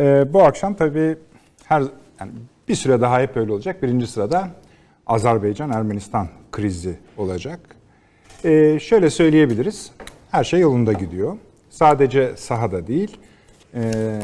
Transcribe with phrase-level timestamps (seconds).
[0.00, 1.16] Ee, bu akşam tabii
[1.64, 1.82] her
[2.20, 2.32] yani
[2.68, 3.82] bir süre daha hep öyle olacak.
[3.82, 4.48] Birinci sırada
[5.06, 7.60] Azerbaycan-Ermenistan krizi olacak.
[8.44, 9.90] Ee, şöyle söyleyebiliriz.
[10.30, 11.36] Her şey yolunda gidiyor.
[11.70, 13.16] Sadece sahada değil.
[13.74, 14.20] Ee,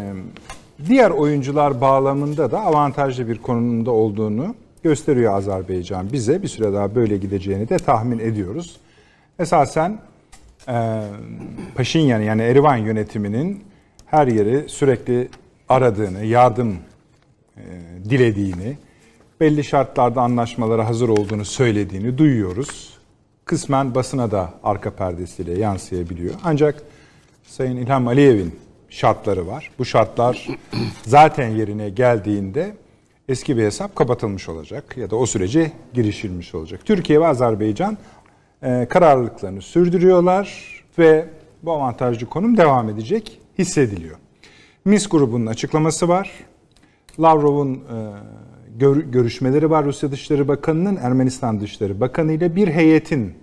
[0.88, 6.42] diğer oyuncular bağlamında da avantajlı bir konumda olduğunu gösteriyor Azerbaycan bize.
[6.42, 8.76] Bir süre daha böyle gideceğini de tahmin ediyoruz.
[9.38, 9.98] Esasen
[10.68, 11.02] e,
[11.74, 13.64] Paşinyan yani Erivan yönetiminin
[14.06, 15.28] her yeri sürekli
[15.68, 16.76] aradığını, yardım
[17.56, 17.62] e,
[18.10, 18.76] dilediğini,
[19.40, 22.96] belli şartlarda anlaşmalara hazır olduğunu söylediğini duyuyoruz.
[23.44, 26.34] Kısmen basına da arka perdesiyle yansıyabiliyor.
[26.44, 26.82] Ancak
[27.46, 29.70] Sayın İlham Aliyev'in şartları var.
[29.78, 30.48] Bu şartlar
[31.02, 32.76] zaten yerine geldiğinde
[33.28, 36.80] eski bir hesap kapatılmış olacak ya da o sürece girişilmiş olacak.
[36.84, 37.98] Türkiye ve Azerbaycan
[38.62, 41.28] e, kararlılıklarını sürdürüyorlar ve
[41.62, 44.16] bu avantajlı konum devam edecek hissediliyor.
[44.86, 46.30] Mis grubunun açıklaması var.
[47.20, 47.78] Lavrov'un e,
[48.78, 53.34] gör, görüşmeleri var Rusya Dışişleri Bakanı'nın Ermenistan Dışişleri Bakanı ile bir heyetin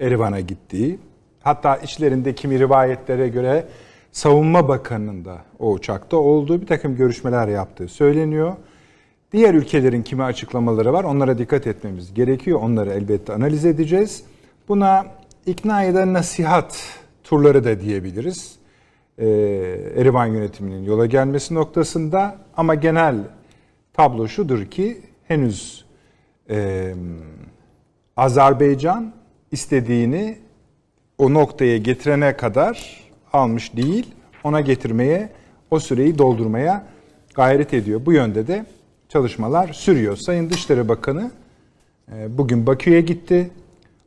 [0.00, 0.98] Erivan'a gittiği.
[1.42, 3.64] Hatta içlerinde kimi rivayetlere göre
[4.12, 8.56] Savunma Bakanı'nın da o uçakta olduğu bir takım görüşmeler yaptığı söyleniyor.
[9.32, 12.60] Diğer ülkelerin kimi açıklamaları var onlara dikkat etmemiz gerekiyor.
[12.62, 14.24] Onları elbette analiz edeceğiz.
[14.68, 15.06] Buna
[15.46, 16.76] ikna eden nasihat
[17.24, 18.63] turları da diyebiliriz.
[19.18, 19.26] Ee,
[19.96, 23.16] Erivan yönetiminin yola gelmesi noktasında ama genel
[23.92, 25.84] tablo şudur ki henüz
[26.50, 26.94] e,
[28.16, 29.12] Azerbaycan
[29.52, 30.38] istediğini
[31.18, 34.14] o noktaya getirene kadar almış değil.
[34.44, 35.28] Ona getirmeye,
[35.70, 36.86] o süreyi doldurmaya
[37.34, 38.06] gayret ediyor.
[38.06, 38.66] Bu yönde de
[39.08, 40.16] çalışmalar sürüyor.
[40.16, 41.30] Sayın Dışişleri Bakanı
[42.12, 43.50] e, bugün Bakü'ye gitti.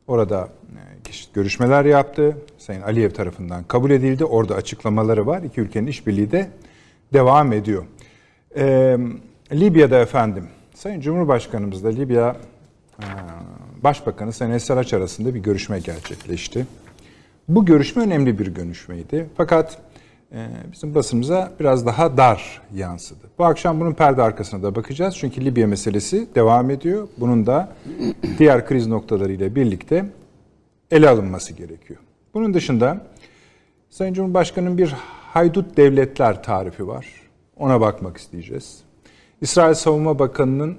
[0.07, 0.96] Orada e,
[1.33, 2.37] görüşmeler yaptı.
[2.57, 4.25] Sayın Aliyev tarafından kabul edildi.
[4.25, 5.43] Orada açıklamaları var.
[5.43, 6.49] İki ülkenin işbirliği de
[7.13, 7.85] devam ediyor.
[8.57, 8.97] Ee,
[9.51, 12.35] Libya'da efendim, Sayın Cumhurbaşkanımızla Libya
[12.99, 13.05] e,
[13.83, 16.67] Başbakanı Sayın Esaraç arasında bir görüşme gerçekleşti.
[17.47, 19.25] Bu görüşme önemli bir görüşmeydi.
[19.37, 19.77] Fakat
[20.31, 23.27] e, bizim basımıza biraz daha dar yansıdı.
[23.37, 25.15] Bu akşam bunun perde arkasına da bakacağız.
[25.17, 27.07] Çünkü Libya meselesi devam ediyor.
[27.17, 27.69] Bunun da
[28.37, 30.05] diğer kriz noktalarıyla birlikte
[30.91, 31.99] ele alınması gerekiyor.
[32.33, 33.01] Bunun dışında
[33.89, 34.93] Sayın Cumhurbaşkanı'nın bir
[35.33, 37.05] haydut devletler tarifi var.
[37.57, 38.79] Ona bakmak isteyeceğiz.
[39.41, 40.77] İsrail Savunma Bakanı'nın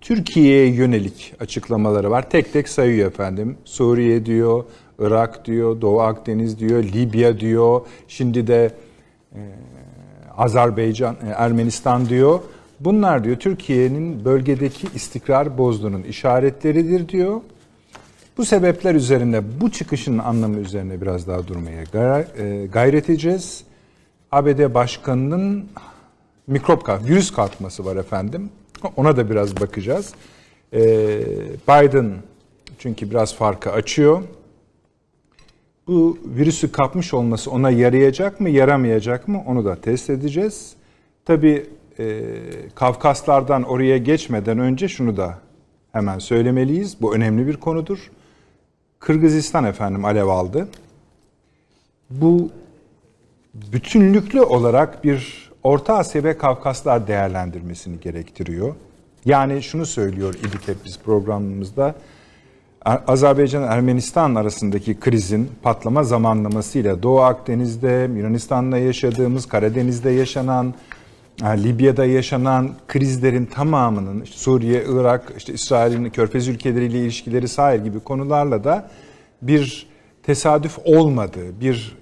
[0.00, 2.30] Türkiye'ye yönelik açıklamaları var.
[2.30, 3.56] Tek tek sayıyor efendim.
[3.64, 4.64] Suriye diyor,
[4.98, 7.80] Irak diyor, Doğu Akdeniz diyor, Libya diyor.
[8.08, 8.70] Şimdi de
[9.34, 9.40] e,
[10.36, 12.40] Azerbaycan, e, Ermenistan diyor.
[12.80, 17.40] Bunlar diyor Türkiye'nin bölgedeki istikrar bozduğunun işaretleridir diyor.
[18.38, 21.82] Bu sebepler üzerinde, bu çıkışın anlamı üzerine biraz daha durmaya
[22.38, 23.64] e, gayret edeceğiz.
[24.32, 25.68] ABD Başkanı'nın
[26.46, 28.50] mikrop virüs kalkması var efendim.
[28.96, 30.14] Ona da biraz bakacağız.
[30.72, 30.80] E,
[31.68, 32.12] Biden
[32.78, 34.22] çünkü biraz farkı açıyor.
[35.86, 40.72] Bu virüsü kapmış olması ona yarayacak mı, yaramayacak mı onu da test edeceğiz.
[41.24, 41.66] Tabii
[41.98, 42.22] e,
[42.74, 45.38] Kafkaslardan oraya geçmeden önce şunu da
[45.92, 47.02] hemen söylemeliyiz.
[47.02, 48.10] Bu önemli bir konudur.
[49.00, 50.68] Kırgızistan efendim alev aldı.
[52.10, 52.50] Bu
[53.54, 58.74] bütünlüklü olarak bir Orta Asya ve Kafkaslar değerlendirmesini gerektiriyor.
[59.24, 61.94] Yani şunu söylüyor idik hep biz programımızda.
[62.84, 70.74] Azerbaycan Ermenistan arasındaki krizin patlama zamanlamasıyla Doğu Akdeniz'de, Yunanistan'la yaşadığımız, Karadeniz'de yaşanan,
[71.42, 78.64] Libya'da yaşanan krizlerin tamamının işte Suriye, Irak, işte İsrail'in körfez ülkeleriyle ilişkileri sair gibi konularla
[78.64, 78.90] da
[79.42, 79.86] bir
[80.22, 81.96] tesadüf olmadığı, bir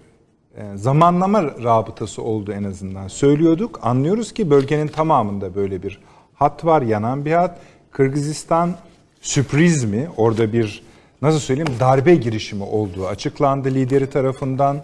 [0.56, 3.80] e, zamanlama rabıtası oldu en azından söylüyorduk.
[3.82, 6.00] Anlıyoruz ki bölgenin tamamında böyle bir
[6.34, 7.58] hat var, yanan bir hat.
[7.91, 8.74] Kırgızistan
[9.20, 10.08] sürpriz mi?
[10.16, 10.82] Orada bir
[11.22, 14.82] nasıl söyleyeyim darbe girişimi olduğu açıklandı lideri tarafından.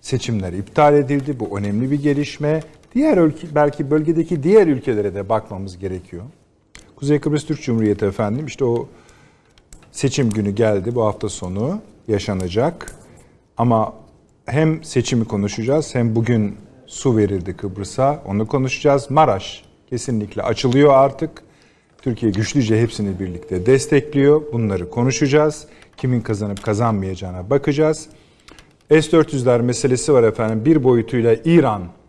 [0.00, 1.40] Seçimler iptal edildi.
[1.40, 2.60] Bu önemli bir gelişme.
[2.94, 6.22] Diğer ülke, belki bölgedeki diğer ülkelere de bakmamız gerekiyor.
[6.96, 8.88] Kuzey Kıbrıs Türk Cumhuriyeti efendim işte o
[9.92, 12.94] seçim günü geldi bu hafta sonu yaşanacak.
[13.56, 13.94] Ama
[14.46, 19.10] hem seçimi konuşacağız hem bugün su verildi Kıbrıs'a onu konuşacağız.
[19.10, 21.42] Maraş kesinlikle açılıyor artık.
[22.02, 24.42] Türkiye güçlüce hepsini birlikte destekliyor.
[24.52, 25.66] Bunları konuşacağız.
[25.96, 28.08] Kimin kazanıp kazanmayacağına bakacağız.
[28.90, 30.64] S-400'ler meselesi var efendim.
[30.64, 31.34] Bir boyutuyla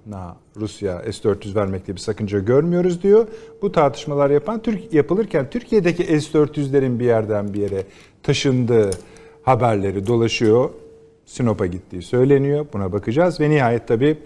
[0.07, 3.28] İran'a Rusya S-400 vermekte bir sakınca görmüyoruz diyor.
[3.62, 7.84] Bu tartışmalar yapan Türk yapılırken Türkiye'deki S-400'lerin bir yerden bir yere
[8.24, 8.90] taşındığı
[9.44, 10.69] haberleri dolaşıyor.
[11.25, 12.66] Sinop'a gittiği söyleniyor.
[12.74, 14.18] Buna bakacağız ve nihayet tabii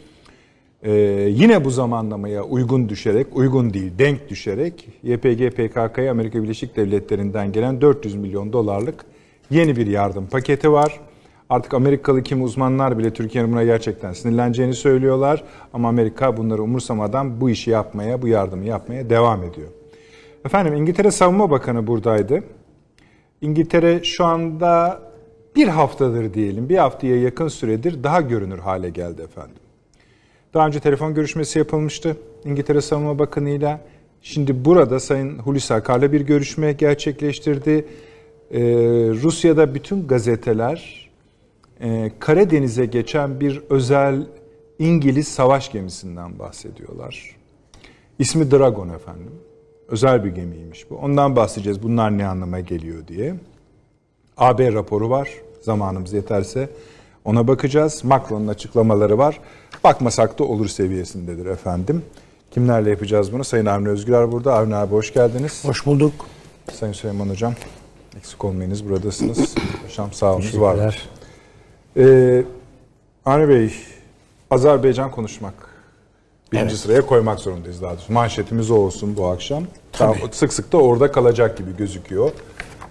[0.84, 0.92] Ee,
[1.32, 7.82] yine bu zamanlamaya uygun düşerek, uygun değil, denk düşerek YPG PKK'ya Amerika Birleşik Devletleri'nden gelen
[7.82, 9.06] 400 milyon dolarlık
[9.52, 11.00] yeni bir yardım paketi var.
[11.50, 15.44] Artık Amerikalı kim uzmanlar bile Türkiye'nin buna gerçekten sinirleneceğini söylüyorlar.
[15.74, 19.68] Ama Amerika bunları umursamadan bu işi yapmaya, bu yardımı yapmaya devam ediyor.
[20.46, 22.44] Efendim İngiltere Savunma Bakanı buradaydı.
[23.42, 25.02] İngiltere şu anda
[25.56, 29.56] bir haftadır diyelim, bir haftaya yakın süredir daha görünür hale geldi efendim.
[30.54, 33.80] Daha önce telefon görüşmesi yapılmıştı İngiltere Savunma Bakanı ile.
[34.22, 37.86] Şimdi burada Sayın Hulusi Akar'la bir görüşme gerçekleştirdi.
[38.52, 38.60] Ee,
[39.24, 41.09] Rusya'da bütün gazeteler
[41.82, 44.28] e, Karadeniz'e geçen bir özel
[44.80, 47.36] İngiliz savaş gemisinden bahsediyorlar.
[48.20, 49.32] İsmi Dragon efendim.
[49.88, 50.96] Özel bir gemiymiş bu.
[50.96, 51.84] Ondan bahsedeceğiz.
[51.84, 53.36] Bunlar ne anlama geliyor diye.
[54.38, 55.30] AB raporu var.
[55.62, 56.70] Zamanımız yeterse
[57.26, 58.04] ona bakacağız.
[58.04, 59.40] Macron'un açıklamaları var.
[59.84, 62.04] Bakmasak da olur seviyesindedir efendim.
[62.52, 63.44] Kimlerle yapacağız bunu?
[63.44, 64.54] Sayın Avni Özgüler burada.
[64.54, 65.66] Avni abi hoş geldiniz.
[65.66, 66.14] Hoş bulduk.
[66.74, 67.54] Sayın Süleyman Hocam
[68.18, 69.56] eksik olmayınız buradasınız.
[69.84, 71.10] Paşam sağ olunuz var.
[71.98, 72.44] Ee,
[73.26, 73.74] Avni Bey,
[74.52, 75.54] Azerbaycan konuşmak.
[76.52, 76.78] Birinci Evet.
[76.80, 78.14] sıraya koymak zorundayız daha doğrusu.
[78.14, 79.64] Manşetimiz o olsun bu akşam.
[79.92, 80.20] Tabii.
[80.22, 82.32] Daha sık sık da orada kalacak gibi gözüküyor.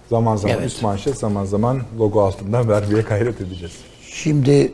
[0.09, 0.67] Zaman zaman Evet.
[0.67, 3.73] üst manşet, zaman zaman logo altından vermeye gayret edeceğiz.
[4.01, 4.73] Şimdi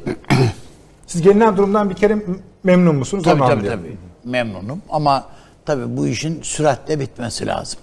[1.07, 2.17] Siz gelinen durumdan bir kere
[2.63, 3.23] memnun musunuz?
[3.23, 3.83] tabii Onu tabii anlayalım.
[3.83, 3.97] tabii
[4.31, 5.25] memnunum ama
[5.65, 7.79] tabii bu işin süratle bitmesi lazım.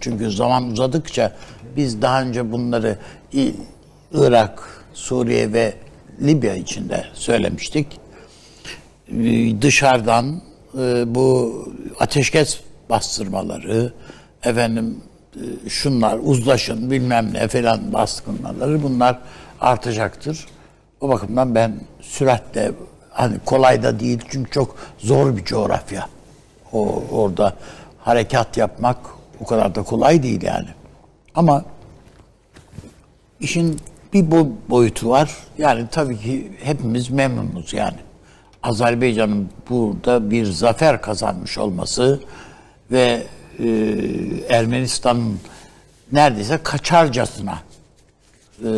[0.00, 1.36] Çünkü zaman uzadıkça
[1.76, 2.98] biz daha önce bunları
[4.12, 5.74] Irak, Suriye ve
[6.22, 7.86] Libya içinde söylemiştik.
[9.08, 10.42] Ee, Dışarıdan
[10.78, 11.54] e, bu
[12.00, 12.60] ateşkes
[12.90, 13.92] bastırmaları,
[14.42, 15.00] efendim
[15.36, 19.18] e, şunlar uzlaşın bilmem ne falan baskınmaları bunlar
[19.60, 20.46] artacaktır.
[21.00, 22.72] O bakımdan ben süratle
[23.10, 26.08] hani kolay da değil çünkü çok zor bir coğrafya.
[26.72, 27.54] O orada
[27.98, 28.96] harekat yapmak
[29.40, 30.68] o kadar da kolay değil yani.
[31.34, 31.64] Ama
[33.40, 33.80] işin
[34.12, 35.36] bir bu boyutu var.
[35.58, 37.96] Yani tabii ki hepimiz memnunuz yani.
[38.62, 42.20] Azerbaycan'ın burada bir zafer kazanmış olması
[42.90, 43.22] ve
[43.58, 43.68] e,
[44.48, 45.40] Ermenistan'ın
[46.12, 47.58] neredeyse kaçarcasına
[48.64, 48.70] e,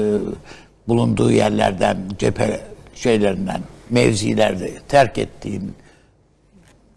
[0.89, 2.61] bulunduğu yerlerden, cephe
[2.95, 3.61] şeylerinden,
[3.91, 5.75] mevzilerde terk ettiğin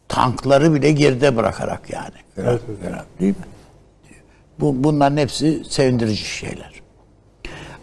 [0.08, 2.16] tankları bile geride bırakarak yani.
[2.38, 3.02] Evet, evet.
[3.20, 3.46] Değil mi?
[4.60, 6.72] Bu, bunların hepsi sevindirici şeyler.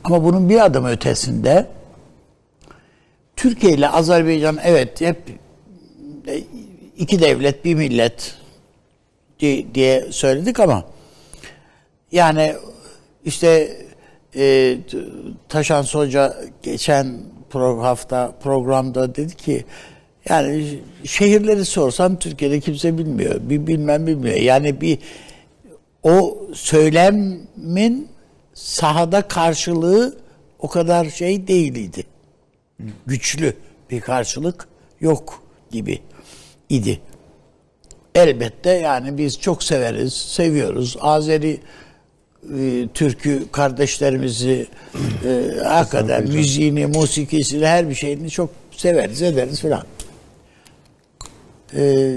[0.05, 1.67] Ama bunun bir adım ötesinde
[3.37, 5.19] Türkiye ile Azerbaycan evet hep
[6.97, 8.35] iki devlet bir millet
[9.41, 10.85] di- diye söyledik ama
[12.13, 12.55] yani
[13.25, 13.77] işte
[14.37, 14.77] e,
[15.49, 17.17] Taşan Hoca geçen
[17.51, 19.65] pro, hafta programda dedi ki
[20.29, 23.41] yani şehirleri sorsam Türkiye'de kimse bilmiyor.
[23.43, 24.37] Bir bilmem bilmiyor.
[24.37, 24.99] Yani bir
[26.03, 28.09] o söylemin
[28.55, 30.17] sahada karşılığı
[30.59, 32.05] o kadar şey değildi.
[33.07, 33.57] Güçlü
[33.91, 34.69] bir karşılık
[35.01, 35.99] yok gibi
[36.69, 37.01] idi.
[38.15, 40.97] Elbette yani biz çok severiz, seviyoruz.
[41.01, 41.61] Azeri
[42.59, 44.67] e, türkü kardeşlerimizi
[45.25, 49.85] e, hakikaten müziğini, musikisini, her bir şeyini çok severiz, ederiz filan.
[51.77, 52.15] E,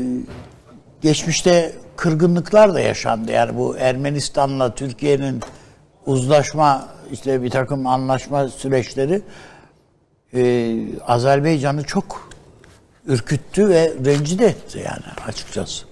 [1.01, 3.31] geçmişte kırgınlıklar da yaşandı.
[3.31, 5.41] Yani bu Ermenistan'la Türkiye'nin
[6.07, 9.21] uzlaşma, işte bir takım anlaşma süreçleri
[10.33, 10.75] e,
[11.07, 12.29] Azerbaycan'ı çok
[13.05, 15.85] ürküttü ve rencide etti yani açıkçası.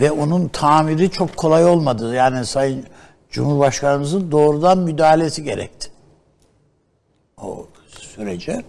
[0.00, 2.14] Ve onun tamiri çok kolay olmadı.
[2.14, 2.84] Yani Sayın
[3.30, 5.90] Cumhurbaşkanımızın doğrudan müdahalesi gerekti.
[7.42, 8.62] O sürece.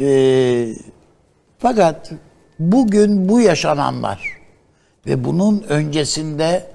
[0.00, 0.74] Ee,
[1.58, 2.12] fakat
[2.58, 4.40] bugün bu yaşananlar
[5.06, 6.70] ve bunun öncesinde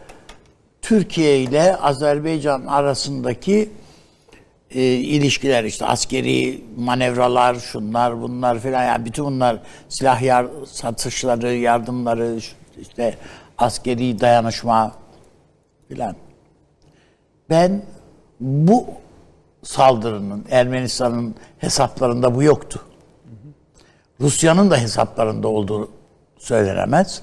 [0.85, 3.69] Türkiye ile Azerbaycan arasındaki
[4.71, 12.39] e, ilişkiler işte askeri manevralar şunlar bunlar filan yani bütün bunlar silah yar, satışları yardımları
[12.81, 13.17] işte
[13.57, 14.95] askeri dayanışma
[15.87, 16.15] filan.
[17.49, 17.81] Ben
[18.39, 18.85] bu
[19.63, 22.81] saldırının Ermenistan'ın hesaplarında bu yoktu.
[24.21, 25.89] Rusya'nın da hesaplarında olduğu
[26.37, 27.21] söylenemez.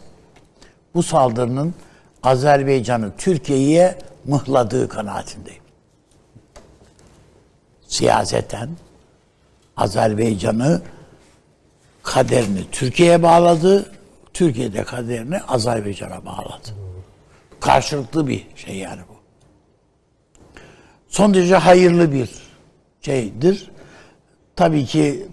[0.94, 1.74] Bu saldırının
[2.22, 5.62] Azerbaycan'ı Türkiye'ye mıhladığı kanaatindeyim.
[7.86, 8.70] Siyaseten
[9.76, 10.82] Azerbaycan'ı
[12.02, 13.92] kaderini Türkiye'ye bağladı.
[14.32, 16.68] Türkiye'de kaderini Azerbaycan'a bağladı.
[17.60, 19.16] Karşılıklı bir şey yani bu.
[21.08, 22.30] Son derece hayırlı bir
[23.02, 23.70] şeydir.
[24.56, 25.28] Tabii ki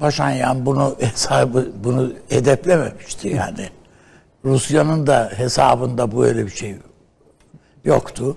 [0.00, 3.68] Paşinyan bunu hesabı bunu edeplememişti yani.
[4.44, 6.76] Rusya'nın da hesabında böyle bir şey
[7.84, 8.36] yoktu.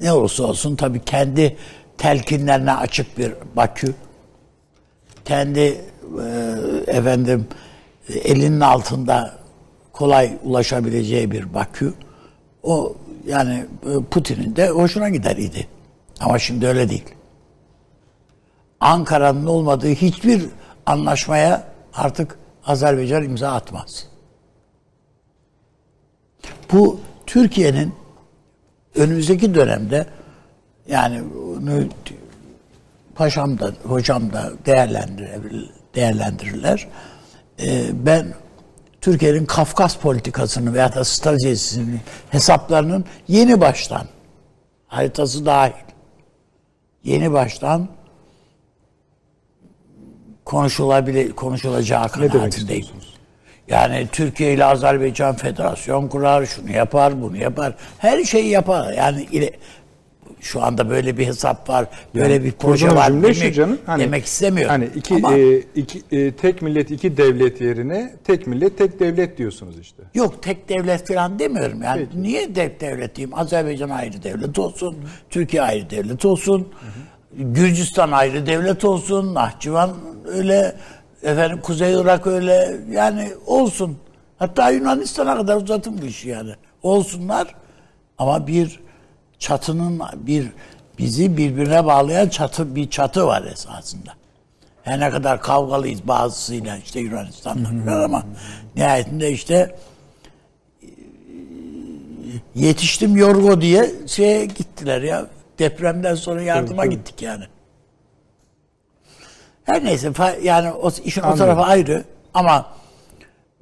[0.00, 1.56] Ne olursa olsun tabii kendi
[1.98, 3.94] telkinlerine açık bir Bakü,
[5.24, 5.80] kendi e,
[6.86, 7.46] efendim
[8.08, 9.34] elinin altında
[9.92, 11.94] kolay ulaşabileceği bir Bakü.
[12.62, 12.96] O
[13.26, 15.68] yani e, Putin'in de hoşuna gider idi.
[16.20, 17.14] Ama şimdi öyle değil.
[18.80, 20.46] Ankara'nın olmadığı hiçbir
[20.86, 24.15] anlaşmaya artık Azerbaycan imza atmaz.
[26.72, 27.94] Bu Türkiye'nin
[28.94, 30.06] önümüzdeki dönemde
[30.88, 31.84] yani bunu
[33.14, 36.88] paşam da hocam da değerlendirir, değerlendirirler.
[37.60, 38.34] Ee, ben
[39.00, 44.06] Türkiye'nin Kafkas politikasını veya da stratejisinin hesaplarının yeni baştan
[44.86, 45.72] haritası dahil
[47.04, 47.88] yeni baştan
[50.44, 52.86] konuşulabilir konuşulacağı kanaatindeyim.
[53.68, 57.74] Yani Türkiye ile Azerbaycan federasyon kurar, şunu yapar, bunu yapar.
[57.98, 58.92] Her şeyi yapar.
[58.92, 59.50] Yani ile,
[60.40, 64.02] şu anda böyle bir hesap var, böyle Yani bir proje var demek, şu canım, hani-
[64.02, 64.70] demek istemiyorum.
[64.70, 69.38] Hani iki, Ama e, iki e, tek millet iki devlet yerine tek millet tek devlet
[69.38, 70.02] diyorsunuz işte.
[70.14, 71.82] yok tek devlet falan demiyorum.
[71.82, 73.38] Yani niye tek devlet diyeyim?
[73.38, 74.96] Azerbaycan ayrı devlet olsun,
[75.30, 76.68] Türkiye ayrı devlet olsun,
[77.38, 79.90] Gürcistan ayrı devlet olsun, Nahçıvan
[80.26, 80.76] öyle,
[81.22, 83.98] efendim Kuzey Irak öyle yani olsun.
[84.38, 86.52] Hatta Yunanistan'a kadar uzatın bu işi yani.
[86.82, 87.54] Olsunlar
[88.18, 88.80] ama bir
[89.38, 90.52] çatının bir
[90.98, 94.10] bizi birbirine bağlayan çatı bir çatı var esasında.
[94.82, 98.22] Her ne kadar kavgalıyız bazısıyla işte Yunanistan'la ama
[98.76, 99.76] nihayetinde işte
[100.82, 100.86] e,
[102.54, 105.26] yetiştim Yorgo diye şeye gittiler ya.
[105.58, 106.96] Depremden sonra yardıma Tabii, tabii.
[106.96, 107.44] gittik yani.
[109.66, 111.38] Her neyse yani o işin o Anladım.
[111.38, 112.04] tarafı ayrı
[112.34, 112.66] ama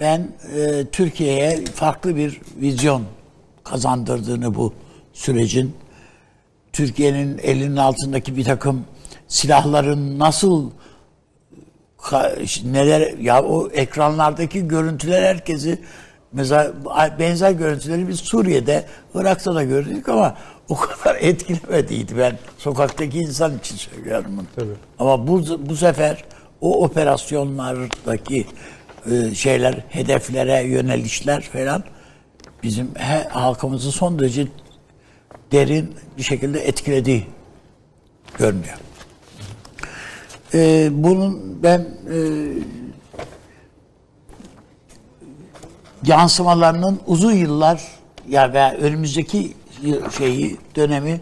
[0.00, 3.02] ben e, Türkiye'ye farklı bir vizyon
[3.64, 4.75] kazandırdığını bu
[5.12, 5.76] sürecin
[6.73, 8.84] Türkiye'nin elinin altındaki bir takım
[9.28, 10.70] silahların nasıl
[12.64, 15.78] neler ya o ekranlardaki görüntüler herkesi
[16.32, 16.73] mesela
[17.18, 18.84] benzer görüntüleri biz Suriye'de,
[19.14, 20.37] Irak'ta da gördük ama
[20.68, 24.47] o kadar etkilemediydi ben sokaktaki insan için söylüyorum bunu.
[24.56, 24.75] Tabii.
[24.99, 26.25] Ama bu bu sefer
[26.61, 28.47] o operasyonlardaki
[29.11, 31.85] e, şeyler, hedeflere yönelişler falan
[32.62, 34.47] bizim he, halkımızı son derece
[35.52, 37.26] derin bir şekilde etkilediği
[38.38, 38.78] görünüyor.
[40.54, 42.18] Ee, bunun ben e,
[46.06, 47.83] yansımalarının uzun yıllar
[48.28, 49.54] ya veya önümüzdeki
[50.18, 51.20] şeyi dönemi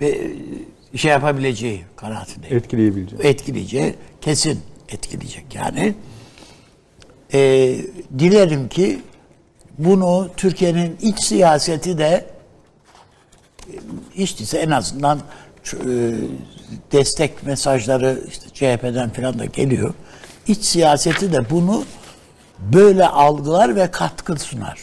[0.00, 0.30] ve
[0.96, 2.56] şey yapabileceği kanaatindeyim.
[2.56, 3.26] Etkileyebileceğim.
[3.26, 5.94] Etkileyeceği kesin etkileyecek yani.
[7.32, 7.76] Ee,
[8.18, 9.00] dilerim ki
[9.78, 12.26] bunu Türkiye'nin iç siyaseti de
[14.14, 16.14] hiç değilse en azından e,
[16.92, 19.94] destek mesajları işte CHP'den falan da geliyor.
[20.46, 21.84] İç siyaseti de bunu
[22.58, 24.80] böyle algılar ve katkı sunar.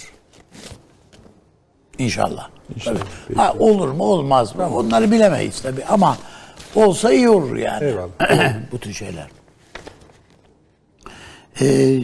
[1.98, 2.50] İnşallah.
[2.86, 3.00] Tabii.
[3.36, 4.76] Ha, olur mu olmaz mı?
[4.76, 6.18] Onları bilemeyiz tabii ama
[6.76, 7.86] olsa iyi olur yani.
[7.86, 8.54] Eyvallah.
[8.72, 9.28] Bu tür şeyler.
[11.62, 12.00] Ee,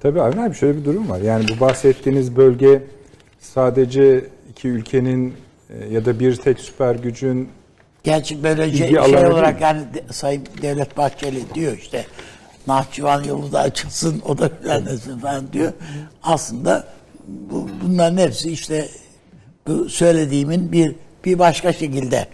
[0.00, 1.20] Tabii Avni abi şöyle bir durum var.
[1.20, 2.82] Yani bu bahsettiğiniz bölge
[3.38, 5.34] sadece iki ülkenin
[5.70, 7.48] e, ya da bir tek süper gücün
[8.04, 12.06] Gerçi böyle İlgi şey, şey olarak yani Sayın Devlet Bahçeli diyor işte
[12.66, 15.72] Nahçıvan yolu da açılsın o da filan desin falan diyor.
[16.22, 16.88] Aslında
[17.28, 18.88] bu, bunların hepsi işte
[19.66, 22.28] bu söylediğimin bir bir başka şekilde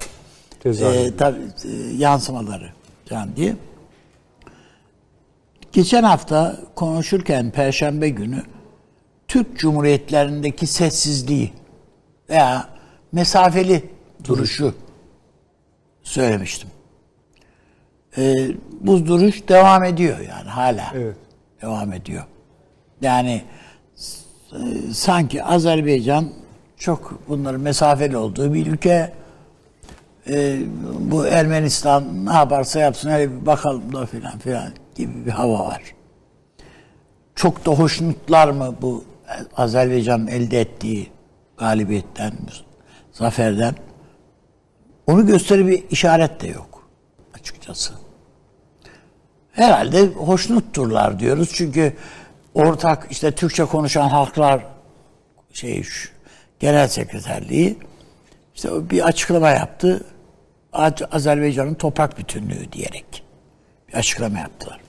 [0.61, 0.99] Tezahürü.
[0.99, 2.73] e, tabii, e, yansımaları
[3.09, 3.57] falan diye.
[5.73, 8.43] Geçen hafta konuşurken Perşembe günü
[9.29, 11.53] Türk Cumhuriyetlerindeki sessizliği
[12.31, 12.69] veya
[13.13, 13.91] mesafeli
[14.25, 14.75] duruşu
[16.03, 16.71] söylemiştim.
[18.19, 18.35] Ee,
[18.81, 20.93] bu duruş devam ediyor yani hala.
[20.95, 21.17] Evet.
[21.63, 22.25] Devam ediyor.
[23.01, 23.43] Yani
[24.53, 24.59] e,
[24.93, 26.33] sanki Azerbaycan
[26.79, 29.13] çok bunların mesafeli olduğu bir ülke.
[30.29, 30.59] Ee,
[31.01, 35.83] bu Ermenistan ne yaparsa yapsın hele bir bakalım da filan filan gibi bir hava var.
[37.35, 39.05] Çok da hoşnutlar mı bu
[39.57, 41.11] Azerbaycan'ın elde ettiği
[41.57, 42.33] galibiyetten,
[43.13, 43.75] zaferden?
[45.07, 46.89] Onu gösterir bir işaret de yok
[47.35, 47.95] açıkçası.
[49.53, 51.97] Herhalde hoşnutturlar diyoruz çünkü
[52.55, 54.67] ortak işte Türkçe konuşan halklar
[55.53, 56.16] şey şu,
[56.61, 57.79] genel sekreterliği
[58.55, 60.05] işte bir açıklama yaptı.
[60.73, 63.25] Az- Azerbaycan'ın toprak bütünlüğü diyerek
[63.89, 64.81] bir açıklama yaptılar.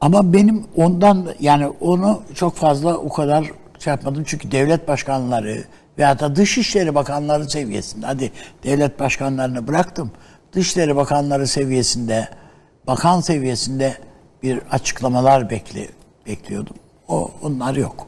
[0.00, 4.24] Ama benim ondan yani onu çok fazla o kadar şey yapmadım.
[4.26, 5.64] Çünkü devlet başkanları
[5.98, 8.32] veya da dışişleri bakanları seviyesinde hadi
[8.64, 10.10] devlet başkanlarını bıraktım.
[10.52, 12.28] Dışişleri bakanları seviyesinde
[12.86, 13.96] bakan seviyesinde
[14.42, 15.88] bir açıklamalar bekli,
[16.26, 16.76] bekliyordum.
[17.08, 18.07] O onlar yok.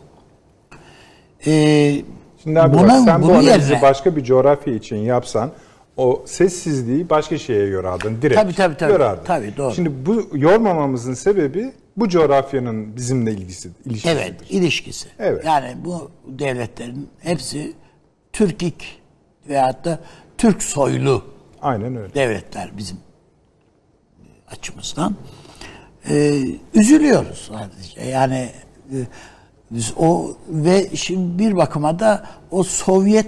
[1.46, 2.02] Ee,
[2.42, 5.50] Şimdi abi buna- bak sen bu analizi yerine- başka bir coğrafya için yapsan
[5.96, 8.40] o sessizliği başka şeye yorardın direkt.
[8.40, 8.92] Tabii, tabii, tabii.
[8.92, 9.24] Yorardın.
[9.24, 9.74] Tabii, doğru.
[9.74, 14.08] Şimdi bu yormamamızın sebebi bu coğrafyanın bizimle ilgisi, ilişkisi.
[14.14, 15.08] Evet, ilişkisi.
[15.18, 15.44] Evet.
[15.44, 17.72] Yani bu devletlerin hepsi
[18.32, 19.00] Türkik
[19.48, 19.98] veyahut da
[20.38, 21.24] Türk soylu
[21.62, 22.14] Aynen öyle.
[22.14, 22.96] devletler bizim
[24.50, 25.14] açımızdan.
[26.10, 26.40] Ee,
[26.74, 28.10] üzülüyoruz sadece.
[28.10, 28.48] Yani
[28.92, 28.96] e,
[29.96, 33.26] o ve şimdi bir bakıma da o Sovyet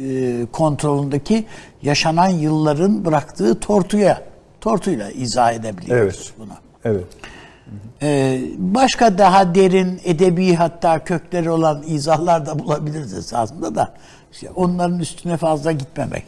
[0.00, 1.46] e, kontrolündeki
[1.82, 4.22] yaşanan yılların bıraktığı tortuya
[4.60, 6.32] tortuyla izah edebiliyoruz Evet.
[6.38, 6.52] bunu.
[6.84, 7.04] Evet.
[8.02, 13.94] Ee, başka daha derin edebi hatta kökleri olan izahlar da bulabiliriz esasında da
[14.32, 16.24] işte onların üstüne fazla gitmemek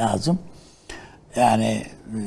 [0.00, 0.38] lazım.
[1.36, 2.18] Yani e,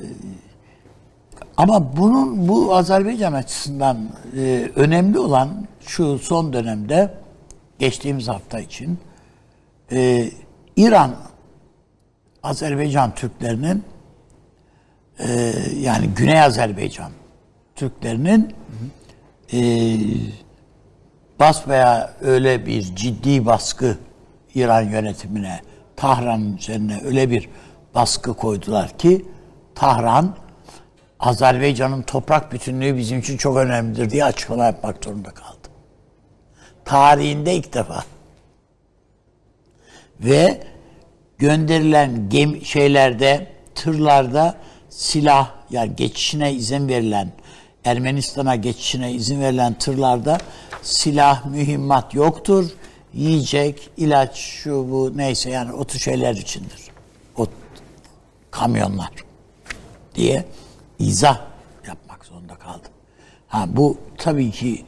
[1.62, 3.98] ama bunun bu Azerbaycan açısından
[4.38, 7.13] e, önemli olan şu son dönemde
[7.80, 9.00] geçtiğimiz hafta için
[9.91, 10.30] e,
[10.75, 11.15] İran
[12.44, 13.84] Azerbaycan Türklerinin
[15.20, 17.12] e, yani Güney Azerbaycan
[17.75, 18.56] Türklerinin
[19.53, 19.60] e,
[21.39, 23.98] basbaya öyle bir ciddi baskı
[24.56, 25.62] İran yönetimine,
[25.96, 27.50] Tahran üzerine öyle bir
[27.96, 29.25] baskı koydular ki
[29.75, 30.36] Tahran
[31.22, 35.68] Azerbaycan'ın toprak bütünlüğü bizim için çok önemlidir diye açıklama yapmak zorunda kaldı.
[36.86, 38.04] Tarihinde ilk defa.
[40.20, 40.63] Ve
[41.38, 44.56] gönderilen gemi şeylerde, tırlarda
[44.90, 47.32] silah yani geçişine izin verilen
[47.86, 50.38] Ermenistan'a geçişine izin verilen tırlarda
[50.82, 52.69] silah, mühimmat yoktur.
[53.13, 56.82] Yiyecek, ilaç, şu bu neyse yani o şeyler içindir.
[57.38, 57.48] O
[58.52, 59.12] kamyonlar
[60.15, 60.45] diye
[61.02, 61.42] izah
[61.88, 62.92] yapmak zorunda kaldım.
[63.48, 64.86] Ha bu tabii ki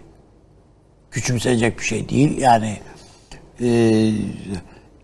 [1.11, 2.37] küçümsenecek bir şey değil.
[2.37, 2.79] Yani
[3.61, 3.67] e,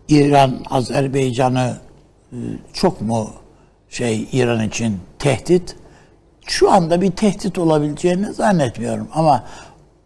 [0.08, 1.78] İran Azerbaycan'ı
[2.32, 2.36] e,
[2.72, 3.30] çok mu
[3.88, 5.76] şey İran için tehdit?
[6.46, 9.44] Şu anda bir tehdit olabileceğini zannetmiyorum ama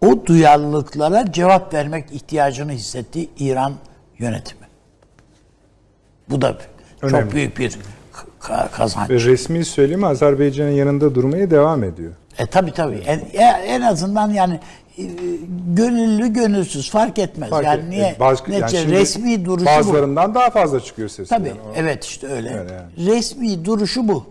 [0.01, 3.75] o duyarlılıklara cevap vermek ihtiyacını hissetti İran
[4.19, 4.67] yönetimi.
[6.31, 6.59] Bu da
[7.03, 7.25] Önemli.
[7.25, 7.79] çok büyük bir
[8.73, 9.11] kazanç.
[9.11, 12.13] Ve resmi söylemi Azerbaycan'ın yanında durmaya devam ediyor.
[12.39, 12.95] E tabi tabi.
[12.97, 14.61] En, e- en azından yani
[14.99, 15.03] e,
[15.69, 17.51] gönüllü gönülsüz fark etmez.
[17.51, 18.17] Fark yani et- niye?
[18.21, 19.79] yani netice şimdi resmi duruşu bu.
[19.79, 21.31] Bazılarından daha fazla çıkıyor sesi.
[21.31, 21.49] Tabii.
[21.49, 21.59] yani.
[21.77, 22.59] Evet işte öyle.
[22.59, 23.11] Öyle yani.
[23.11, 24.27] Resmi duruşu bu.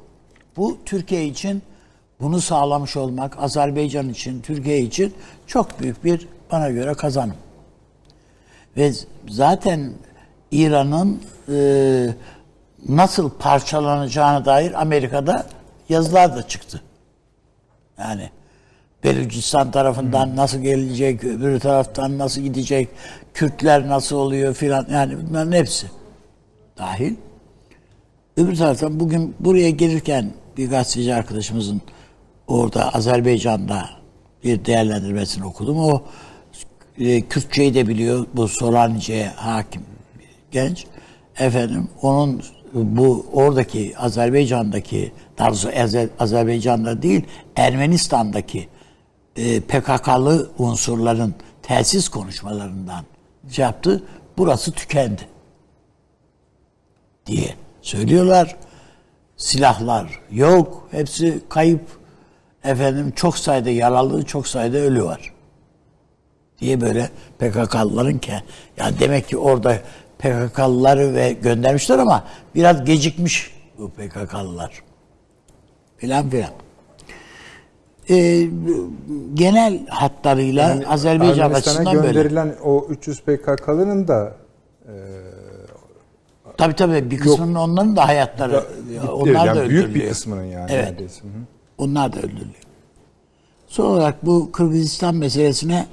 [0.57, 1.61] Bu Türkiye için
[2.21, 5.13] bunu sağlamış olmak Azerbaycan için, Türkiye için
[5.47, 7.35] çok büyük bir bana göre kazanım.
[8.77, 8.91] Ve
[9.29, 9.91] zaten
[10.51, 12.07] İran'ın e,
[12.89, 15.45] nasıl parçalanacağına dair Amerika'da
[15.89, 16.81] yazılar da çıktı.
[17.97, 18.29] Yani
[19.03, 22.89] Belucistan tarafından nasıl gelecek, öbür taraftan nasıl gidecek,
[23.33, 25.87] Kürtler nasıl oluyor filan yani bunların hepsi
[26.77, 27.15] dahil.
[28.37, 31.81] Öbür taraftan bugün buraya gelirken bir gazeteci arkadaşımızın
[32.47, 33.89] orada Azerbaycan'da
[34.43, 35.79] bir değerlendirmesini okudum.
[35.79, 36.03] O
[36.97, 38.25] e, Kürtçeyi de biliyor.
[38.33, 39.81] Bu Solanice'ye hakim
[40.19, 40.85] bir genç.
[41.39, 42.43] Efendim onun
[42.73, 48.67] bu oradaki Azerbaycan'daki Azer- Azerbaycan'da değil Ermenistan'daki
[49.35, 53.05] e, PKK'lı unsurların telsiz konuşmalarından
[53.51, 54.03] şey yaptı.
[54.37, 55.21] Burası tükendi
[57.25, 58.55] diye söylüyorlar.
[59.37, 60.87] Silahlar yok.
[60.91, 62.03] Hepsi kayıp.
[62.63, 65.33] Efendim çok sayıda yaralı, çok sayıda ölü var.
[66.59, 67.09] Diye böyle
[67.39, 68.33] PKK'lıların ki
[68.77, 69.79] ya demek ki orada
[70.23, 72.23] PKK'lıları ve göndermişler ama
[72.55, 74.83] biraz gecikmiş bu PKK'lılar.
[75.97, 76.49] Filan filan.
[78.09, 78.47] Ee,
[79.33, 82.07] genel hatlarıyla Yani Azerbaycan açısından böyle.
[82.07, 84.33] gönderilen o 300 PKK'lının da
[86.57, 89.07] Tabii tabii bir kısmının onların da hayatları gitti.
[89.11, 89.95] onlar yani da büyük öldürülüyor.
[90.05, 90.89] bir kısmının yani Evet.
[90.89, 91.21] neredeyse.
[91.21, 91.31] Hı hı.
[91.77, 92.62] Onlar da öldürülüyor.
[93.73, 95.87] Son olarak bu Kırgızistan meselesine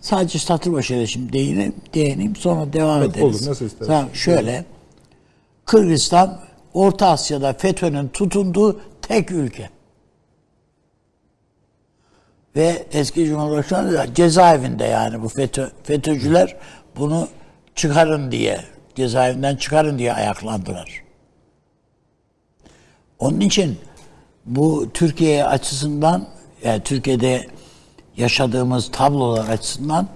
[0.00, 3.24] sadece satır başıyla şimdi değineyim, değineyim sonra devam Evet, ederiz.
[3.42, 3.86] olur, nasıl istersen.
[3.94, 4.64] Tamam, şöyle
[5.64, 6.40] Kırgızistan
[6.74, 9.70] Orta Asya'da FETÖ'nün tutunduğu tek ülke.
[12.56, 16.56] Ve eski Cumhurbaşkanı cezaevinde yani bu FETÖ, FETÖ'cüler
[16.96, 17.28] bunu
[17.74, 18.60] çıkarın diye
[18.94, 21.02] cezaevinden çıkarın diye ayaklandılar.
[23.18, 23.78] Onun için
[24.46, 27.46] bu Türkiye açısından yani Türkiye'de
[28.16, 30.08] yaşadığımız tablolar açısından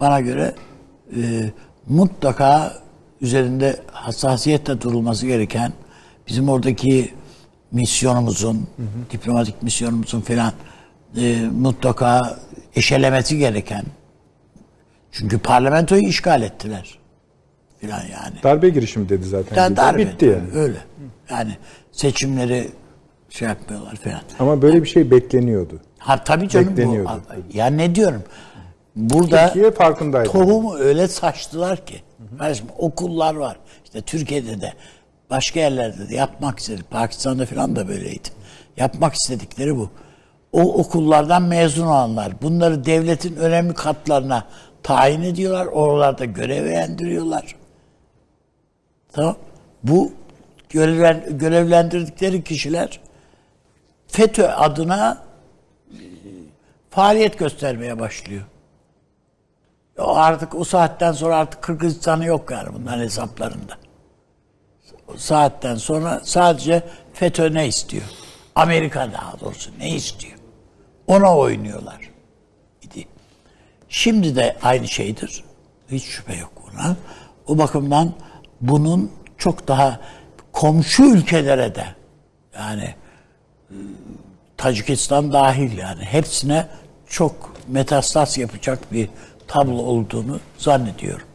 [0.00, 0.54] bana göre
[1.16, 1.50] e,
[1.88, 2.72] mutlaka
[3.20, 5.72] üzerinde hassasiyetle durulması gereken
[6.28, 7.14] bizim oradaki
[7.72, 8.66] misyonumuzun,
[9.10, 10.52] diplomatik misyonumuzun falan
[11.16, 12.38] e, mutlaka
[12.76, 13.84] eşelemesi gereken.
[15.12, 16.98] Çünkü parlamentoyu işgal ettiler
[17.80, 18.42] filan yani.
[18.42, 19.56] Darbe girişimi dedi zaten.
[19.56, 19.98] Yani darbe.
[19.98, 20.58] Bitti yani.
[20.58, 20.76] Öyle.
[21.30, 21.56] Yani
[21.92, 22.70] seçimleri
[23.34, 24.20] şey yapmıyorlar falan.
[24.38, 25.80] Ama böyle bir şey bekleniyordu.
[25.98, 27.22] Ha tabii canım Bekleniyordu.
[27.52, 27.56] bu.
[27.56, 28.22] Ya ne diyorum?
[28.96, 30.30] Burada Türkiye farkındaydı.
[30.30, 32.02] tohumu öyle saçtılar ki.
[32.38, 33.56] Kardeşim okullar var.
[33.84, 34.72] İşte Türkiye'de de
[35.30, 36.90] başka yerlerde de yapmak istedik.
[36.90, 38.28] Pakistan'da falan da böyleydi.
[38.76, 39.90] Yapmak istedikleri bu.
[40.52, 44.44] O okullardan mezun olanlar bunları devletin önemli katlarına
[44.82, 45.66] tayin ediyorlar.
[45.66, 47.56] Oralarda görevlendiriyorlar.
[49.12, 49.36] Tamam.
[49.82, 50.12] Bu
[50.70, 53.00] görevlen, görevlendirdikleri kişiler
[54.14, 55.22] FETÖ adına
[56.90, 58.42] faaliyet göstermeye başlıyor.
[59.98, 63.78] O artık o saatten sonra artık Kırgızistan'ı yok yani bunların hesaplarında.
[65.08, 68.04] O saatten sonra sadece FETÖ ne istiyor?
[68.54, 70.38] Amerika daha doğrusu ne istiyor?
[71.06, 72.10] Ona oynuyorlar.
[72.82, 73.08] idi.
[73.88, 75.44] Şimdi de aynı şeydir.
[75.90, 76.96] Hiç şüphe yok buna.
[77.46, 78.12] O bakımdan
[78.60, 80.00] bunun çok daha
[80.52, 81.86] komşu ülkelere de
[82.54, 82.94] yani
[84.64, 86.66] Tacikistan dahil yani hepsine
[87.06, 89.08] çok metastas yapacak bir
[89.48, 91.26] tablo olduğunu zannediyorum.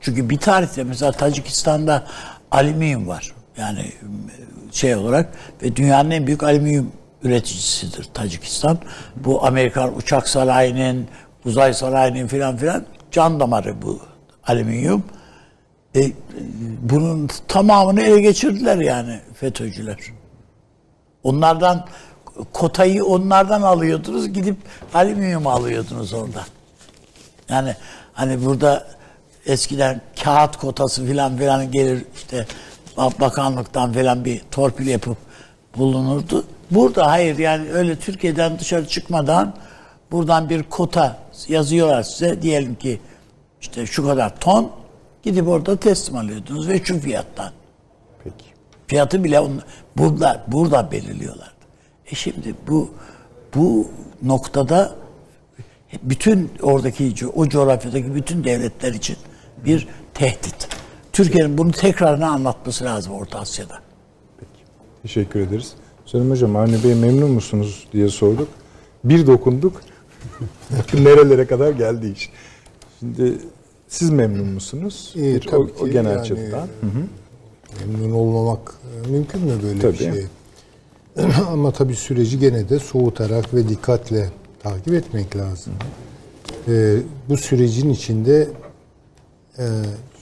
[0.00, 2.06] Çünkü bir tarihte mesela Tacikistan'da
[2.50, 3.34] alüminyum var.
[3.56, 3.92] Yani
[4.72, 8.78] şey olarak ve dünyanın en büyük alüminyum üreticisidir Tacikistan.
[9.16, 11.08] Bu Amerikan uçak sanayinin,
[11.44, 14.00] uzay sanayinin filan filan can damarı bu
[14.46, 15.04] alüminyum.
[15.96, 16.12] E,
[16.82, 19.98] bunun tamamını ele geçirdiler yani FETÖ'cüler.
[21.22, 21.86] Onlardan
[22.52, 24.56] kotayı onlardan alıyordunuz gidip
[24.94, 26.44] alüminyum alıyordunuz oradan.
[27.48, 27.74] Yani
[28.12, 28.86] hani burada
[29.46, 32.46] eskiden kağıt kotası filan filan gelir işte
[32.96, 35.16] bakanlıktan filan bir torpil yapıp
[35.76, 36.44] bulunurdu.
[36.70, 39.54] Burada hayır yani öyle Türkiye'den dışarı çıkmadan
[40.10, 43.00] buradan bir kota yazıyorlar size diyelim ki
[43.60, 44.70] işte şu kadar ton
[45.22, 47.52] gidip orada teslim alıyordunuz ve şu fiyattan.
[48.24, 48.44] Peki.
[48.86, 49.62] Fiyatı bile on,
[49.96, 51.57] burada burada belirliyorlardı.
[52.12, 52.90] E şimdi bu
[53.54, 53.88] bu
[54.22, 54.94] noktada
[56.02, 59.16] bütün oradaki o coğrafyadaki bütün devletler için
[59.64, 60.68] bir tehdit.
[61.12, 63.78] Türkiye'nin bunu tekrarına anlatması lazım Orta Asya'da.
[65.02, 65.72] Teşekkür ederiz.
[66.06, 68.48] Selim Hocam Avni Bey memnun musunuz diye sorduk.
[69.04, 69.80] Bir dokunduk.
[70.94, 72.30] Nerelere kadar geldi iş.
[73.00, 73.38] Şimdi
[73.88, 75.12] siz memnun musunuz?
[75.16, 75.72] İyi, Bir tabii o, ki.
[75.80, 76.68] o genel Yani, açıdan.
[77.86, 78.74] Memnun olmamak
[79.06, 79.92] e, mümkün mü böyle Tabii.
[79.92, 80.26] bir şey?
[81.52, 84.30] Ama tabii süreci gene de soğutarak ve dikkatle
[84.62, 85.72] takip etmek lazım.
[86.68, 86.96] Ee,
[87.28, 88.48] bu sürecin içinde
[89.58, 89.64] e,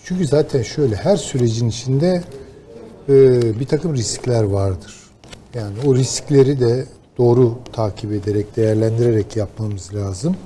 [0.04, 2.22] çünkü zaten şöyle her sürecin içinde
[3.08, 3.14] e,
[3.60, 4.94] bir takım riskler vardır.
[5.54, 6.86] Yani o riskleri de
[7.18, 10.36] doğru takip ederek, değerlendirerek yapmamız lazım.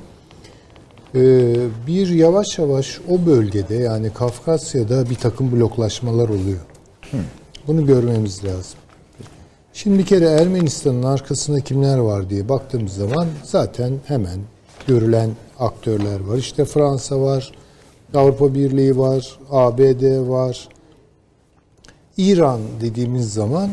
[1.15, 1.55] Ee,
[1.87, 6.61] bir yavaş yavaş o bölgede yani Kafkasya'da bir takım bloklaşmalar oluyor.
[7.67, 8.80] Bunu görmemiz lazım.
[9.73, 14.41] Şimdi bir kere Ermenistan'ın arkasında kimler var diye baktığımız zaman zaten hemen
[14.87, 16.37] görülen aktörler var.
[16.37, 17.53] İşte Fransa var,
[18.15, 20.69] Avrupa Birliği var, ABD var.
[22.17, 23.71] İran dediğimiz zaman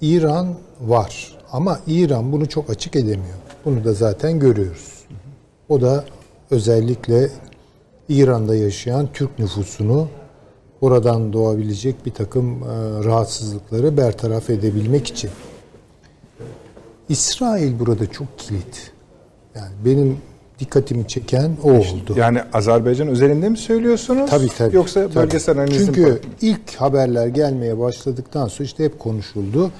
[0.00, 1.36] İran var.
[1.52, 3.36] Ama İran bunu çok açık edemiyor.
[3.64, 5.04] Bunu da zaten görüyoruz.
[5.68, 6.04] O da
[6.50, 7.30] özellikle
[8.08, 10.08] İran'da yaşayan Türk nüfusunu
[10.80, 12.66] oradan doğabilecek bir takım e,
[13.04, 15.30] rahatsızlıkları bertaraf edebilmek için.
[17.08, 18.92] İsrail burada çok kilit.
[19.54, 20.18] Yani benim
[20.58, 22.14] dikkatimi çeken o oldu.
[22.16, 24.30] Yani Azerbaycan özelinde mi söylüyorsunuz?
[24.30, 24.76] Tabii tabii.
[24.76, 25.14] Yoksa Tabii.
[25.14, 29.70] bölgesel analizin Çünkü ilk haberler gelmeye başladıktan sonra işte hep konuşuldu.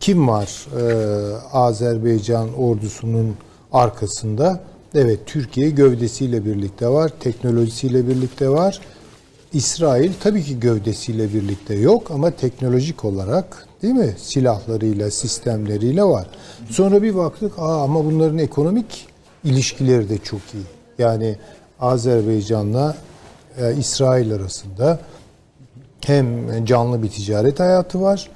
[0.00, 3.36] Kim var ee, Azerbaycan ordusunun
[3.72, 4.60] arkasında?
[4.94, 8.80] Evet Türkiye gövdesiyle birlikte var, teknolojisiyle birlikte var.
[9.52, 14.14] İsrail tabii ki gövdesiyle birlikte yok ama teknolojik olarak değil mi?
[14.18, 16.26] Silahlarıyla, sistemleriyle var.
[16.70, 19.06] Sonra bir baktık aa ama bunların ekonomik
[19.44, 20.64] ilişkileri de çok iyi.
[20.98, 21.36] Yani
[21.80, 22.96] Azerbaycan'la
[23.58, 24.98] e, İsrail arasında
[26.00, 28.30] hem canlı bir ticaret hayatı var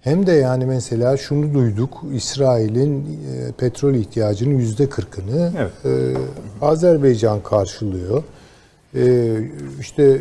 [0.00, 5.72] hem de yani mesela şunu duyduk İsrail'in e, petrol ihtiyacının yüzde kırkını Evet.
[5.84, 6.16] e,
[6.64, 8.22] Azerbaycan karşılıyor.
[8.94, 9.34] E,
[9.80, 10.20] işte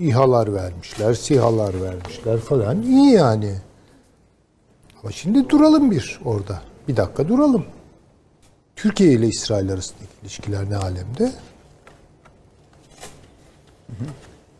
[0.00, 2.82] İHA'lar vermişler, SİHA'lar vermişler falan.
[2.82, 3.54] İyi yani.
[5.02, 6.62] Ama şimdi duralım bir orada.
[6.88, 7.64] Bir dakika duralım.
[8.76, 11.32] Türkiye ile İsrail arasındaki ilişkiler ne alemde?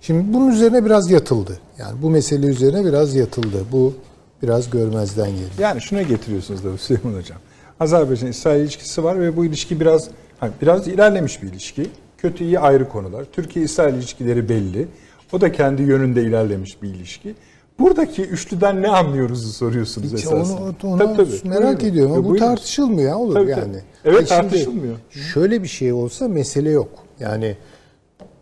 [0.01, 1.59] Şimdi bunun üzerine biraz yatıldı.
[1.79, 3.65] Yani bu mesele üzerine biraz yatıldı.
[3.73, 3.95] Bu
[4.43, 5.53] biraz görmezden geldi.
[5.59, 7.39] Yani şuna getiriyorsunuz da Süleyman Hocam.
[7.81, 10.09] Azerbaycan-İsrail ilişkisi var ve bu ilişki biraz
[10.41, 11.91] hani biraz ilerlemiş bir ilişki.
[12.19, 13.25] Kötü iyi ayrı konular.
[13.33, 14.89] Türkiye-İsrail ilişkileri belli.
[15.35, 17.35] O da kendi yönünde ilerlemiş bir ilişki.
[17.79, 20.61] Buradaki üçlüden ne anlıyoruzu soruyorsunuz Hiç esasında.
[20.63, 21.49] onu, onu Tabii, tabii.
[21.49, 21.85] merak Buyurun.
[21.93, 22.47] ediyorum ama Yo, bu buyurun.
[22.47, 23.63] tartışılmıyor ya, olur Tabii, yani.
[23.63, 23.83] tabii.
[24.05, 24.95] Evet, şimdi tartışılmıyor.
[25.11, 26.89] Şöyle bir şey olsa mesele yok.
[27.21, 27.57] Yani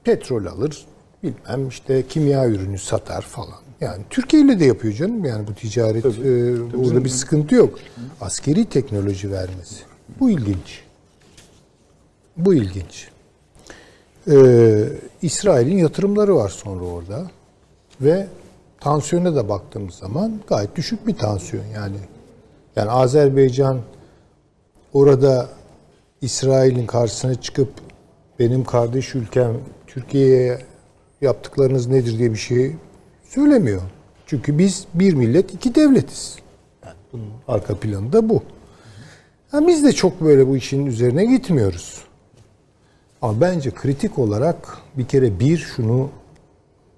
[0.05, 0.87] petrol alır,
[1.23, 3.59] bilmem işte kimya ürünü satar falan.
[3.81, 5.25] Yani Türkiye ile de yapıyor canım.
[5.25, 6.11] Yani bu ticaret e,
[6.75, 7.79] burada bir sıkıntı yok.
[8.21, 9.77] Askeri teknoloji vermesi.
[10.21, 10.83] Bu ilginç.
[12.37, 13.09] Bu ilginç.
[14.31, 14.85] Ee,
[15.23, 17.31] İsrail'in yatırımları var sonra orada
[18.01, 18.27] ve
[18.81, 21.97] tansiyona da baktığımız zaman gayet düşük bir tansiyon yani.
[22.77, 23.81] Yani Azerbaycan
[24.93, 25.49] orada
[26.21, 27.69] İsrail'in karşısına çıkıp
[28.39, 29.53] benim kardeş ülkem
[29.87, 30.59] Türkiye'ye
[31.21, 32.77] yaptıklarınız nedir diye bir şey
[33.25, 33.83] söylemiyor.
[34.27, 36.37] Çünkü biz bir millet iki devletiz.
[36.85, 38.43] Yani bunun arka planı da bu.
[39.51, 42.05] Ha, biz de çok böyle bu işin üzerine gitmiyoruz.
[43.23, 44.57] Ama bence kritik olarak
[44.99, 46.09] bir kere bir şunu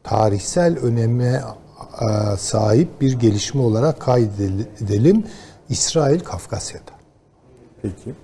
[0.05, 1.41] tarihsel öneme
[2.39, 5.25] sahip bir gelişme olarak kaydedelim.
[5.69, 6.93] İsrail Kafkasya'da.
[7.83, 8.15] Peki.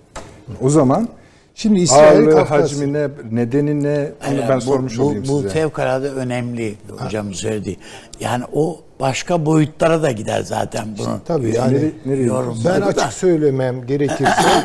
[0.62, 1.08] O zaman
[1.54, 2.62] Şimdi İsrail ağırlığı, Kafkasya.
[2.64, 5.48] hacmi ne, nedeni ne onu Yani ben bu, sormuş bu, olayım bu size.
[5.48, 7.76] fevkalade önemli hocam söyledi.
[8.20, 11.20] Yani o başka boyutlara da gider zaten bunun.
[11.24, 12.30] Tabii yani Nereye- nereye
[12.64, 12.86] ben da.
[12.86, 14.64] açık söylemem gerekirse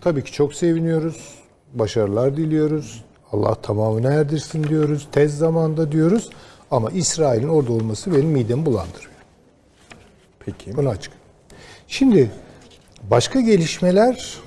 [0.00, 1.16] tabii ki çok seviniyoruz.
[1.74, 3.04] Başarılar diliyoruz.
[3.32, 5.08] Allah tamamını erdirsin diyoruz.
[5.12, 6.30] Tez zamanda diyoruz.
[6.70, 9.12] Ama İsrail'in orada olması benim midemi bulandırıyor.
[10.38, 10.76] Peki.
[10.76, 11.12] Bunu açık.
[11.88, 12.30] Şimdi
[13.10, 14.38] başka gelişmeler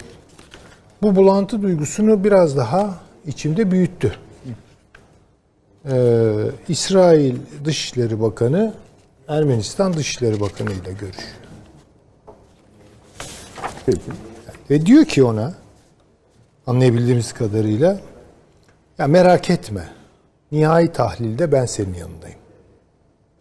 [1.01, 4.15] bu bulantı duygusunu biraz daha içimde büyüttü.
[5.91, 6.33] Ee,
[6.67, 7.35] İsrail
[7.65, 8.73] Dışişleri Bakanı
[9.27, 11.35] Ermenistan Dışişleri Bakanı ile görüşüyor.
[13.85, 14.01] Peki.
[14.69, 15.53] Ve diyor ki ona
[16.67, 17.99] anlayabildiğimiz kadarıyla
[18.97, 19.89] ya merak etme.
[20.51, 22.39] Nihai tahlilde ben senin yanındayım.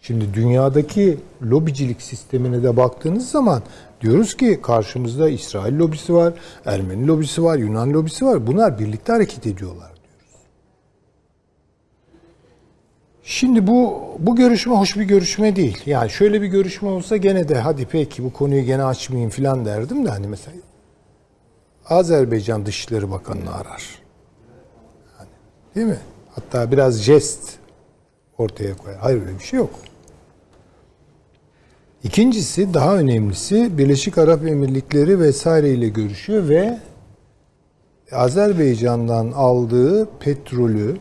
[0.02, 3.62] Şimdi dünyadaki lobicilik sistemine de baktığınız zaman
[4.00, 6.34] diyoruz ki karşımızda İsrail lobisi var,
[6.66, 8.46] Ermeni lobisi var, Yunan lobisi var.
[8.46, 10.38] Bunlar birlikte hareket ediyorlar diyoruz.
[13.22, 15.78] Şimdi bu bu görüşme hoş bir görüşme değil.
[15.86, 20.06] Yani şöyle bir görüşme olsa gene de hadi peki bu konuyu gene açmayayım filan derdim
[20.06, 20.56] de hani mesela
[21.88, 23.98] Azerbaycan Dışişleri Bakanı'nı arar.
[25.18, 25.28] Yani,
[25.74, 26.00] değil mi?
[26.34, 27.58] Hatta biraz jest
[28.38, 28.98] ortaya koyar.
[28.98, 29.70] Hayır öyle bir şey yok.
[32.04, 36.78] İkincisi daha önemlisi Birleşik Arap Emirlikleri vesaire ile görüşüyor ve
[38.12, 40.96] Azerbaycan'dan aldığı petrolü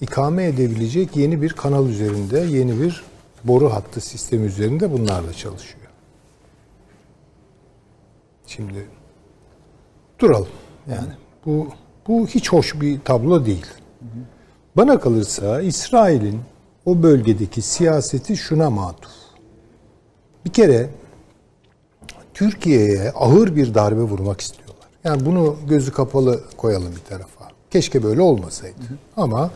[0.00, 3.04] ikame edebilecek yeni bir kanal üzerinde, yeni bir
[3.44, 5.86] boru hattı sistemi üzerinde bunlarla çalışıyor.
[8.46, 8.86] Şimdi
[10.18, 10.48] duralım.
[10.90, 11.12] Yani
[11.46, 11.68] bu
[12.08, 13.66] bu hiç hoş bir tablo değil.
[14.76, 16.40] Bana kalırsa İsrail'in
[16.86, 19.12] o bölgedeki siyaseti şuna matuf.
[20.44, 20.90] Bir kere
[22.34, 24.88] Türkiye'ye ağır bir darbe vurmak istiyorlar.
[25.04, 27.48] Yani bunu gözü kapalı koyalım bir tarafa.
[27.70, 28.76] Keşke böyle olmasaydı.
[29.16, 29.50] Ama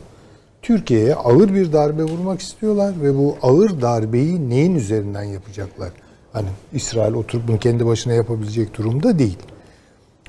[0.62, 5.90] Türkiye'ye ağır bir darbe vurmak istiyorlar ve bu ağır darbeyi neyin üzerinden yapacaklar?
[6.33, 9.38] Hani İsrail oturup bunu kendi başına yapabilecek durumda değil.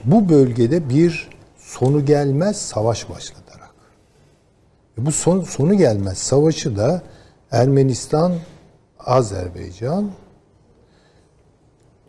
[0.05, 3.71] Bu bölgede bir sonu gelmez savaş başlatarak.
[4.97, 7.01] Ve bu son, sonu gelmez savaşı da
[7.51, 8.33] Ermenistan,
[8.99, 10.11] Azerbaycan,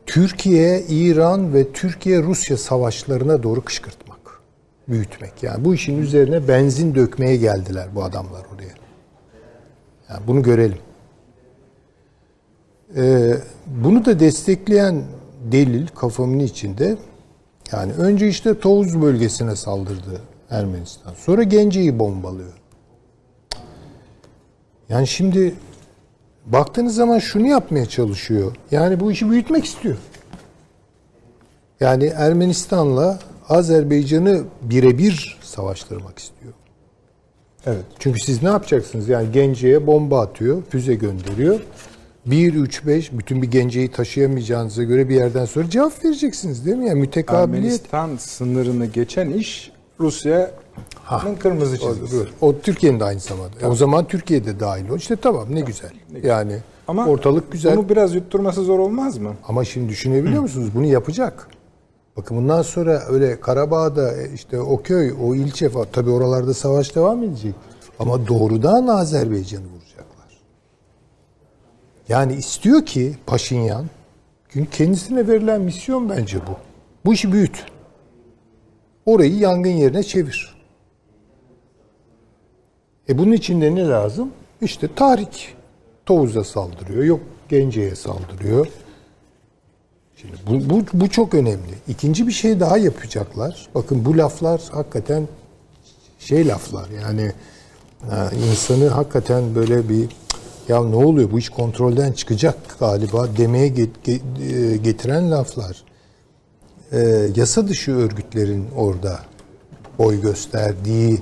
[0.07, 4.41] Türkiye, İran ve Türkiye-Rusya savaşlarına doğru kışkırtmak,
[4.89, 5.43] büyütmek.
[5.43, 8.75] Yani bu işin üzerine benzin dökmeye geldiler bu adamlar oraya.
[10.11, 10.79] Yani bunu görelim.
[12.97, 13.35] Ee,
[13.67, 15.03] bunu da destekleyen
[15.53, 16.97] delil kafamın içinde
[17.73, 20.21] yani önce işte Tovuz bölgesine saldırdı
[20.51, 21.15] Ermenistan.
[21.15, 22.53] Sonra Gence'yi bombalıyor.
[24.89, 25.55] Yani şimdi
[26.47, 28.57] baktığınız zaman şunu yapmaya çalışıyor.
[28.71, 29.97] Yani bu işi büyütmek istiyor.
[31.81, 36.53] Yani Ermenistan'la Azerbaycan'ı birebir savaştırmak istiyor.
[37.67, 37.85] Evet.
[37.99, 39.09] Çünkü siz ne yapacaksınız?
[39.09, 41.61] Yani Gence'ye bomba atıyor, füze gönderiyor.
[42.27, 46.87] 1, 3, 5 bütün bir Gence'yi taşıyamayacağınıza göre bir yerden sonra cevap vereceksiniz değil mi?
[46.89, 47.65] Yani mütekabiliyet.
[47.65, 52.17] Ermenistan sınırını geçen iş Rusya'nın kırmızı çizgisi.
[52.41, 53.61] O, o Türkiye'nin de aynı zamanda.
[53.63, 54.97] E, O zaman Türkiye de dahil o.
[54.97, 55.91] İşte tamam ne güzel.
[56.23, 56.57] Yani
[56.89, 57.77] Ama ortalık güzel.
[57.77, 59.35] Bunu biraz yutturması zor olmaz mı?
[59.49, 60.69] Ama şimdi düşünebiliyor musunuz?
[60.75, 61.49] Bunu yapacak.
[62.17, 67.23] Bakın bundan sonra öyle Karabağ'da e, işte o köy, o ilçe tabii oralarda savaş devam
[67.23, 67.55] edecek.
[67.99, 69.92] Ama doğrudan Azerbaycan'ı vuracaklar.
[72.09, 73.87] Yani istiyor ki Paşinyan
[74.49, 76.57] çünkü kendisine verilen misyon bence bu.
[77.05, 77.65] Bu işi büyüt.
[79.07, 80.55] Orayı yangın yerine çevir.
[83.09, 84.31] E bunun için de ne lazım?
[84.61, 85.55] İşte tahrik.
[86.07, 88.67] Tovuz'a saldırıyor, yok Gence'ye saldırıyor.
[90.17, 91.75] Şimdi bu, bu, bu çok önemli.
[91.89, 93.69] İkinci bir şey daha yapacaklar.
[93.75, 95.29] Bakın bu laflar hakikaten
[96.19, 97.33] şey laflar yani
[98.03, 100.09] e, insanı hakikaten böyle bir
[100.73, 105.85] ya ne oluyor bu iş kontrolden çıkacak galiba demeye e, getiren laflar.
[106.93, 106.99] E,
[107.37, 109.19] yasa dışı örgütlerin orada
[109.99, 111.19] boy gösterdiği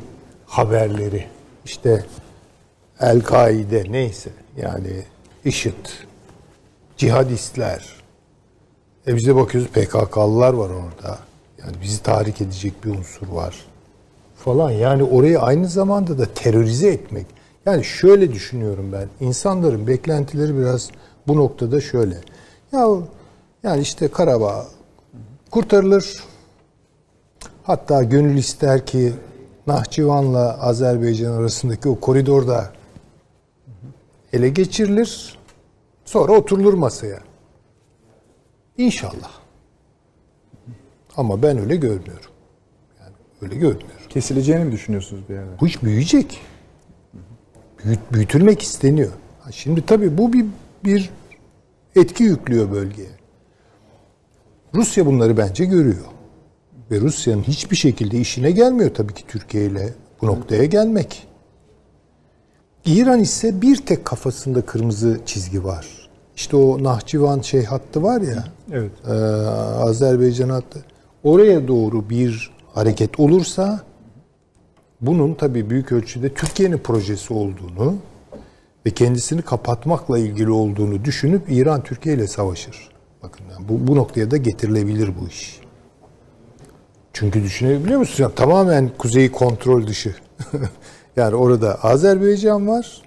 [0.47, 1.27] haberleri
[1.65, 2.05] işte
[3.01, 5.05] El-Kaide neyse yani
[5.45, 5.87] IŞİD,
[6.97, 7.87] cihadistler,
[9.07, 11.19] e bize bakıyoruz PKK'lılar var orada.
[11.59, 13.55] Yani bizi tahrik edecek bir unsur var
[14.37, 14.71] falan.
[14.71, 17.40] Yani orayı aynı zamanda da terörize etmek.
[17.67, 19.09] Yani şöyle düşünüyorum ben.
[19.27, 20.91] İnsanların beklentileri biraz
[21.27, 22.17] bu noktada şöyle.
[22.73, 22.89] Ya
[23.63, 24.67] yani işte Karabağ
[25.51, 26.25] kurtarılır.
[27.63, 29.13] Hatta gönül ister ki
[29.67, 32.73] Nahçıvan'la Azerbaycan arasındaki o koridorda
[34.33, 35.39] ele geçirilir.
[36.05, 37.21] Sonra oturulur masaya.
[38.79, 39.31] İnşallah.
[41.17, 42.31] Ama ben öyle görmüyorum.
[43.01, 43.97] Yani öyle görmüyorum.
[44.09, 45.61] Kesileceğini mi düşünüyorsunuz bir yerde?
[45.61, 46.41] Bu iş büyüyecek.
[47.85, 49.13] Büyüt, büyütülmek isteniyor.
[49.51, 50.47] Şimdi tabii bu bir,
[50.85, 51.11] bir
[51.97, 53.11] etki yüklüyor bölgeye.
[54.75, 56.05] Rusya bunları bence görüyor.
[56.91, 59.89] Ve Rusya'nın hiçbir şekilde işine gelmiyor tabii ki Türkiye ile
[60.23, 61.27] bu noktaya gelmek.
[62.85, 66.11] İran ise bir tek kafasında kırmızı çizgi var.
[66.37, 68.45] İşte o Nahçıvan şey hattı var ya.
[68.73, 68.91] Evet.
[69.07, 69.13] Ee,
[69.83, 70.85] Azerbaycan hattı.
[71.23, 73.81] Oraya doğru bir hareket olursa
[75.01, 77.97] bunun tabii büyük ölçüde Türkiye'nin projesi olduğunu
[78.87, 82.91] ve kendisini kapatmakla ilgili olduğunu düşünüp İran Türkiye ile savaşır.
[83.23, 85.61] Bakın yani bu, bu noktaya da getirilebilir bu iş.
[87.13, 88.21] Çünkü düşünebiliyor musunuz?
[88.21, 90.15] Yani tamamen kuzeyi kontrol dışı.
[91.17, 93.03] yani orada Azerbaycan var.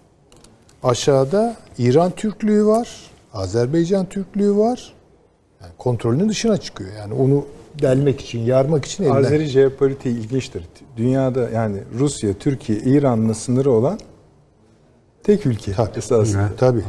[0.84, 2.90] Aşağıda İran Türklüğü var.
[3.34, 4.94] Azerbaycan Türklüğü var.
[5.62, 6.90] Yani kontrolünün dışına çıkıyor.
[6.98, 7.46] Yani onu
[7.82, 9.24] delmek için, yarmak için elinden.
[9.24, 10.64] Azeri jeopolitiği ilginçtir.
[10.98, 14.00] Dünyada yani Rusya, Türkiye, İran'la sınırı olan
[15.24, 15.98] tek ülke Tabii.
[15.98, 16.50] esasında.
[16.58, 16.84] Tabii.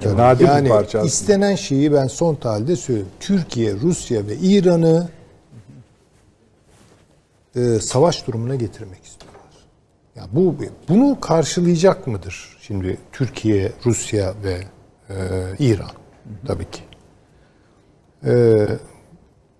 [0.00, 0.16] Tabii.
[0.16, 1.08] Nadir bir yani parça aslında.
[1.08, 3.12] istenen şeyi ben son tahlilde söylüyorum.
[3.20, 5.08] Türkiye, Rusya ve İran'ı
[7.56, 9.36] e, savaş durumuna getirmek istiyorlar.
[10.16, 10.54] Ya bu
[10.88, 14.58] bunu karşılayacak mıdır şimdi Türkiye, Rusya ve
[15.10, 15.14] e,
[15.58, 15.90] İran?
[16.46, 16.82] Tabii ki.
[18.24, 18.66] E,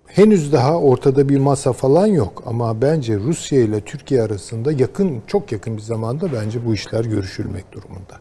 [0.07, 5.53] henüz daha ortada bir masa falan yok ama bence Rusya ile Türkiye arasında yakın, çok
[5.53, 8.15] yakın bir zamanda bence bu işler görüşülmek durumunda.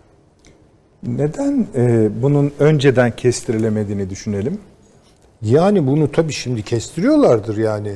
[1.04, 4.58] Neden e, bunun önceden kestirilemediğini düşünelim?
[5.42, 7.94] Yani bunu tabii şimdi kestiriyorlardır yani.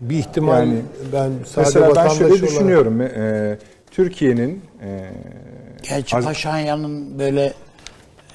[0.00, 0.80] Bir ihtimal Yani
[1.12, 3.00] ben sade Mesela ben vatandaş şöyle olarak- düşünüyorum.
[3.00, 3.58] E,
[3.90, 5.10] Türkiye'nin e,
[5.88, 7.52] Gerçi Az- Paşinyan'ın böyle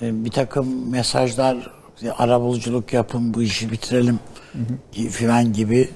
[0.02, 1.72] e, bir takım mesajlar
[2.18, 4.20] arabuluculuk yapın bu işi bitirelim
[4.92, 5.90] filan gibi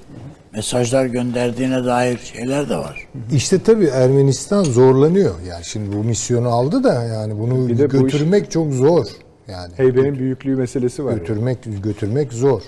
[0.54, 3.08] mesajlar gönderdiğine dair şeyler de var.
[3.32, 5.36] İşte tabii Ermenistan zorlanıyor.
[5.48, 9.06] Yani şimdi bu misyonu aldı da yani bunu Bir de bu götürmek çok zor.
[9.48, 11.14] Yani heybenin büyüklüğü meselesi var.
[11.14, 12.62] götürmek götürmek zor.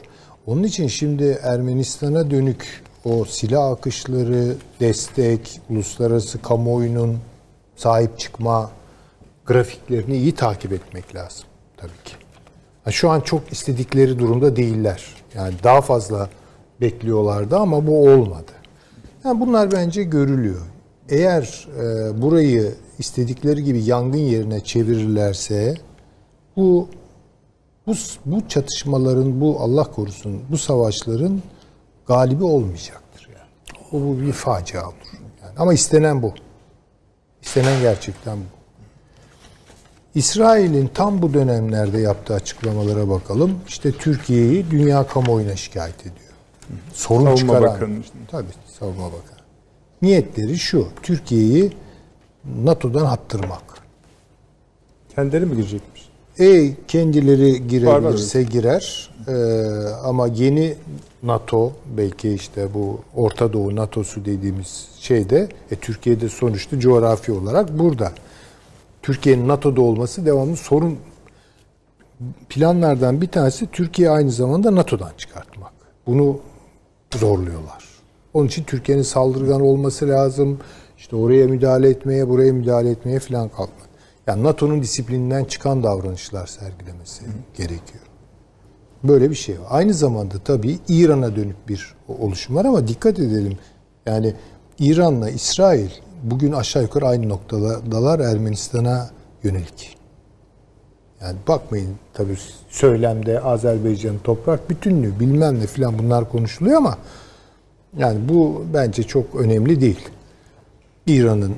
[0.45, 7.17] Onun için şimdi Ermenistan'a dönük o silah akışları, destek, uluslararası kamuoyunun
[7.75, 8.71] sahip çıkma
[9.45, 11.45] grafiklerini iyi takip etmek lazım
[11.77, 12.13] tabii ki.
[12.83, 15.03] Ha, Şu an çok istedikleri durumda değiller.
[15.35, 16.29] Yani daha fazla
[16.81, 18.51] bekliyorlardı ama bu olmadı.
[19.23, 20.61] Yani bunlar bence görülüyor.
[21.09, 25.75] Eğer e, burayı istedikleri gibi yangın yerine çevirirlerse
[26.55, 26.87] bu
[27.87, 27.93] bu
[28.25, 31.41] bu çatışmaların bu Allah korusun bu savaşların
[32.07, 33.79] galibi olmayacaktır yani.
[33.91, 34.95] Bu, bu bir facia olur.
[35.43, 35.53] Yani.
[35.57, 36.33] Ama istenen bu.
[37.41, 38.60] İstenen gerçekten bu.
[40.15, 43.59] İsrail'in tam bu dönemlerde yaptığı açıklamalara bakalım.
[43.67, 46.31] İşte Türkiye'yi dünya kamuoyuna şikayet ediyor.
[46.93, 47.63] Sorun Savunma çıkaran.
[47.63, 48.13] Bakanı işte.
[48.31, 48.47] Tabii
[48.79, 49.41] savunma bakanı.
[50.01, 50.87] Niyetleri şu.
[51.03, 51.71] Türkiye'yi
[52.63, 53.63] NATO'dan attırmak.
[55.15, 56.09] Kendileri mi girecekmiş?
[56.39, 59.09] E kendileri girebilirse girer.
[59.27, 59.33] Ee,
[60.03, 60.75] ama yeni
[61.23, 68.11] NATO belki işte bu Orta Doğu NATO'su dediğimiz şeyde e, Türkiye'de sonuçta coğrafi olarak burada.
[69.01, 70.97] Türkiye'nin NATO'da olması devamlı sorun
[72.49, 75.71] planlardan bir tanesi Türkiye aynı zamanda NATO'dan çıkartmak.
[76.07, 76.39] Bunu
[77.15, 77.83] zorluyorlar.
[78.33, 80.59] Onun için Türkiye'nin saldırgan olması lazım.
[80.97, 83.89] İşte oraya müdahale etmeye, buraya müdahale etmeye falan kalkmak.
[84.27, 87.23] Yani NATO'nun disiplininden çıkan davranışlar sergilemesi
[87.57, 88.03] gerekiyor.
[89.03, 89.67] Böyle bir şey var.
[89.69, 93.57] Aynı zamanda tabii İran'a dönük bir oluşum var ama dikkat edelim.
[94.05, 94.33] Yani
[94.79, 95.89] İran'la İsrail
[96.23, 99.09] bugün aşağı yukarı aynı noktadalar Ermenistan'a
[99.43, 99.97] yönelik.
[101.21, 102.37] Yani bakmayın tabii
[102.69, 106.97] söylemde Azerbaycan'ın toprak bütünlüğü bilmem ne filan bunlar konuşuluyor ama
[107.97, 110.09] yani bu bence çok önemli değil.
[111.07, 111.55] İran'ın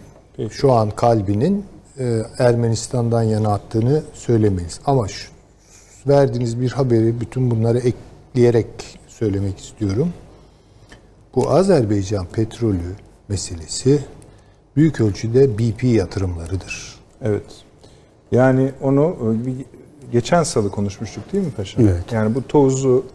[0.49, 1.65] şu an kalbinin
[1.99, 4.79] e, Ermenistan'dan yana attığını söylemeyiz.
[4.85, 5.29] Ama şu,
[6.07, 8.67] verdiğiniz bir haberi bütün bunları ekleyerek
[9.07, 10.13] söylemek istiyorum.
[11.35, 12.95] Bu Azerbaycan petrolü
[13.29, 13.99] meselesi
[14.75, 16.95] büyük ölçüde BP yatırımlarıdır.
[17.21, 17.63] Evet.
[18.31, 19.15] Yani onu
[19.47, 19.51] e,
[20.11, 21.81] geçen salı konuşmuştuk değil mi Paşa?
[21.81, 22.11] Evet.
[22.11, 23.05] Yani bu tozu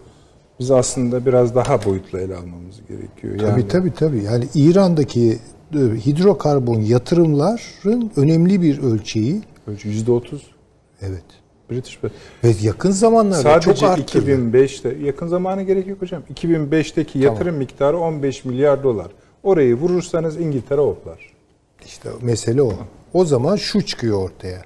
[0.60, 3.34] biz aslında biraz daha boyutlu ele almamız gerekiyor.
[3.34, 4.22] Yani Tabii tabii tabii.
[4.24, 5.38] Yani İran'daki
[5.74, 9.42] e, hidrokarbon yatırımların önemli bir ölçeği.
[9.66, 10.42] ölçü yüzde otuz.
[11.00, 11.24] Evet.
[11.70, 11.98] British
[12.44, 14.30] Ve yakın zamanlarda çok Sadece arttırdı.
[14.30, 16.22] 2005'te yakın zamana gerek yok hocam.
[16.34, 19.06] 2005'teki yatırım miktarı 15 milyar dolar.
[19.42, 21.37] Orayı vurursanız İngiltere hoplar.
[21.88, 22.72] İşte mesele o.
[23.14, 24.62] O zaman şu çıkıyor ortaya.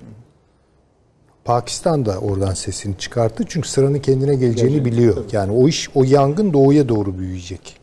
[1.44, 3.44] Pakistan da oradan sesini çıkarttı.
[3.48, 5.16] Çünkü sıranın kendine geleceğini biliyor.
[5.32, 7.76] Yani o iş, o yangın doğuya doğru büyüyecek.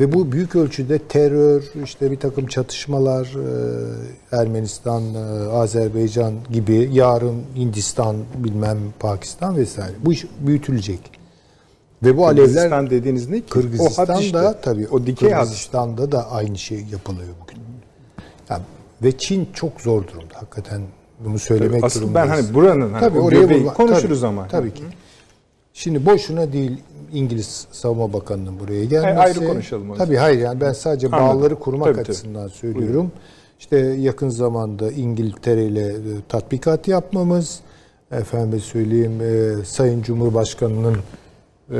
[0.00, 3.26] Ve bu büyük ölçüde terör, işte bir takım çatışmalar,
[4.32, 9.92] e, Ermenistan, e, Azerbaycan gibi, yarın Hindistan, bilmem Pakistan vesaire.
[10.04, 11.10] Bu iş büyütülecek.
[12.02, 13.46] Ve bu alevler Kırgızistan dediğiniz ne ki?
[13.50, 14.60] o Kırgızistan'da had işte.
[14.62, 15.30] tabii o dikey.
[15.30, 17.69] Kırgızistan'da da aynı şey yapılıyor bugün.
[18.50, 18.62] Yani,
[19.02, 20.34] ve Çin çok zor durumda.
[20.34, 20.82] Hakikaten
[21.24, 22.46] bunu söylemek Asıl ben durumundayız.
[22.46, 24.48] hani buranın hani Tabii oraya vurma- konuşuruz tabii, ama.
[24.48, 24.82] Tabii ki.
[25.72, 26.76] Şimdi boşuna değil
[27.12, 29.18] İngiliz Savunma Bakanı'nın buraya gelmesi.
[29.18, 31.38] ayrı konuşalım Tabii hayır yani ben sadece Anladım.
[31.38, 32.02] bağları kurmak Tabii, tabii.
[32.10, 33.12] açısından söylüyorum.
[33.60, 35.96] İşte yakın zamanda İngiltere ile e,
[36.28, 37.60] tatbikat yapmamız,
[38.12, 40.96] efendim söyleyeyim e, Sayın Cumhurbaşkanı'nın
[41.70, 41.78] e,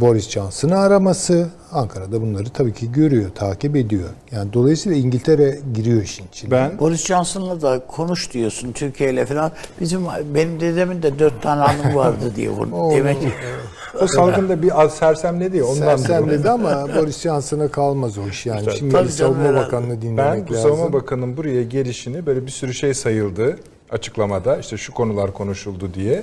[0.00, 4.08] Boris Johnson'ı araması, Ankara'da bunları tabii ki görüyor, takip ediyor.
[4.32, 6.50] Yani dolayısıyla İngiltere giriyor işin içine.
[6.50, 9.52] Ben Boris Johnson'la da konuş diyorsun Türkiye ile falan.
[9.80, 10.02] Bizim
[10.34, 12.90] benim dedemin de dört tane hanım vardı diye bunu.
[12.94, 13.16] Demek
[14.02, 18.76] o salgında bir az sersemledi ya ondan Sersemledi ama Boris Johnson'a kalmaz o iş yani.
[18.78, 19.66] Şimdi Tabii Savunma herhalde.
[19.66, 20.70] Bakanı'nı dinlemek Ben lazım.
[20.70, 23.56] Savunma Bakanı'nın buraya gelişini böyle bir sürü şey sayıldı
[23.90, 24.56] açıklamada.
[24.56, 26.22] işte şu konular konuşuldu diye.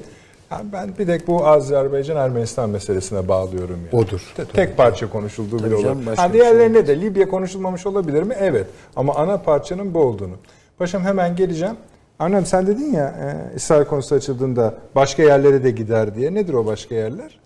[0.52, 3.80] Yani ben bir tek bu Azerbaycan-Ermenistan meselesine bağlıyorum.
[3.92, 4.04] Yani.
[4.04, 4.34] Odur.
[4.38, 8.36] Te- tek parça konuşulduğu bile canım, Ha, diğerlerine de Libya konuşulmamış olabilir mi?
[8.40, 8.68] Evet.
[8.96, 10.34] Ama ana parçanın bu olduğunu.
[10.78, 11.76] Paşam hemen geleceğim.
[12.20, 16.34] Annem sen dedin ya e, İsrail konusu açıldığında başka yerlere de gider diye.
[16.34, 17.40] Nedir o başka yerler?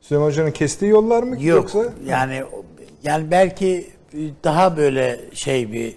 [0.00, 1.30] Süleyman Hoca'nın kestiği yollar mı?
[1.30, 1.42] yok.
[1.44, 2.42] Yoksa Yani
[3.02, 3.90] yani belki
[4.44, 5.96] daha böyle şey bir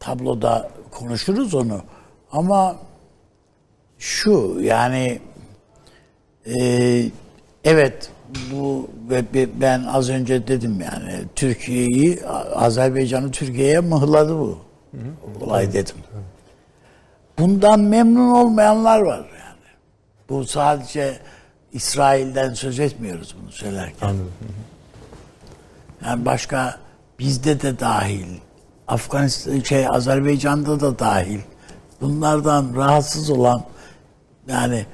[0.00, 1.80] tabloda konuşuruz onu.
[2.32, 2.76] Ama
[3.98, 5.18] şu yani
[6.46, 7.10] e,
[7.64, 8.10] evet
[8.52, 9.24] bu ve
[9.60, 14.58] ben az önce dedim yani Türkiye'yi Azerbaycan'ı Türkiye'ye mıhladı bu
[15.40, 15.96] olay dedim.
[17.38, 19.70] Bundan memnun olmayanlar var yani.
[20.28, 21.18] Bu sadece
[21.72, 24.14] İsrail'den söz etmiyoruz bunu söylerken.
[26.04, 26.78] Yani başka
[27.18, 28.26] bizde de dahil,
[28.88, 31.40] Afganistan şey Azerbaycan'da da dahil.
[32.00, 33.64] Bunlardan rahatsız olan
[34.48, 34.86] yani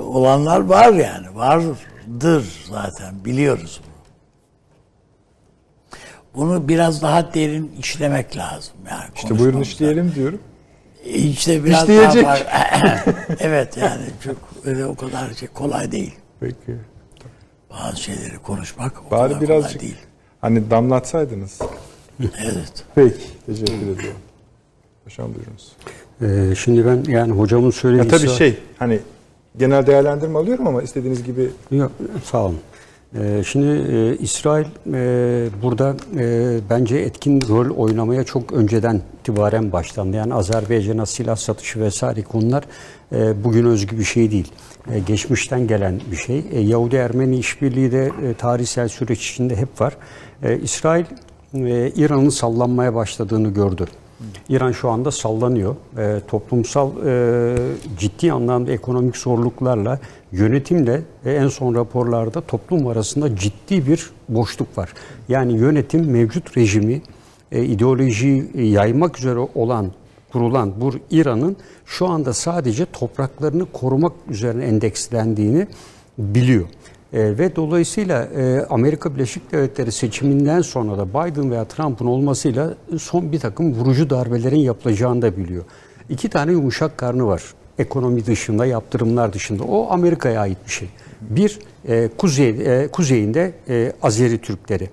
[0.00, 1.34] olanlar var yani.
[1.34, 3.94] Vardır zaten biliyoruz bunu.
[6.34, 9.04] Bunu biraz daha derin işlemek lazım yani.
[9.16, 10.38] işte buyurun işleyelim diyorum.
[11.04, 12.24] İşte biraz İşleyecek.
[12.24, 12.46] daha var.
[13.40, 16.14] evet yani çok öyle o kadar şey kolay değil.
[16.40, 16.76] Peki.
[17.70, 19.98] Bazı şeyleri konuşmak o Bari kadar birazcık kolay değil.
[20.40, 21.58] hani damlatsaydınız.
[22.20, 22.84] Evet.
[22.94, 23.16] Peki.
[23.46, 24.20] Teşekkür ediyorum.
[25.04, 25.72] Paşam buyurunuz.
[26.22, 28.10] Ee, şimdi ben yani hocamın Ya söylediği...
[28.10, 29.00] tabii şey hani
[29.58, 31.92] genel değerlendirme alıyorum ama istediğiniz gibi Yok,
[32.24, 32.58] sağ olun.
[33.18, 40.16] Ee, şimdi e, İsrail e, burada e, bence etkin rol oynamaya çok önceden itibaren başlandı.
[40.16, 42.64] Yani Azerbaycan'a silah satışı vesaire konular
[43.44, 44.52] bugün özgü bir şey değil.
[45.06, 46.44] Geçmişten gelen bir şey.
[46.52, 49.96] E, Yahudi-Ermeni işbirliği de tarihsel süreç içinde hep var.
[50.62, 51.04] İsrail
[51.96, 53.86] İran'ın sallanmaya başladığını gördü.
[54.48, 55.76] İran şu anda sallanıyor.
[55.98, 57.56] E, toplumsal e,
[57.98, 59.98] ciddi anlamda ekonomik zorluklarla,
[60.32, 64.92] yönetimle e, en son raporlarda toplum arasında ciddi bir boşluk var.
[65.28, 67.02] Yani yönetim mevcut rejimi,
[67.52, 69.92] e, ideolojiyi yaymak üzere olan
[70.32, 71.56] kurulan bu İran'ın
[71.86, 75.66] şu anda sadece topraklarını korumak üzerine endekslendiğini
[76.18, 76.64] biliyor.
[77.14, 83.32] E, ve dolayısıyla e, Amerika Birleşik Devletleri seçiminden sonra da Biden veya Trump'ın olmasıyla son
[83.32, 85.64] bir takım vurucu darbelerin yapılacağını da biliyor.
[86.08, 87.42] İki tane yumuşak karnı var.
[87.78, 89.64] Ekonomi dışında, yaptırımlar dışında.
[89.64, 90.88] O Amerika'ya ait bir şey.
[91.20, 91.58] Bir,
[91.88, 94.90] e, kuzey, e, kuzeyinde e, Azeri Türkleri.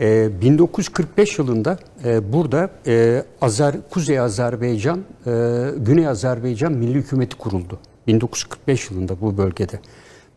[0.00, 5.30] E, 1945 yılında e, burada e, Azer, Kuzey Azerbaycan, e,
[5.78, 7.78] Güney Azerbaycan Milli Hükümeti kuruldu.
[8.06, 9.80] 1945 yılında bu bölgede.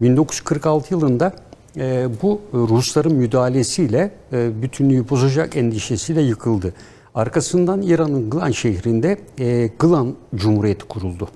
[0.01, 1.33] 1946 yılında
[1.77, 6.73] e, bu Rusların müdahalesiyle e, bütünlüğü bozacak endişesiyle yıkıldı.
[7.15, 11.29] Arkasından İran'ın Gılan şehrinde e, Gılan Cumhuriyeti kuruldu.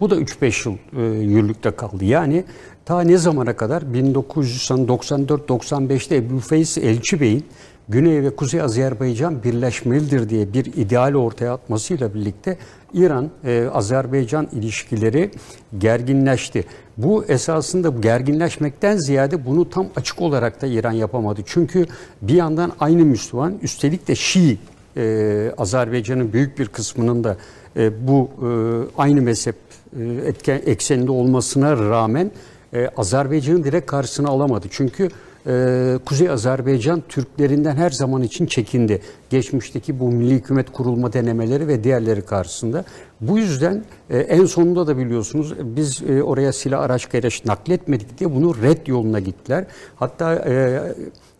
[0.00, 2.04] Bu da 3-5 yıl e, yürürlükte kaldı.
[2.04, 2.44] Yani
[2.84, 7.44] ta ne zamana kadar 1994-95'te Ebu Feys Elçi Bey'in
[7.88, 12.58] Güney ve Kuzey Azerbaycan birleşmelidir diye bir ideal ortaya atmasıyla birlikte
[12.94, 15.30] İran-Azerbaycan ilişkileri
[15.78, 16.64] gerginleşti.
[17.02, 21.40] Bu esasında gerginleşmekten ziyade bunu tam açık olarak da İran yapamadı.
[21.46, 21.86] Çünkü
[22.22, 24.58] bir yandan aynı Müslüman, üstelik de Şii,
[24.96, 27.36] e, Azerbaycan'ın büyük bir kısmının da
[27.76, 28.48] e, bu e,
[28.98, 29.56] aynı mezhep
[30.00, 32.30] e, etken, ekseninde olmasına rağmen
[32.74, 34.66] e, Azerbaycan'ın direkt karşısına alamadı.
[34.70, 35.08] Çünkü
[35.46, 39.00] e, Kuzey Azerbaycan Türklerinden her zaman için çekindi.
[39.30, 42.84] Geçmişteki bu milli hükümet kurulma denemeleri ve diğerleri karşısında.
[43.20, 48.34] Bu yüzden e, en sonunda da biliyorsunuz biz e, oraya silah araç gereç nakletmedik diye
[48.34, 49.64] bunu red yoluna gittiler.
[49.96, 50.80] Hatta e,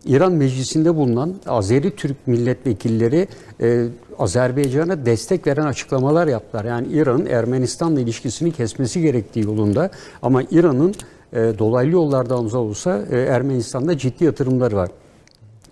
[0.05, 3.27] İran meclisinde bulunan Azeri Türk milletvekilleri
[3.61, 3.85] e,
[4.19, 6.65] Azerbaycan'a destek veren açıklamalar yaptılar.
[6.65, 9.89] Yani İran'ın Ermenistan'la ilişkisini kesmesi gerektiği yolunda
[10.21, 10.95] ama İran'ın
[11.33, 14.89] e, dolaylı yollardan da olsa e, Ermenistan'da ciddi yatırımları var.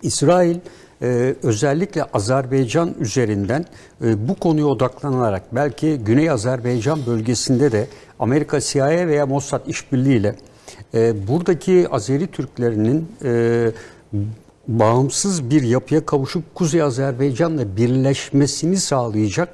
[0.02, 0.56] İsrail
[1.02, 3.64] e, özellikle Azerbaycan üzerinden
[4.04, 7.86] e, bu konuya odaklanarak belki Güney Azerbaycan bölgesinde de
[8.18, 10.36] Amerika CIA veya Mossad işbirliğiyle
[10.94, 13.72] e, buradaki Azeri Türklerinin e,
[14.68, 19.48] bağımsız bir yapıya kavuşup Kuzey Azerbaycan'la birleşmesini sağlayacak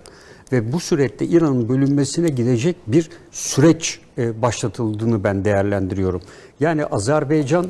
[0.52, 6.22] ve bu süreçte İran'ın bölünmesine gidecek bir süreç e, başlatıldığını ben değerlendiriyorum.
[6.60, 7.66] Yani Azerbaycan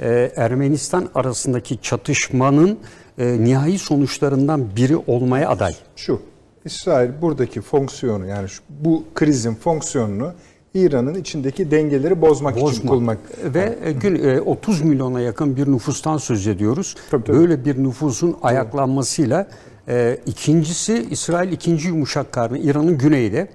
[0.00, 2.78] e, Ermenistan arasındaki çatışmanın
[3.18, 5.72] e, nihai sonuçlarından biri olmaya aday.
[5.96, 6.20] Şu,
[6.64, 10.32] İsrail buradaki fonksiyonu yani şu, bu krizin fonksiyonunu
[10.74, 12.88] İran'ın içindeki dengeleri bozmak, için Bozmak.
[12.88, 13.18] kullanmak.
[13.44, 16.96] Ve e, gün e, 30 milyona yakın bir nüfustan söz ediyoruz.
[17.10, 17.36] Tabii, tabii.
[17.36, 19.46] Böyle bir nüfusun ayaklanmasıyla
[19.88, 23.48] e, ikincisi İsrail ikinci yumuşak karnı İran'ın güneyde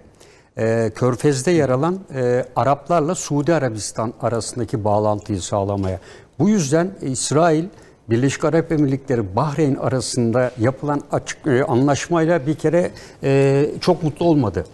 [0.58, 6.00] e, Körfez'de yer alan e, Araplarla Suudi Arabistan arasındaki bağlantıyı sağlamaya.
[6.40, 7.66] Bu yüzden İsrail
[8.10, 12.92] Birleşik Arap Emirlikleri Bahreyn arasında yapılan açık e, anlaşmayla bir kere
[13.24, 14.66] e, çok mutlu olmadı.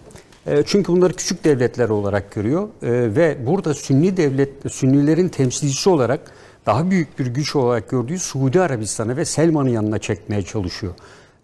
[0.66, 6.20] Çünkü bunları küçük devletler olarak görüyor ve burada Sünni devlet Sünnilerin temsilcisi olarak
[6.66, 10.94] daha büyük bir güç olarak gördüğü Suudi Arabistan'ı ve Selman'ın yanına çekmeye çalışıyor.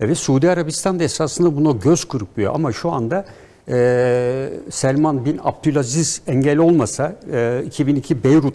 [0.00, 3.24] Ve Suudi Arabistan da esasında buna göz kırpıyor ama şu anda
[3.68, 8.54] e, Selman bin Abdülaziz engel olmasa e, 2002 Beyrut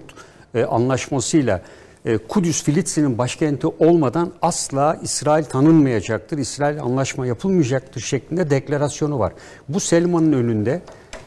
[0.55, 1.61] e, anlaşmasıyla
[2.05, 6.37] e, Kudüs Filistin'in başkenti olmadan asla İsrail tanınmayacaktır.
[6.37, 9.33] İsrail anlaşma yapılmayacaktır şeklinde deklarasyonu var.
[9.69, 10.81] Bu Selman'ın önünde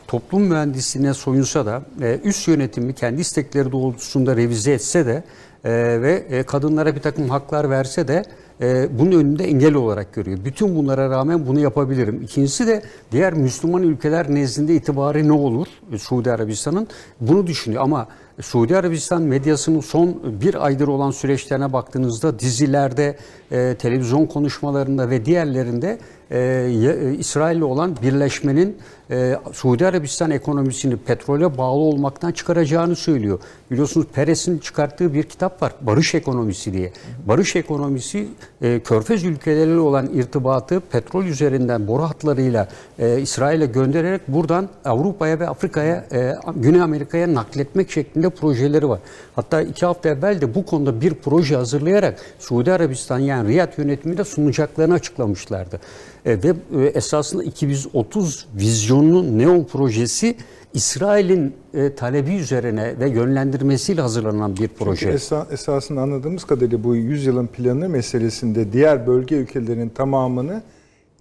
[0.07, 5.25] toplum mühendisliğine soyunsa da e, üst yönetimi kendi istekleri doğrultusunda revize etse de
[5.65, 5.71] e,
[6.03, 8.25] ve e, kadınlara bir takım haklar verse de
[8.61, 10.39] e, bunun önünde engel olarak görüyor.
[10.45, 12.23] Bütün bunlara rağmen bunu yapabilirim.
[12.23, 12.83] İkincisi de
[13.13, 16.89] diğer Müslüman ülkeler nezdinde itibarı ne olur e, Suudi Arabistan'ın
[17.21, 18.09] bunu düşünüyor ama
[18.41, 23.17] Suudi Arabistan medyasının son bir aydır olan süreçlerine baktığınızda dizilerde,
[23.51, 25.99] e, televizyon konuşmalarında ve diğerlerinde
[26.31, 28.77] e, e, İsrail'le olan birleşmenin
[29.11, 33.39] e, Suudi Arabistan ekonomisini petrole bağlı olmaktan çıkaracağını söylüyor.
[33.71, 36.93] Biliyorsunuz Peres'in çıkarttığı bir kitap var Barış Ekonomisi diye.
[37.29, 38.29] Barış ekonomisi
[38.63, 45.49] e, Körfez ülkeleriyle olan irtibatı petrol üzerinden boru hatlarıyla e, İsrail'e göndererek buradan Avrupa'ya ve
[45.49, 49.01] Afrika'ya, e, Güney Amerika'ya nakletmek şeklinde projeleri var.
[49.37, 54.25] Hatta iki hafta evvel de bu konuda bir proje hazırlayarak Suudi Arabistan yani Riyad yönetiminde
[54.25, 55.81] sunacaklarını açıklamışlardı.
[56.27, 60.37] E, ve e, esasında 2030 vizyonunun Neon projesi
[60.75, 65.11] İsrail'in e, talebi üzerine ve yönlendirmesiyle hazırlanan bir proje.
[65.11, 70.63] Esa, esasında anladığımız kadarıyla bu yüzyılın planı meselesinde diğer bölge ülkelerinin tamamını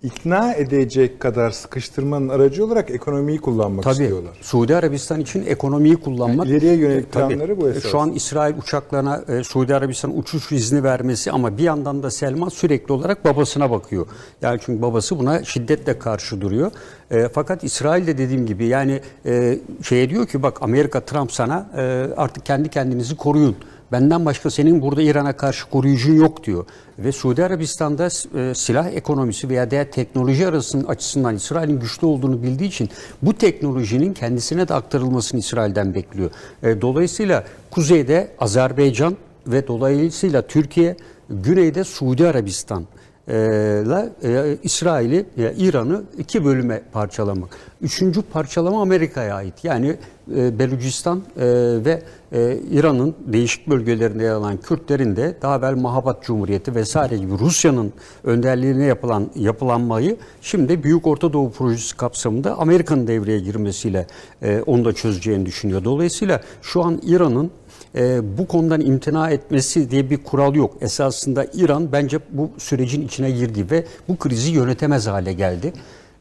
[0.04, 3.94] ikna edecek kadar sıkıştırmanın aracı olarak ekonomiyi kullanmak Tabii.
[4.04, 4.38] istiyorlar.
[4.42, 6.46] Suudi Arabistan için ekonomiyi kullanmak.
[6.48, 7.34] Yani ileriye yönelik E, tabii.
[7.34, 7.92] planları bu esas.
[7.92, 12.50] Şu an İsrail uçaklarına e, Suudi Arabistan uçuş izni vermesi ama bir yandan da Selman
[12.50, 14.08] sürekli olarak babasına bakıyor.
[14.42, 16.72] Yani çünkü babası buna şiddetle karşı duruyor.
[17.12, 21.70] E, fakat İsrail de dediğim gibi yani e, şey diyor ki bak Amerika Trump sana
[21.78, 21.82] e,
[22.18, 23.56] artık kendi kendinizi koruyun.
[23.92, 26.66] Benden başka senin burada İran'a karşı koruyucun yok diyor.
[27.00, 32.68] Ve Suudi Arabistan'da e, silah ekonomisi veya diğer teknoloji arasının açısından İsrail'in güçlü olduğunu bildiği
[32.68, 32.90] için
[33.22, 36.32] bu teknolojinin kendisine de aktarılmasını İsrail'den bekliyor.
[36.64, 39.18] E, dolayısıyla kuzeyde Azerbaycan
[39.48, 40.98] ve dolayısıyla Türkiye,
[41.30, 42.86] güneyde Suudi Arabistan
[43.28, 47.50] ile e, İsrail'i, e, İran'ı iki bölüme parçalamak.
[47.82, 49.64] Üçüncü parçalama Amerika'ya ait.
[49.64, 49.96] Yani
[50.36, 51.46] e, Belucistan e,
[51.86, 52.02] ve
[52.36, 57.94] e, İran'ın değişik bölgelerinde yer alan Kürtlerin de daha evvel Mahabat Cumhuriyeti vesaire gibi Rusya'nın
[58.24, 64.08] önderliğine yapılan yapılanmayı şimdi Büyük Orta Doğu Projesi kapsamında Amerika'nın devreye girmesiyle
[64.42, 65.84] e, onu da çözeceğini düşünüyor.
[65.84, 67.52] Dolayısıyla şu an İran'ın
[67.96, 70.74] e, bu konudan imtina etmesi diye bir kural yok.
[70.82, 75.74] Esasında İran bence bu sürecin içine girdi ve bu krizi yönetemez hale geldi.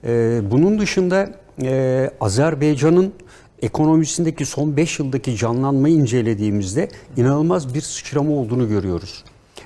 [0.04, 1.30] E, bunun dışında
[1.62, 3.12] e, Azerbaycan'ın
[3.62, 9.24] ekonomisindeki son 5 yıldaki canlanmayı incelediğimizde inanılmaz bir sıçrama olduğunu görüyoruz.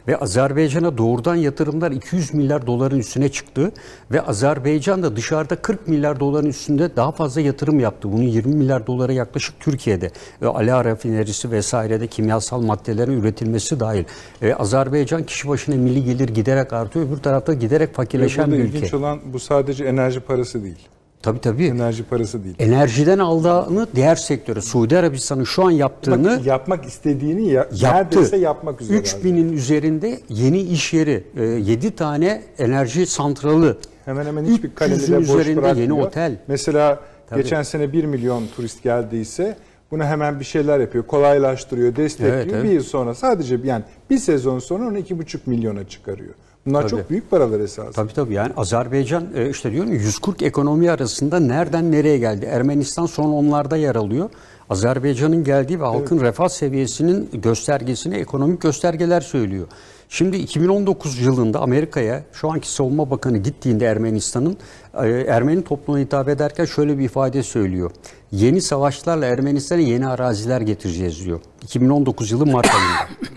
[0.09, 3.72] Ve Azerbaycan'a doğrudan yatırımlar 200 milyar doların üstüne çıktı
[4.11, 8.12] ve Azerbaycan da dışarıda 40 milyar doların üstünde daha fazla yatırım yaptı.
[8.12, 10.11] Bunun 20 milyar dolara yaklaşık Türkiye'de.
[10.43, 14.05] Ve Ala rafinerisi vesairede kimyasal maddelerin üretilmesi dahil.
[14.43, 17.07] E, Azerbaycan kişi başına milli gelir giderek artıyor.
[17.07, 18.78] Öbür tarafta giderek Ve fakirleşen bir ülke.
[18.78, 20.89] ilginç olan bu sadece enerji parası değil.
[21.22, 21.64] Tabii tabii.
[21.66, 22.54] Enerji parası değil.
[22.58, 27.84] Enerjiden aldığını diğer sektöre, Suudi Arabistan'ın şu an yaptığını Bak, yapmak istediğini ya, yaptı.
[27.84, 28.98] neredeyse yapmak üzere.
[28.98, 33.76] 3000'in üzerinde yeni iş yeri, 7 tane enerji santralı.
[34.04, 35.90] Hemen hemen hiçbir 300'ün kalemi de boş üzerinde bırakmıyor.
[35.90, 36.36] yeni otel.
[36.48, 37.00] Mesela
[37.30, 37.42] Tabii.
[37.42, 39.56] geçen sene 1 milyon turist geldiyse
[39.90, 41.06] buna hemen bir şeyler yapıyor.
[41.06, 42.36] Kolaylaştırıyor, destekliyor.
[42.36, 42.64] Evet, evet.
[42.64, 46.34] Bir yıl sonra sadece yani bir sezon sonra onu 2,5 milyona çıkarıyor.
[46.68, 46.90] Bunlar Tabii.
[46.90, 47.92] çok büyük paralar esasında.
[47.92, 52.46] Tabii tabii yani Azerbaycan e, işte diyorum ya 140 ekonomi arasında nereden nereye geldi?
[52.46, 54.30] Ermenistan son onlarda yer alıyor.
[54.70, 59.66] Azerbaycan'ın geldiği ve halkın refah seviyesinin göstergesini ekonomik göstergeler söylüyor.
[60.08, 64.56] Şimdi 2019 yılında Amerika'ya şu anki savunma bakanı gittiğinde Ermenistan'ın
[65.02, 67.90] e, Ermeni toplumuna hitap ederken şöyle bir ifade söylüyor.
[68.32, 71.40] Yeni savaşlarla Ermenistan'a yeni araziler getireceğiz diyor.
[71.62, 73.28] 2019 yılı Mart ayında.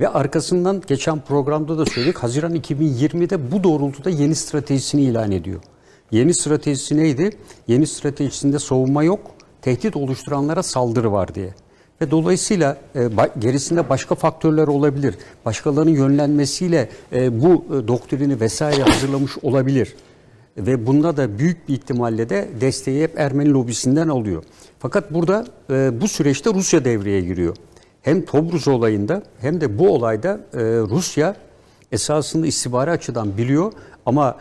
[0.00, 2.18] Ve arkasından geçen programda da söyledik.
[2.18, 5.60] Haziran 2020'de bu doğrultuda yeni stratejisini ilan ediyor.
[6.10, 7.30] Yeni stratejisi neydi?
[7.68, 9.20] Yeni stratejisinde savunma yok,
[9.62, 11.54] tehdit oluşturanlara saldırı var diye.
[12.00, 15.14] Ve dolayısıyla e, gerisinde başka faktörler olabilir.
[15.44, 19.94] Başkalarının yönlenmesiyle e, bu e, doktrini vesaire hazırlamış olabilir.
[20.56, 24.42] Ve bunda da büyük bir ihtimalle de desteği hep Ermeni lobisinden alıyor.
[24.78, 27.56] Fakat burada e, bu süreçte Rusya devreye giriyor.
[28.02, 31.36] Hem Tobruz olayında hem de bu olayda e, Rusya
[31.92, 33.72] esasında istihbari açıdan biliyor
[34.06, 34.36] ama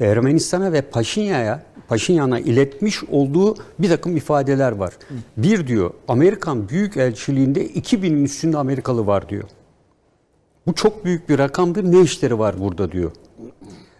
[0.00, 4.92] Ermenistan'a ve Paşinyan'a Paşinyan'a iletmiş olduğu bir takım ifadeler var.
[5.36, 9.44] Bir diyor Amerikan Büyükelçiliğinde 2000'in üstünde Amerikalı var diyor.
[10.66, 11.84] Bu çok büyük bir rakamdır.
[11.84, 13.10] Ne işleri var burada diyor.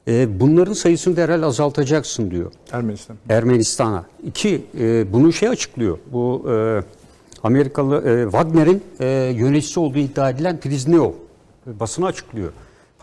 [0.08, 2.52] E, bunların sayısını derhal azaltacaksın diyor.
[2.72, 3.16] Ermenistan.
[3.28, 4.04] Ermenistan'a.
[4.26, 5.98] İki, e, bunu şey açıklıyor.
[6.12, 6.82] Bu e,
[7.44, 11.10] Amerikalı e, Wagner'in e, yöneticisi olduğu iddia edilen Priznev e,
[11.80, 12.52] basını açıklıyor.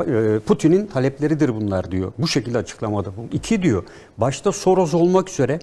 [0.08, 2.12] E, Putin'in talepleridir bunlar diyor.
[2.18, 3.36] Bu şekilde açıklamada bu.
[3.36, 3.84] İki diyor.
[4.18, 5.60] Başta Soros olmak üzere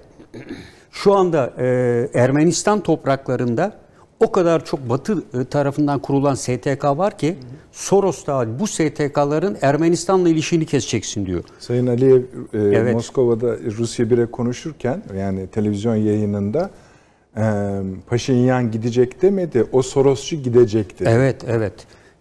[0.91, 3.73] şu anda e, Ermenistan topraklarında
[4.21, 7.37] o kadar çok Batı e, tarafından kurulan STK var ki
[7.73, 11.45] Soros da bu STK'ların Ermenistan'la ilişkini keseceksin diyor.
[11.59, 12.23] Sayın Aliyev e,
[12.53, 12.95] Evet.
[12.95, 16.71] Moskova'da Rusya 1'e konuşurken yani televizyon yayınında
[18.07, 19.67] Paşinyan gidecek demedi.
[19.73, 21.05] O Sorosçu gidecekti.
[21.09, 21.73] Evet, evet.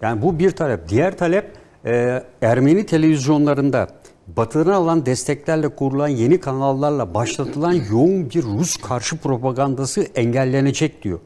[0.01, 0.89] Yani bu bir talep.
[0.89, 1.51] Diğer talep
[1.85, 3.87] e, Ermeni televizyonlarında
[4.27, 11.19] Batı'dan alan desteklerle kurulan yeni kanallarla başlatılan yoğun bir Rus karşı propagandası engellenecek diyor.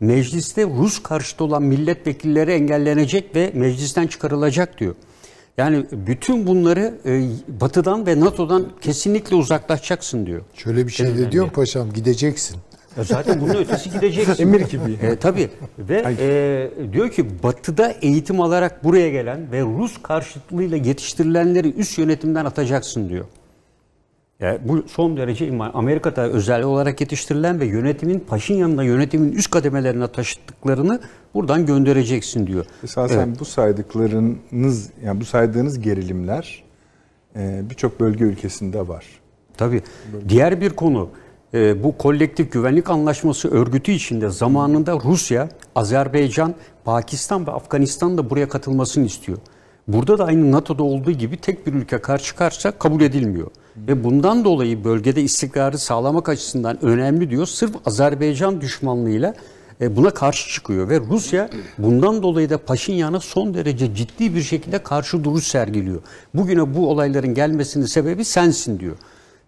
[0.00, 4.94] Mecliste Rus karşıtı olan milletvekilleri engellenecek ve meclisten çıkarılacak diyor.
[5.58, 7.28] Yani bütün bunları e,
[7.60, 10.42] Batı'dan ve NATO'dan kesinlikle uzaklaşacaksın diyor.
[10.54, 12.56] Şöyle bir şey de diyorum paşam gideceksin.
[12.98, 14.42] E Zaten bunun ötesi gideceksin.
[14.42, 14.92] Emir gibi.
[15.02, 21.72] E, tabii ve e, diyor ki batıda eğitim alarak buraya gelen ve Rus karşıtlığıyla yetiştirilenleri
[21.72, 23.24] üst yönetimden atacaksın diyor.
[24.40, 25.70] Yani bu son derece iman.
[25.74, 31.00] Amerika'da özel olarak yetiştirilen ve yönetimin Paşinyan'la yönetimin üst kademelerine taşıttıklarını
[31.34, 32.66] buradan göndereceksin diyor.
[32.84, 36.64] Esasen bu saydıklarınız yani bu saydığınız gerilimler
[37.36, 39.04] e, birçok bölge ülkesinde var.
[39.56, 39.82] Tabii.
[40.28, 41.10] Diğer bir konu
[41.54, 48.48] e, bu kolektif güvenlik anlaşması örgütü içinde zamanında Rusya, Azerbaycan, Pakistan ve Afganistan da buraya
[48.48, 49.38] katılmasını istiyor.
[49.88, 53.50] Burada da aynı NATO'da olduğu gibi tek bir ülke karşı karşıya kabul edilmiyor.
[53.76, 57.46] Ve bundan dolayı bölgede istikrarı sağlamak açısından önemli diyor.
[57.46, 59.34] Sırf Azerbaycan düşmanlığıyla
[59.80, 64.78] e, buna karşı çıkıyor ve Rusya bundan dolayı da Paşinyan'a son derece ciddi bir şekilde
[64.78, 66.00] karşı duruş sergiliyor.
[66.34, 68.96] Bugüne bu olayların gelmesinin sebebi sensin diyor.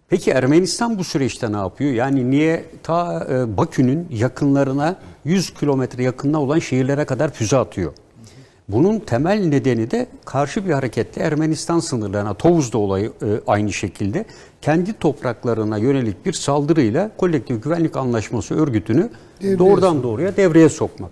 [0.09, 1.91] Peki Ermenistan bu süreçte ne yapıyor?
[1.91, 4.95] Yani niye ta e, Bakü'nün yakınlarına
[5.25, 7.93] 100 kilometre yakınına olan şehirlere kadar füze atıyor?
[8.69, 14.25] Bunun temel nedeni de karşı bir hareketle Ermenistan sınırlarına, Tovuz'da olayı e, aynı şekilde
[14.61, 19.09] kendi topraklarına yönelik bir saldırıyla Kolektif Güvenlik Anlaşması örgütünü
[19.41, 21.11] doğrudan doğruya devreye sokmak.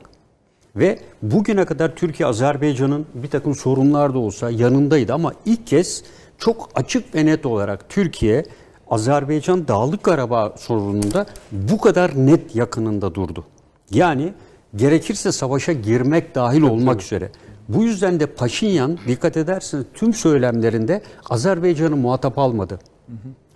[0.76, 6.04] Ve bugüne kadar Türkiye Azerbaycan'ın bir takım sorunlar da olsa yanındaydı ama ilk kez
[6.38, 8.46] çok açık ve net olarak Türkiye
[8.90, 13.44] Azerbaycan Dağlık Karabağ sorununda bu kadar net yakınında durdu.
[13.92, 14.34] Yani
[14.76, 17.32] gerekirse savaşa girmek dahil olmak üzere.
[17.70, 22.80] Bu yüzden de Paşinyan dikkat ederseniz tüm söylemlerinde Azerbaycan'ı muhatap almadı.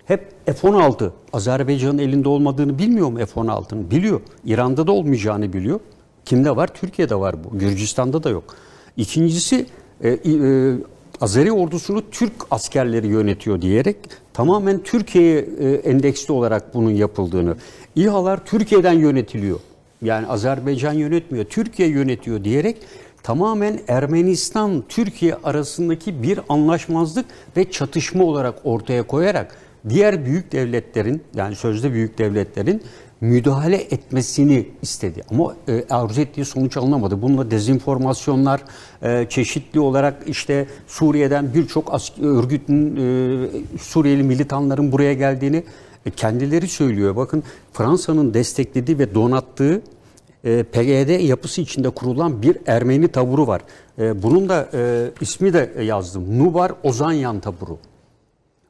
[0.06, 3.92] Hep F-16 Azerbaycan'ın elinde olmadığını bilmiyor mu F-16'nın?
[3.92, 4.22] Biliyor.
[4.46, 5.80] İran'da da olmayacağını biliyor.
[6.26, 6.68] Kimde var?
[6.68, 7.58] Türkiye'de var bu.
[7.58, 8.44] Gürcistan'da da yok.
[8.98, 9.66] İkincisi
[10.02, 10.20] e, e,
[11.22, 13.98] Azeri ordusunu Türk askerleri yönetiyor diyerek
[14.34, 17.56] tamamen Türkiye'ye e, endeksli olarak bunun yapıldığını.
[17.96, 19.60] İHA'lar Türkiye'den yönetiliyor.
[20.02, 22.78] Yani Azerbaycan yönetmiyor, Türkiye yönetiyor diyerek
[23.24, 27.26] tamamen Ermenistan Türkiye arasındaki bir anlaşmazlık
[27.58, 29.56] ve çatışma olarak ortaya koyarak
[29.90, 32.82] diğer büyük devletlerin yani sözde büyük devletlerin
[33.22, 35.22] müdahale etmesini istedi.
[35.32, 37.22] Ama e, arzu ettiği sonuç alınamadı.
[37.22, 38.64] Bununla dezinformasyonlar
[39.02, 45.64] e, çeşitli olarak işte Suriye'den birçok örgütün e, Suriyeli militanların buraya geldiğini
[46.06, 47.16] e, kendileri söylüyor.
[47.16, 47.44] Bakın
[47.74, 49.82] Fransa'nın desteklediği ve donattığı
[50.44, 53.62] e, PYD yapısı içinde kurulan bir Ermeni taburu var.
[54.00, 56.40] E, bunun da e, ismi de yazdım.
[56.40, 57.78] Nubar Ozanyan taburu.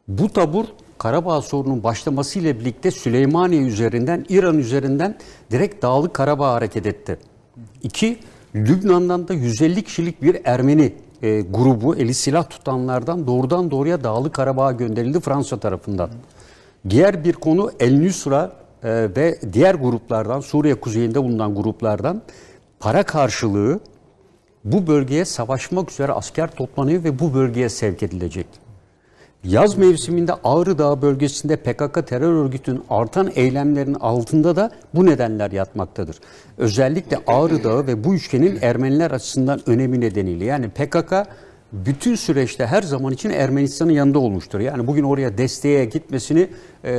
[0.07, 0.65] Bu tabur
[1.01, 5.17] Karabağ sorunun başlamasıyla birlikte Süleymaniye üzerinden, İran üzerinden
[5.51, 7.17] direkt Dağlık Karabağ hareket etti.
[7.83, 8.19] İki,
[8.55, 14.71] Lübnan'dan da 150 kişilik bir Ermeni e, grubu, eli silah tutanlardan doğrudan doğruya Dağlık Karabağ'a
[14.71, 16.09] gönderildi Fransa tarafından.
[16.89, 18.51] Diğer bir konu El Nusra
[18.83, 22.21] e, ve diğer gruplardan, Suriye kuzeyinde bulunan gruplardan
[22.79, 23.79] para karşılığı
[24.63, 28.60] bu bölgeye savaşmak üzere asker toplanıyor ve bu bölgeye sevk edilecek.
[29.43, 36.19] Yaz mevsiminde Ağrı Dağı bölgesinde PKK terör örgütünün artan eylemlerinin altında da bu nedenler yatmaktadır.
[36.57, 40.45] Özellikle Ağrı Dağı ve bu üçgenin Ermeniler açısından önemi nedeniyle.
[40.45, 41.13] Yani PKK
[41.73, 44.59] bütün süreçte her zaman için Ermenistan'ın yanında olmuştur.
[44.59, 46.47] Yani bugün oraya desteğe gitmesini
[46.85, 46.91] e,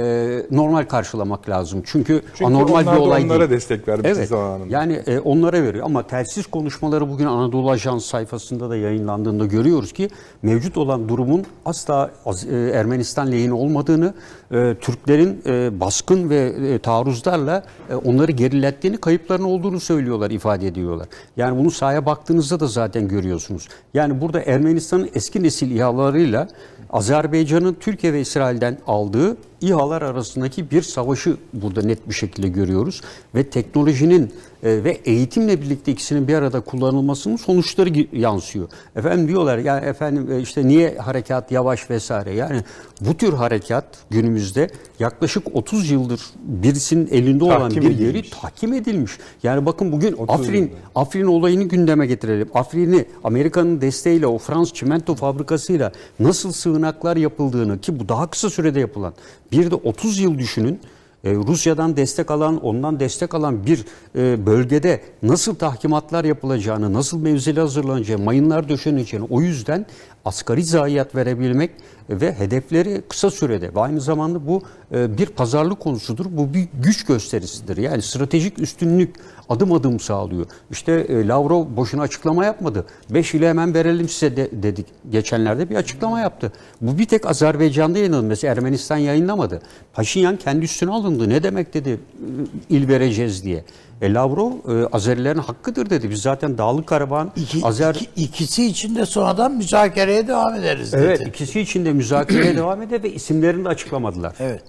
[0.51, 1.83] normal karşılamak lazım.
[1.87, 3.51] Çünkü, Çünkü anormal bir olay onlara değil.
[3.51, 4.67] destek vermişti evet, zamanında.
[4.71, 10.09] Yani e, onlara veriyor ama telsiz konuşmaları bugün Anadolu Ajans sayfasında da yayınlandığında görüyoruz ki
[10.43, 12.11] mevcut olan durumun asla
[12.51, 14.15] e, Ermenistan lehine olmadığını,
[14.53, 17.65] e, Türklerin e, baskın ve e, taarruzlarla
[18.05, 21.09] onları gerilettiğini, kayıpların olduğunu söylüyorlar, ifade ediyorlar.
[21.37, 23.69] Yani bunu sahaya baktığınızda da zaten görüyorsunuz.
[23.95, 26.49] Yani burada Ermenistan'ın eski nesil İHA'larıyla
[26.91, 33.01] Azerbaycan'ın Türkiye ve İsrail'den aldığı İHA'lar arasındaki bir savaşı burada net bir şekilde görüyoruz.
[33.35, 34.33] Ve teknolojinin
[34.63, 38.69] e, ve eğitimle birlikte ikisinin bir arada kullanılmasının sonuçları yansıyor.
[38.97, 42.35] Efendim diyorlar ya efendim e, işte niye harekat yavaş vesaire.
[42.35, 42.63] Yani
[43.01, 48.01] bu tür harekat günümüzde yaklaşık 30 yıldır birisinin elinde olan Tahkim bir edilmiş.
[48.01, 49.13] yeri tahkim edilmiş.
[49.43, 50.75] Yani bakın bugün 30 Afrin yılda.
[50.95, 52.49] Afrin olayını gündeme getirelim.
[52.55, 58.81] Afrin'i Amerika'nın desteğiyle o Frans çimento fabrikasıyla nasıl sığınaklar yapıldığını ki bu daha kısa sürede
[58.81, 59.15] yapılan
[59.53, 60.81] bir de 30 yıl düşünün.
[61.25, 63.85] e, Rusya'dan destek alan, ondan destek alan bir
[64.17, 69.87] e, bölgede nasıl tahkimatlar yapılacağını, nasıl mevzili hazırlanacağı, mayınlar döşeneceğini o yüzden
[70.25, 71.71] asgari zayiat verebilmek
[72.11, 74.63] ve hedefleri kısa sürede ve aynı zamanda bu
[74.95, 76.27] e, bir pazarlık konusudur.
[76.31, 77.77] Bu bir güç gösterisidir.
[77.77, 79.17] Yani stratejik üstünlük
[79.49, 80.47] adım adım sağlıyor.
[80.71, 82.87] İşte e, Lavrov boşuna açıklama yapmadı.
[83.11, 84.87] 5 ile hemen verelim size de, dedik.
[85.11, 86.53] Geçenlerde bir açıklama yaptı.
[86.81, 88.27] Bu bir tek Azerbaycan'da yayınlandı.
[88.27, 89.63] Mesela Ermenistan yayınlamadı.
[89.93, 91.29] Paşinyan kendi üstüne alındı.
[91.29, 93.65] Ne demek dedi e, il vereceğiz diye.
[94.03, 96.11] E, Lavrov e, Azerilerin hakkıdır dedi.
[96.11, 97.95] Biz zaten Dağlık Karabağ'ın İki, Azer...
[97.95, 101.03] iki- ikisi için de sonradan müzakereye devam ederiz dedi.
[101.07, 104.35] Evet ikisi için de müzakereye devam eder ve isimlerini de açıklamadılar.
[104.41, 104.63] Evet.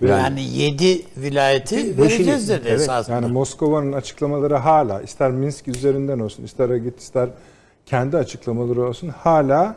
[0.00, 3.14] Yani yedi vilayeti Beşini- vereceğiz dedi Evet, esasında.
[3.16, 7.28] Yani Moskova'nın açıklamaları hala ister Minsk üzerinden olsun ister git ister
[7.86, 9.76] kendi açıklamaları olsun hala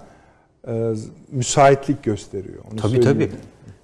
[0.67, 0.91] e,
[1.31, 2.63] müsaitlik gösteriyor.
[2.71, 3.31] Onu Tabii söyleyeyim.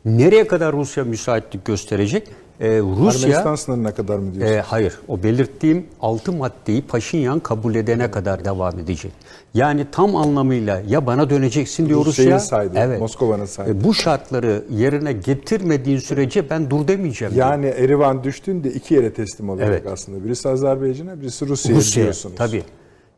[0.05, 0.17] tabii.
[0.17, 2.27] Nereye kadar Rusya müsaitlik gösterecek?
[2.61, 4.53] Ee, Rusya Ermenistan sınırına kadar mı diyorsun?
[4.55, 4.99] e, hayır.
[5.07, 9.11] O belirttiğim altı maddeyi Paşinyan kabul edene kadar devam edecek.
[9.53, 12.39] Yani tam anlamıyla ya bana döneceksin diyor Rusya'yı Rusya.
[12.39, 13.71] saydı, Moskova'nın saydı.
[13.71, 17.33] E, bu şartları yerine getirmediğin sürece ben dur demeyeceğim.
[17.35, 17.47] diyor.
[17.51, 19.87] yani Erivan düştüğünde iki yere teslim olacak Evet.
[19.93, 20.25] aslında.
[20.25, 22.35] Birisi Azerbaycan'a, birisi Rusya'ya Rusya diyorsunuz.
[22.35, 22.63] tabii.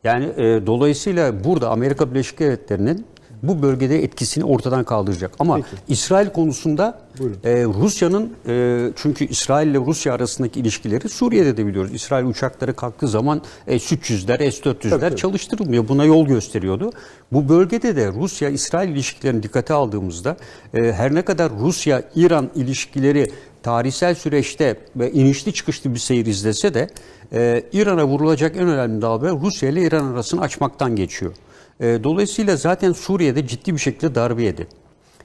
[0.04, 3.06] Yani e, dolayısıyla burada Amerika Birleşik Devletleri'nin
[3.44, 5.32] bu bölgede etkisini ortadan kaldıracak.
[5.40, 7.00] Ama İsrail konusunda
[7.44, 11.94] e, Rusya'nın e, çünkü İsrail ile Rusya arasındaki ilişkileri Suriye'de de biliyoruz.
[11.94, 15.16] İsrail uçakları kalktığı zaman S-300'ler, S-400'ler tabii.
[15.16, 15.88] çalıştırılmıyor.
[15.88, 16.92] Buna yol gösteriyordu.
[17.32, 20.38] Bu bölgede de Rusya-İsrail ilişkilerini dikkate aldığımızda
[20.74, 23.32] e, her ne kadar Rusya-İran ilişkileri
[23.64, 26.90] tarihsel süreçte ve inişli çıkışlı bir seyir izlese de
[27.34, 31.34] e, İran'a vurulacak en önemli darbe Rusya ile İran arasını açmaktan geçiyor.
[31.80, 34.68] E, dolayısıyla zaten Suriye'de ciddi bir şekilde darbe yedi.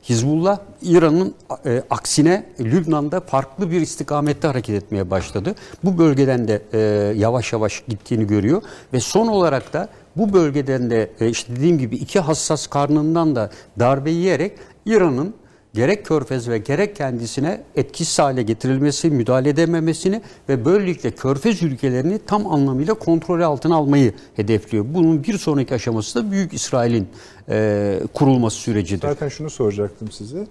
[0.03, 1.35] Hizbullah İran'ın
[1.67, 5.55] e, aksine Lübnan'da farklı bir istikamette hareket etmeye başladı.
[5.85, 6.79] Bu bölgeden de e,
[7.19, 11.97] yavaş yavaş gittiğini görüyor ve son olarak da bu bölgeden de e, işte dediğim gibi
[11.97, 14.53] iki hassas karnından da darbe yiyerek
[14.87, 15.35] İran'ın
[15.75, 22.47] gerek Körfez ve gerek kendisine etkisiz hale getirilmesi, müdahale edememesini ve böylelikle Körfez ülkelerini tam
[22.47, 24.85] anlamıyla kontrol altına almayı hedefliyor.
[24.95, 27.09] Bunun bir sonraki aşaması da Büyük İsrail'in
[27.49, 29.09] e, kurulması sürecidir.
[29.09, 30.47] Zaten şunu soracaktım size.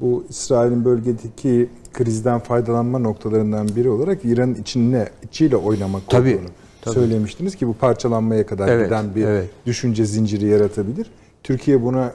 [0.00, 6.48] Bu İsrail'in bölgedeki krizden faydalanma noktalarından biri olarak İran'ın içine, içiyle oynamak Tabii, olduğunu
[6.82, 6.94] tabii.
[6.94, 9.50] söylemiştiniz ki bu parçalanmaya kadar Evet, giden bir evet.
[9.66, 11.06] düşünce zinciri yaratabilir.
[11.42, 12.12] Türkiye buna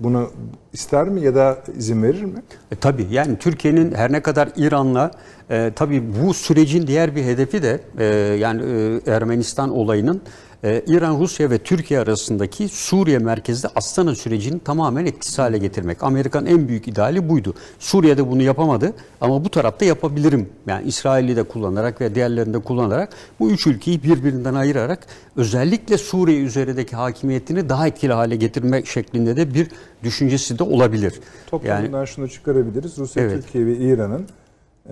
[0.00, 0.26] buna
[0.72, 2.42] ister mi ya da izin verir mi?
[2.72, 5.10] E, tabii yani Türkiye'nin her ne kadar İran'la
[5.50, 8.62] e, tabii bu sürecin diğer bir hedefi de e, yani
[9.06, 10.22] e, Ermenistan olayının
[10.64, 16.02] e, İran, Rusya ve Türkiye arasındaki Suriye merkezli Astana sürecini tamamen etkisiz hale getirmek.
[16.02, 17.54] Amerika'nın en büyük ideali buydu.
[17.78, 20.48] Suriye'de bunu yapamadı ama bu tarafta yapabilirim.
[20.66, 23.08] Yani İsrail'i de kullanarak ve diğerlerini de kullanarak
[23.40, 25.06] bu üç ülkeyi birbirinden ayırarak
[25.36, 29.68] özellikle Suriye üzerindeki hakimiyetini daha etkili hale getirme şeklinde de bir
[30.02, 31.20] düşüncesi de olabilir.
[31.46, 32.98] Toplamından şunu çıkarabiliriz.
[32.98, 33.42] Rusya, Evet.
[33.42, 34.26] Türkiye ve İran'ın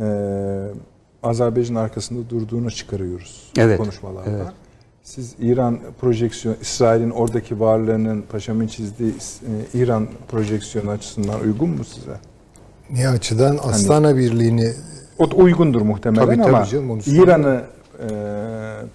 [0.01, 0.07] e,
[1.23, 4.31] Azerbaycan arkasında durduğunu çıkarıyoruz Evet, konuşmalarda.
[4.31, 4.47] evet.
[5.15, 12.17] Siz İran projeksiyon, İsrail'in oradaki varlığının Paşam'ın çizdiği e, İran projeksiyonu açısından uygun mu size?
[12.91, 14.73] Ne açıdan Astana Birliği'ni
[15.19, 17.63] O da uygundur muhtemelen Tabii, tabii ama canım, İran'ı
[17.99, 18.07] e,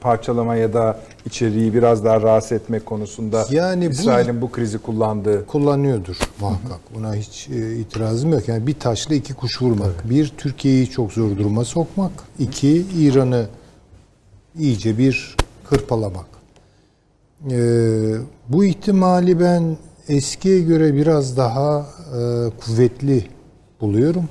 [0.01, 5.45] parçalama ya da içeriği biraz daha rahatsız etmek konusunda Yani bu- İsrail'in bu krizi kullandığı
[5.45, 6.79] kullanıyordur muhakkak.
[6.95, 8.47] Buna hiç e, itirazım yok.
[8.47, 10.09] Yani bir taşla iki kuş vurmak.
[10.09, 12.11] Bir, Türkiye'yi çok zor duruma sokmak.
[12.39, 13.45] İki, İran'ı
[14.59, 15.35] iyice bir
[15.69, 16.25] hırpalamak.
[17.51, 17.57] E,
[18.49, 21.85] bu ihtimali ben eskiye göre biraz daha
[22.17, 23.25] e, kuvvetli
[23.81, 24.29] buluyorum.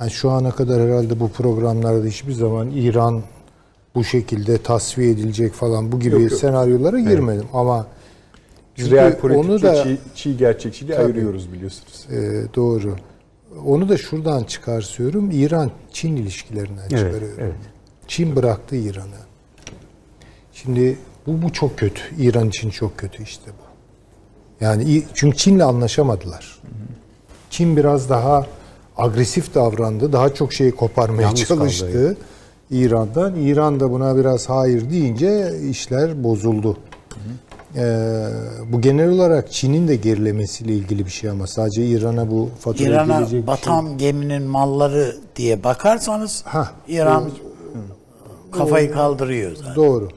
[0.00, 3.22] Yani şu ana kadar herhalde bu programlarda hiçbir zaman İran
[3.94, 6.40] bu şekilde tasfiye edilecek falan bu gibi Yok, yok.
[6.40, 7.46] senaryolara girmedim.
[7.52, 7.86] Ama
[8.78, 11.04] biz çünkü real onu da çiğ, çiğ gerçekçiliği Tabii.
[11.06, 12.06] ayırıyoruz biliyorsunuz.
[12.10, 12.96] e, doğru.
[13.66, 15.30] Onu da şuradan çıkarsıyorum.
[15.30, 17.38] İran-Çin ilişkilerinden Evet, çıkarıyorum.
[17.40, 17.54] evet.
[18.08, 19.31] Çin bıraktı İran'ı.
[20.52, 22.00] Şimdi bu, bu çok kötü.
[22.18, 23.72] İran için çok kötü işte bu.
[24.64, 26.58] Yani çünkü Çin'le anlaşamadılar.
[27.50, 28.46] Çin biraz daha
[28.96, 30.12] agresif davrandı.
[30.12, 32.16] Daha çok şeyi koparmaya Yalnız kaldı, çalıştı
[32.70, 33.34] İran'dan.
[33.34, 36.76] İran da buna biraz hayır deyince işler bozuldu.
[37.76, 38.26] Ee,
[38.72, 43.18] bu genel olarak Çin'in de gerilemesiyle ilgili bir şey ama sadece İran'a bu fatura İran'a
[43.18, 43.46] gelecek bir şey.
[43.46, 47.30] batan geminin malları diye bakarsanız Hah, İran
[48.52, 49.74] kafayı kaldırıyor zaten.
[49.76, 50.08] Doğru.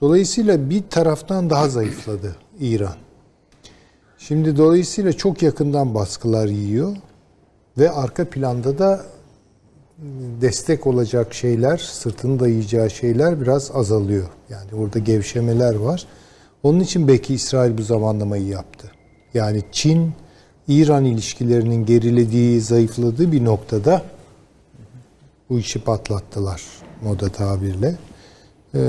[0.00, 2.96] Dolayısıyla bir taraftan daha zayıfladı İran.
[4.18, 6.96] Şimdi dolayısıyla çok yakından baskılar yiyor
[7.78, 9.04] ve arka planda da
[10.40, 14.28] destek olacak şeyler, sırtını dayayacağı şeyler biraz azalıyor.
[14.50, 16.06] Yani orada gevşemeler var.
[16.62, 18.90] Onun için belki İsrail bu zamanlamayı yaptı.
[19.34, 20.12] Yani Çin
[20.68, 24.02] İran ilişkilerinin gerilediği, zayıfladığı bir noktada
[25.50, 26.62] bu işi patlattılar
[27.02, 27.96] moda tabirle.
[28.74, 28.80] Ee,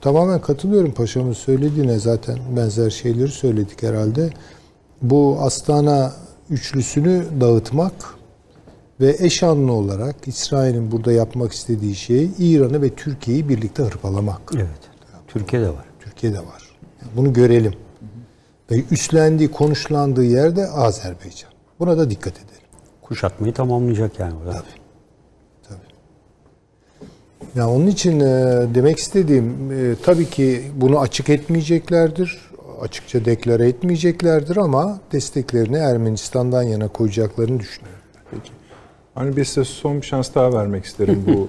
[0.00, 4.30] tamamen katılıyorum paşamın söylediğine zaten benzer şeyleri söyledik herhalde.
[5.02, 6.12] Bu Astana
[6.50, 7.92] üçlüsünü dağıtmak
[9.00, 14.40] ve eşanlı olarak İsrail'in burada yapmak istediği şey İran'ı ve Türkiye'yi birlikte hırpalamak.
[14.54, 14.90] Evet.
[15.28, 15.84] Türkiye'de var.
[16.00, 16.62] Türkiye'de var.
[17.16, 17.74] Bunu görelim.
[18.70, 21.50] Ve üstlendiği, konuşlandığı yerde Azerbaycan.
[21.78, 22.68] Buna da dikkat edelim.
[23.02, 24.52] Kuşatmayı tamamlayacak yani orada.
[24.52, 24.87] Tabii.
[27.54, 28.24] Ya onun için e,
[28.74, 32.38] demek istediğim e, tabii ki bunu açık etmeyeceklerdir.
[32.80, 38.00] açıkça deklare etmeyeceklerdir ama desteklerini Ermenistan'dan yana koyacaklarını düşünüyorum.
[38.30, 38.50] Peki.
[39.14, 41.48] Hani bir size son bir şans daha vermek isterim bu.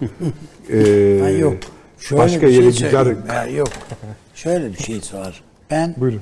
[0.74, 1.54] e, Ha, yok.
[2.00, 3.18] Şöyle başka bir şey yere söyleyeyim.
[3.24, 3.36] gider.
[3.36, 3.68] Ya, yok.
[4.36, 5.44] Şöyle bir şey var.
[5.72, 6.22] Ben Buyurun.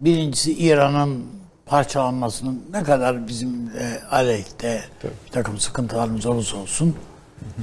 [0.00, 1.24] birincisi İran'ın
[1.66, 4.84] parçalanmasının ne kadar bizim e, aleyhte
[5.26, 6.94] bir takım sıkıntılarımız olursa olsun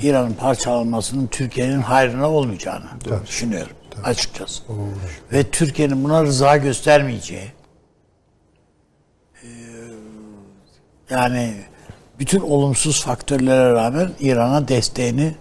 [0.03, 2.85] İran'ın parçalanmasının Türkiye'nin hayrına olmayacağını
[3.27, 4.63] düşünüyorum açıkçası.
[5.33, 7.51] Ve Türkiye'nin buna rıza göstermeyeceği
[9.43, 9.47] e,
[11.09, 11.53] yani
[12.19, 15.35] bütün olumsuz faktörlere rağmen İran'a desteğini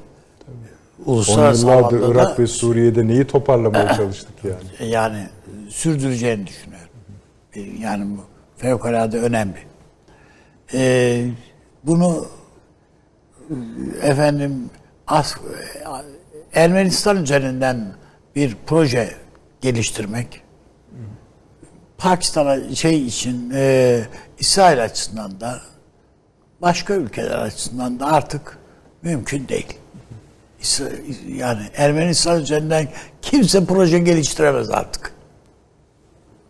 [1.07, 4.91] uluslararası alanda da Irak ve Suriye'de neyi toparlamaya çalıştık yani.
[4.91, 5.29] yani
[5.69, 6.89] sürdüreceğini düşünüyorum.
[7.55, 8.21] E, Yani bu
[8.57, 9.59] fevkalade önemli.
[10.75, 11.27] Ee,
[11.85, 12.44] bunu e,
[14.03, 14.71] efendim
[15.07, 15.37] As-
[16.55, 17.87] Ermenistan üzerinden
[18.37, 19.15] bir proje
[19.61, 20.43] geliştirmek
[21.99, 24.01] Pakistan'a şey için e,
[24.39, 25.61] İsrail açısından da
[26.63, 28.59] başka ülkeler açısından da artık
[29.03, 29.79] mümkün değil.
[31.29, 32.89] Yani Ermenistan üzerinden
[33.23, 35.13] kimse proje geliştiremez artık.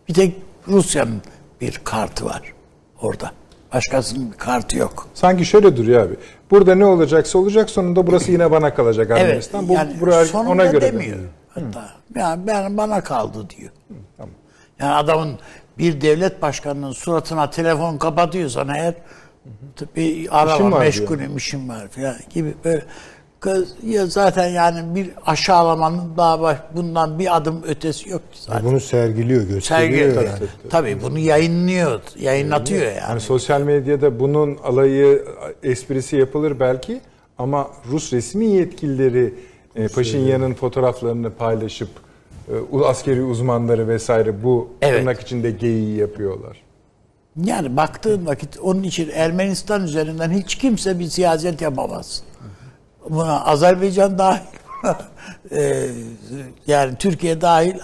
[0.07, 0.35] Bir tek
[0.67, 1.21] Rusya'nın
[1.61, 2.53] bir kartı var
[3.01, 3.31] orada.
[3.75, 5.07] Başkasının kartı yok.
[5.13, 6.15] Sanki şöyle duruyor abi.
[6.51, 9.67] Burada ne olacaksa olacak sonunda burası yine bana kalacak Ermenistan.
[9.67, 11.15] Bu yani buraya ona göre demiyor.
[11.15, 11.29] dönüyor.
[11.49, 13.71] Hatta yani ben bana kaldı diyor.
[14.17, 14.35] tamam.
[14.79, 15.39] Yani adamın
[15.77, 18.93] bir devlet başkanının suratına telefon kapatıyorsan eğer
[19.95, 22.85] bir var meşgulüm işim var falan gibi böyle
[23.83, 28.65] ya zaten yani bir aşağılamanın daha baş, bundan bir adım ötesi yok ki zaten.
[28.65, 30.13] Bunu sergiliyor, gösteriyor.
[30.13, 30.49] Sergi yani.
[30.69, 32.99] tabii, bunu yayınlıyor, yayınlatıyor yani.
[32.99, 35.25] Hani sosyal medyada bunun alayı
[35.63, 37.01] esprisi yapılır belki
[37.37, 39.33] ama Rus resmi yetkilileri
[39.75, 41.89] e, Paşinyan'ın fotoğraflarını paylaşıp
[42.47, 44.99] e, askeri uzmanları vesaire bu Evet.
[44.99, 46.61] tırnak içinde geyiği yapıyorlar.
[47.43, 52.23] Yani baktığın vakit onun için Ermenistan üzerinden hiç kimse bir siyaset yapamaz.
[53.09, 54.41] Buna Azerbaycan dahil,
[55.51, 55.89] eee,
[56.67, 57.75] yani Türkiye dahil,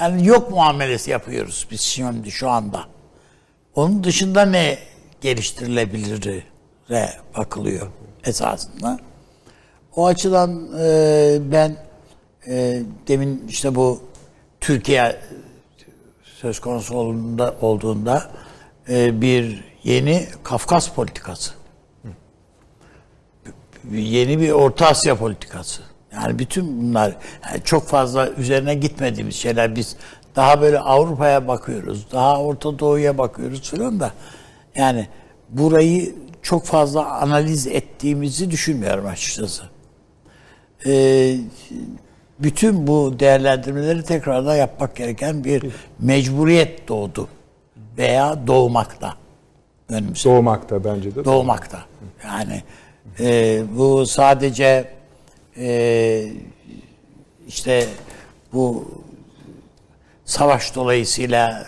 [0.00, 2.84] yani yok muamelesi yapıyoruz biz şimdi şu anda.
[3.74, 4.78] Onun dışında ne
[5.20, 6.22] geliştirilebilir
[7.36, 7.86] bakılıyor
[8.24, 8.98] esasında.
[9.96, 11.76] O açıdan eee, ben
[12.46, 14.00] eee, demin işte bu
[14.60, 15.16] Türkiye
[16.24, 18.30] söz konusu olduğunda, olduğunda
[18.88, 21.52] e, bir yeni Kafkas politikası.
[23.92, 25.82] Yeni bir Orta Asya politikası.
[26.12, 27.16] Yani bütün bunlar
[27.50, 29.76] yani çok fazla üzerine gitmediğimiz şeyler.
[29.76, 29.96] Biz
[30.36, 32.06] daha böyle Avrupa'ya bakıyoruz.
[32.12, 34.12] Daha Orta Doğu'ya bakıyoruz falan da.
[34.76, 35.06] Yani
[35.48, 39.62] burayı çok fazla analiz ettiğimizi düşünmüyorum açıkçası.
[40.86, 41.36] Ee,
[42.38, 45.64] bütün bu değerlendirmeleri tekrardan yapmak gereken bir
[45.98, 47.28] mecburiyet doğdu.
[47.98, 49.14] Veya doğmakta.
[49.88, 51.24] Önümüzde Doğmakta bence de.
[51.24, 51.78] doğmakta.
[52.24, 52.62] Yani
[53.20, 54.90] e, bu sadece
[55.56, 56.28] e,
[57.48, 57.86] işte
[58.52, 58.90] bu
[60.24, 61.66] savaş dolayısıyla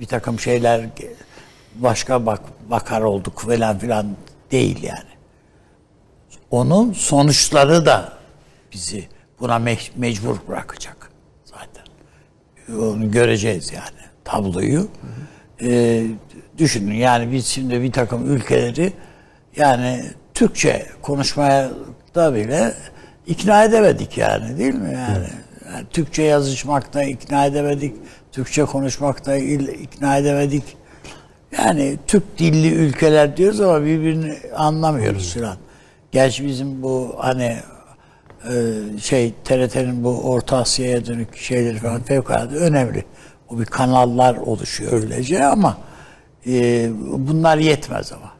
[0.00, 0.86] bir takım şeyler
[1.74, 4.16] başka bak bakar olduk falan filan
[4.50, 5.16] değil yani.
[6.50, 8.12] Onun sonuçları da
[8.72, 9.08] bizi
[9.40, 11.10] buna me- mecbur bırakacak
[11.44, 11.84] zaten.
[12.78, 14.88] Onu göreceğiz yani tabloyu.
[15.62, 16.06] Ee,
[16.58, 18.92] düşünün yani biz şimdi bir takım ülkeleri
[19.56, 20.04] yani
[20.36, 21.70] Türkçe konuşmaya
[22.14, 22.74] da bile
[23.26, 25.26] ikna edemedik yani değil mi yani?
[25.66, 27.96] Yani Türkçe yazışmakta ikna edemedik,
[28.32, 30.62] Türkçe konuşmakta ikna edemedik.
[31.58, 35.56] Yani Türk dilli ülkeler diyoruz ama birbirini anlamıyoruz filan.
[36.12, 37.56] Gerçi bizim bu hani
[38.44, 43.04] e, şey TRT'nin bu Orta Asya'ya dönük şeyleri falan fevkalade önemli.
[43.48, 45.78] O bir kanallar oluşuyor öylece ama
[46.46, 46.88] e,
[47.28, 48.32] bunlar yetmez ama.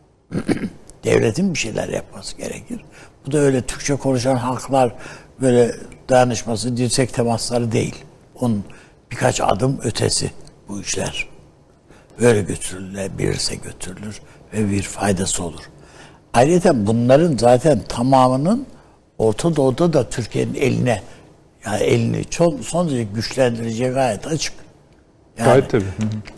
[1.06, 2.80] Devletin bir şeyler yapması gerekir.
[3.26, 4.92] Bu da öyle Türkçe konuşan halklar
[5.40, 5.74] böyle
[6.08, 7.94] dayanışması, dirsek temasları değil.
[8.40, 8.64] Onun
[9.10, 10.30] birkaç adım ötesi
[10.68, 11.28] bu işler.
[12.20, 14.20] Böyle götürülebilirse götürülür
[14.52, 15.62] ve bir faydası olur.
[16.34, 18.66] Ayrıca bunların zaten tamamının
[19.18, 21.02] Orta Doğu'da da Türkiye'nin eline
[21.66, 24.54] yani elini son, son derece güçlendireceği gayet açık.
[25.38, 25.84] Yani Gayet tabii.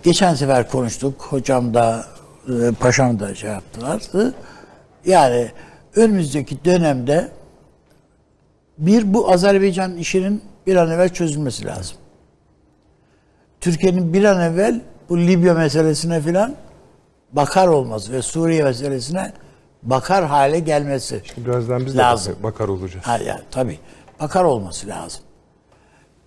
[0.02, 1.22] Geçen sefer konuştuk.
[1.22, 2.06] Hocam da
[2.48, 4.34] e, paşam da şey yaptılardı.
[5.06, 5.50] Yani
[5.96, 7.28] önümüzdeki dönemde
[8.78, 11.96] bir bu Azerbaycan işinin bir an evvel çözülmesi lazım.
[13.60, 16.54] Türkiye'nin bir an evvel bu Libya meselesine filan
[17.32, 19.32] bakar olması ve Suriye meselesine
[19.82, 22.32] bakar hale gelmesi Birazdan biz de lazım.
[22.32, 23.06] bakar- bakar olacağız.
[23.06, 23.78] Ha, yani, tabii
[24.20, 25.20] bakar olması lazım.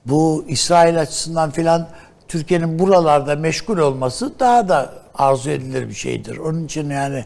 [0.05, 1.87] bu İsrail açısından filan
[2.27, 6.37] Türkiye'nin buralarda meşgul olması daha da arzu edilir bir şeydir.
[6.37, 7.25] Onun için yani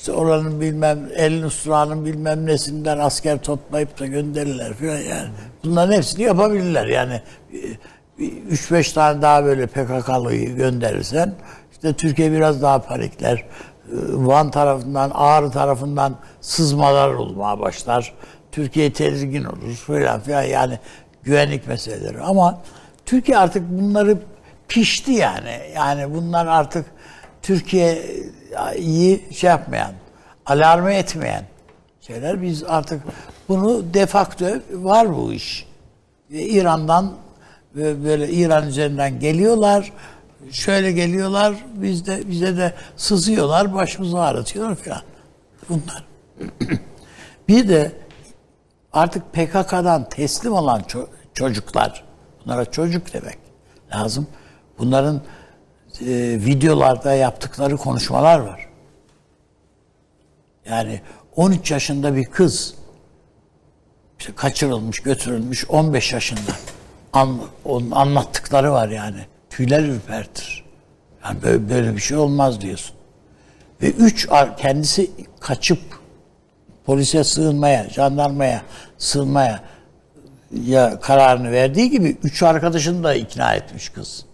[0.00, 5.28] işte oranın bilmem El Nusra'nın bilmem nesinden asker toplayıp da gönderirler filan yani.
[5.64, 6.86] Bunların hepsini yapabilirler.
[6.86, 7.22] Yani
[8.18, 11.34] 3-5 tane daha böyle PKK'lıyı gönderirsen
[11.72, 13.36] işte Türkiye biraz daha panikler.
[13.38, 13.44] Ee,
[14.12, 18.14] Van tarafından, Ağrı tarafından sızmalar olmaya başlar.
[18.52, 20.78] Türkiye tedirgin olur filan filan yani
[21.22, 22.20] güvenlik meseleleri.
[22.20, 22.60] Ama
[23.06, 24.18] Türkiye artık bunları
[24.68, 25.60] pişti yani.
[25.74, 26.86] Yani bunlar artık
[27.42, 29.92] Türkiye'yi şey yapmayan,
[30.46, 31.44] alarme etmeyen
[32.00, 32.42] şeyler.
[32.42, 33.02] Biz artık
[33.48, 35.66] bunu defakto var bu iş.
[36.30, 37.12] İran'dan
[37.74, 39.92] böyle İran üzerinden geliyorlar.
[40.50, 41.54] Şöyle geliyorlar.
[41.74, 45.02] Biz de bize de sızıyorlar, başımızı ağrıtıyorlar falan.
[45.68, 46.04] Bunlar.
[47.48, 47.92] bir de
[48.92, 52.04] artık PKK'dan teslim olan ço- çocuklar,
[52.44, 53.38] bunlara çocuk demek
[53.94, 54.26] lazım.
[54.78, 55.20] Bunların
[56.46, 58.68] videolarda yaptıkları konuşmalar var.
[60.68, 61.00] Yani
[61.36, 62.74] 13 yaşında bir kız
[64.18, 66.50] işte kaçırılmış, götürülmüş 15 yaşında.
[67.12, 69.20] An, onun anlattıkları var yani.
[69.50, 70.64] Tüyler ürpertir.
[71.24, 72.96] Yani böyle, böyle bir şey olmaz diyorsun.
[73.82, 74.28] Ve üç
[74.58, 75.80] kendisi kaçıp
[76.86, 78.62] polise sığınmaya, jandarmaya
[78.98, 79.62] sığınmaya
[80.64, 84.24] ya kararını verdiği gibi üç arkadaşını da ikna etmiş kız.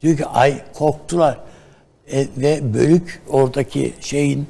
[0.00, 1.38] Ki ay korktular.
[2.12, 4.48] E, ve bölük oradaki şeyin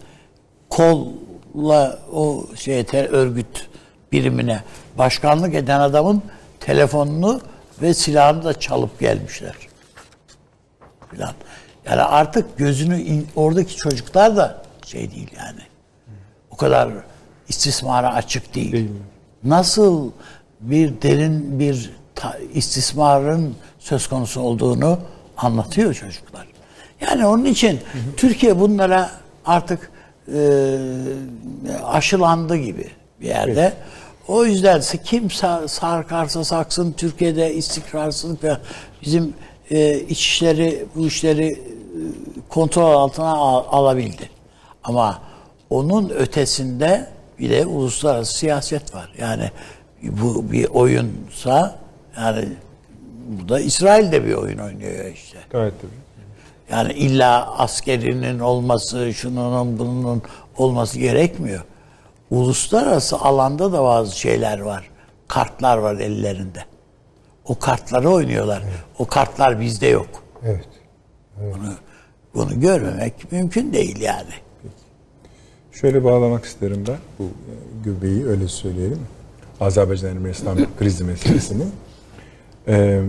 [0.69, 3.69] kolla o şeye ter, örgüt
[4.13, 4.63] birimine
[4.99, 6.23] başkanlık eden adamın
[6.61, 7.41] telefonunu
[7.83, 9.55] ve silahını da çalıp gelmişler.
[11.11, 11.35] Filan.
[11.85, 15.61] Yani artık gözünü in- oradaki çocuklar da şey değil yani.
[16.51, 16.91] O kadar
[17.49, 18.73] istismara açık değil.
[18.73, 18.91] Değil?
[19.45, 20.11] Nasıl
[20.61, 24.99] bir derin bir ta- istismarın söz konusu olduğunu
[25.41, 26.47] anlatıyor çocuklar.
[27.01, 27.81] Yani onun için
[28.17, 29.11] Türkiye bunlara
[29.47, 29.91] artık
[30.35, 30.77] e,
[31.85, 33.73] aşılandı gibi bir yerde.
[34.29, 38.57] O yüzden kim sa- sarkarsa saksın Türkiye'de istikrarsızlık ve
[39.03, 39.35] bizim
[39.71, 41.59] e, iç işleri bu işleri e,
[42.49, 44.31] kontrol altına al- alabildi.
[44.85, 45.19] Ama
[45.71, 47.07] onun ötesinde
[47.39, 49.13] bir de uluslararası siyaset var.
[49.19, 49.51] Yani
[50.03, 51.79] bu bir oyunsa
[52.17, 52.49] yani
[53.31, 55.39] burada İsrail de bir oyun oynuyor işte.
[55.51, 55.91] Gayet tabii.
[56.71, 60.23] Yani illa askerinin olması, şunun bunun
[60.57, 61.65] olması gerekmiyor.
[62.31, 64.91] Uluslararası alanda da bazı şeyler var.
[65.29, 66.65] Kartlar var ellerinde.
[67.45, 68.63] O kartları oynuyorlar.
[68.99, 70.09] O kartlar bizde yok.
[70.45, 70.69] Evet.
[71.37, 71.75] Bunu,
[72.35, 74.33] bunu görmemek mümkün değil yani.
[75.73, 77.53] Şöyle bağlamak isterim ben bu e,
[77.85, 79.01] göbeği öyle söyleyelim.
[79.61, 81.65] Azerbaycan Ermenistan krizi meselesini.
[82.69, 83.01] E,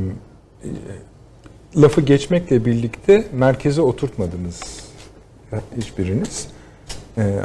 [1.75, 4.61] lafı geçmekle birlikte merkeze oturtmadınız
[5.77, 6.47] hiçbiriniz.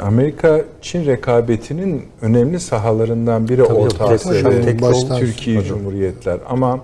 [0.03, 5.63] Amerika-Çin rekabetinin önemli sahalarından biri Tabii, Orta yok, Asya tek- ve tek baştan Türkiye.
[5.63, 6.79] Cumhuriyetler ama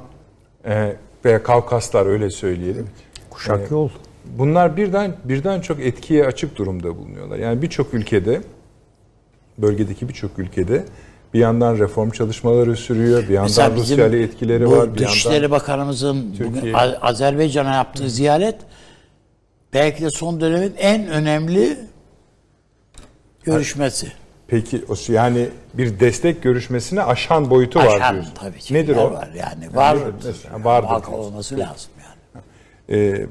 [0.65, 0.95] e,
[1.25, 2.87] veya Kavkaslar öyle söyleyelim.
[3.29, 3.89] Kuşak yol.
[4.37, 7.37] Bunlar birden birden çok etkiye açık durumda bulunuyorlar.
[7.37, 8.41] Yani birçok ülkede
[9.57, 10.83] bölgedeki birçok ülkede
[11.33, 15.33] bir yandan reform çalışmaları sürüyor, bir Mesela yandan bizim Rusya ile etkileri var, bir Dışişleri
[15.35, 18.55] yandan Bakanımızın Türkiye- Azerbaycan'a yaptığı ziyaret
[19.73, 21.77] belki de son dönemin en önemli
[23.43, 24.07] görüşmesi.
[24.47, 28.33] peki o yani bir destek görüşmesine aşan boyutu var Aşan diyorsun.
[28.35, 28.73] tabii ki.
[28.73, 29.11] Nedir o?
[29.13, 29.75] Var yani.
[29.75, 29.95] Var.
[29.95, 30.13] nedir?
[30.25, 31.13] Mesela vardır diyorsun.
[31.13, 32.43] olması lazım yani.
[32.99, 33.25] Ee,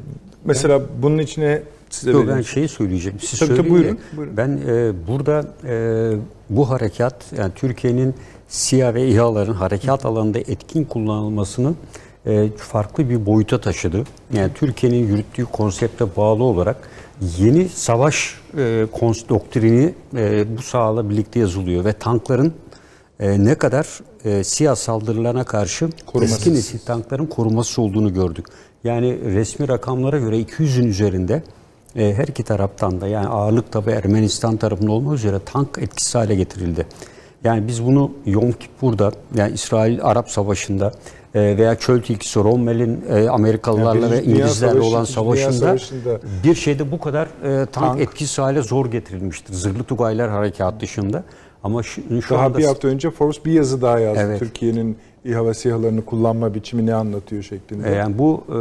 [0.45, 1.63] mesela bunun içine
[1.95, 3.19] size Yok, ben şeyi söyleyeceğim.
[3.21, 4.37] Siz Tabii, tabii, buyurun, buyurun.
[4.37, 6.13] Ben e, burada e,
[6.51, 8.15] bu harekat yani Türkiye'nin
[8.49, 11.75] SİHA ve İHA'ların harekat alanında etkin kullanılmasını
[12.27, 14.05] e, farklı bir boyuta taşıdı.
[14.33, 16.77] Yani Türkiye'nin yürüttüğü konsepte bağlı olarak
[17.39, 22.53] yeni savaş e, kons- doktrini e, bu sahala birlikte yazılıyor ve tankların
[23.21, 26.39] e, ne kadar e, siyah saldırılarına karşı Korumasız.
[26.39, 28.47] eski nesil tankların koruması olduğunu gördük.
[28.85, 31.43] Yani resmi rakamlara göre 200'ün üzerinde
[31.97, 36.35] e, her iki taraftan da yani ağırlık tabi Ermenistan tarafında olmak üzere tank etkisiz hale
[36.35, 36.87] getirildi.
[37.45, 40.93] Yani biz bunu Yom Kippur'da yani İsrail-Arap Savaşı'nda
[41.35, 46.55] e, veya Çöl Tilkisi Rommel'in e, Amerikalılarla Yani ve İngilizlerle Savaşı, olan savaşında, Savaşı'nda bir
[46.55, 48.01] şeyde bu kadar e, tank, Tank.
[48.01, 49.55] etkisiz hale zor getirilmiştir.
[49.55, 51.25] Zırhlı Tugaylar Harekat dışında.
[51.65, 54.23] Ama şu, şu Daha anda bir hafta önce Forbes bir yazı daha yazdı.
[54.23, 54.39] Evet.
[54.39, 57.91] Türkiye'nin İHA ve SİHA'larını kullanma biçimini anlatıyor şeklinde.
[57.91, 58.57] E, Yani bu e,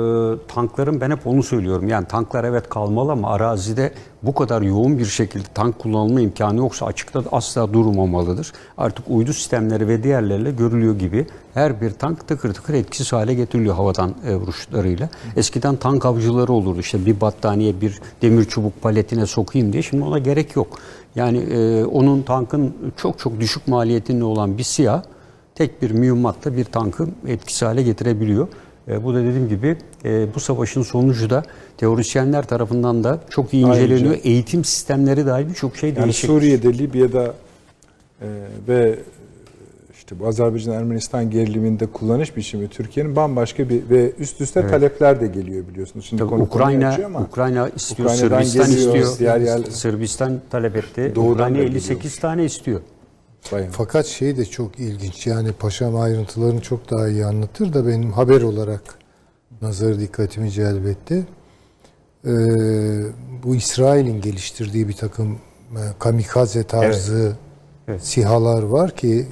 [0.47, 1.87] tankların ben hep onu söylüyorum.
[1.87, 3.91] Yani tanklar evet kalmalı ama arazide
[4.23, 8.51] bu kadar yoğun bir şekilde tank kullanılma imkanı yoksa açıkta asla durmamalıdır.
[8.77, 13.75] Artık uydu sistemleri ve diğerleriyle görülüyor gibi her bir tank tıkır tıkır etkisiz hale getiriliyor
[13.75, 15.09] havadan e, vuruşlarıyla.
[15.35, 16.79] Eskiden tank avcıları olurdu.
[16.79, 19.83] İşte bir battaniye bir demir çubuk paletine sokayım diye.
[19.83, 20.67] Şimdi ona gerek yok.
[21.15, 25.01] Yani e, onun tankın çok çok düşük maliyetinde olan bir siyah
[25.55, 28.47] tek bir mühimmatla bir tankı etkisiz hale getirebiliyor.
[28.87, 31.43] E, bu da dediğim gibi e, bu savaşın sonucu da
[31.77, 34.15] teorisyenler tarafından da çok iyi Ayrıca- inceleniyor.
[34.23, 36.25] Eğitim sistemleri dahil birçok şey Yani değişik.
[36.29, 37.33] Suriye'de, Libya'da
[38.21, 38.27] e,
[38.67, 38.99] ve
[39.97, 45.67] işte bu Azerbaycan-Ermenistan geriliminde kullanış biçimi Türkiye'nin bambaşka bir ve üst üste talepler de geliyor
[45.67, 46.05] biliyorsunuz.
[46.05, 49.15] Şimdi Tabii Ukrayna ama Ukrayna istiyor, Ukrayna'dan Sırbistan geliyor, istiyor.
[49.19, 51.11] diğer yer- Sırbistan talep etti.
[51.15, 52.17] Doğudan Ukrayna da 58 geliyormuş.
[52.19, 52.81] tane istiyor.
[53.51, 53.69] Bayağı.
[53.71, 55.27] Fakat şey de çok ilginç.
[55.27, 58.81] Yani paşam ayrıntılarını çok daha iyi anlatır da benim haber olarak
[59.61, 61.25] nazar dikkatimi celbetti.
[62.25, 62.29] Ee,
[63.43, 65.31] bu İsrail'in geliştirdiği bir takım
[65.71, 67.35] e, kamikaze tarzı
[67.87, 68.03] Evet.
[68.03, 69.27] sihalar var ki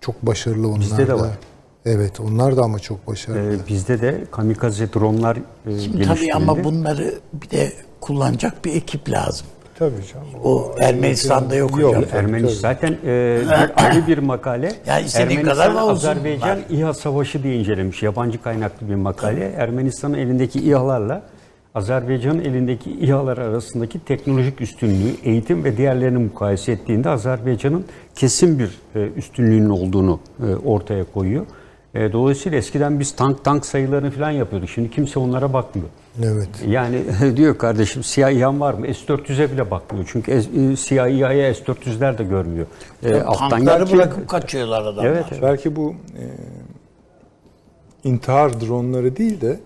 [0.00, 1.38] çok başarılı onlar Bizde de var.
[1.86, 3.54] Evet onlar da ama çok başarılı.
[3.54, 6.04] E, bizde de kamikaze dronlar e, Şimdi geliştirildi.
[6.08, 9.46] tabii ama bunları bir de kullanacak bir ekip lazım.
[9.78, 10.26] Tabii canım.
[10.44, 12.04] O Ermenistan'da yok hocam.
[12.12, 14.72] Ermenistan zaten e, bir, ayrı bir makale.
[14.86, 16.58] Yani istediğin Ermenistan, kadar uzun Azerbaycan var.
[16.70, 18.02] İHA Savaşı diye incelemiş.
[18.02, 19.52] Yabancı kaynaklı bir makale.
[19.56, 21.22] Ermenistan'ın elindeki İHA'larla
[21.74, 27.84] Azerbaycan'ın elindeki İHA'lar arasındaki teknolojik üstünlüğü, eğitim ve diğerlerini mukayese ettiğinde Azerbaycan'ın
[28.14, 31.46] kesin bir e, üstünlüğünün olduğunu e, ortaya koyuyor.
[31.94, 34.68] E, dolayısıyla eskiden biz tank tank sayılarını falan yapıyorduk.
[34.68, 35.88] Şimdi kimse onlara bakmıyor.
[36.22, 36.48] Evet.
[36.68, 37.02] Yani
[37.36, 38.86] diyor kardeşim siyah İHA'n var mı?
[38.94, 40.08] S-400'e bile bakmıyor.
[40.12, 42.66] Çünkü e, siyah İHA'ya S-400'ler de görmüyor.
[43.02, 45.04] E, alttan Tankları gel- bırakıp kaçıyorlar adamlar.
[45.04, 45.42] Evet, evet.
[45.42, 46.24] Belki bu e,
[48.08, 49.60] intihar dronları değil de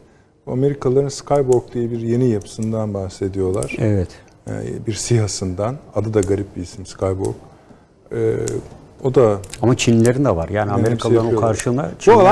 [0.47, 3.77] Amerikalıların Skyborg diye bir yeni yapısından bahsediyorlar.
[3.79, 4.09] Evet.
[4.49, 5.77] E, bir SİHA'sından.
[5.95, 7.35] Adı da garip bir isim Skyborg.
[8.12, 8.37] E,
[9.05, 10.49] o da Ama Çinlilerin de var.
[10.49, 11.51] Yani Amerikalıların yapıyorlar.
[11.51, 11.91] karşılığında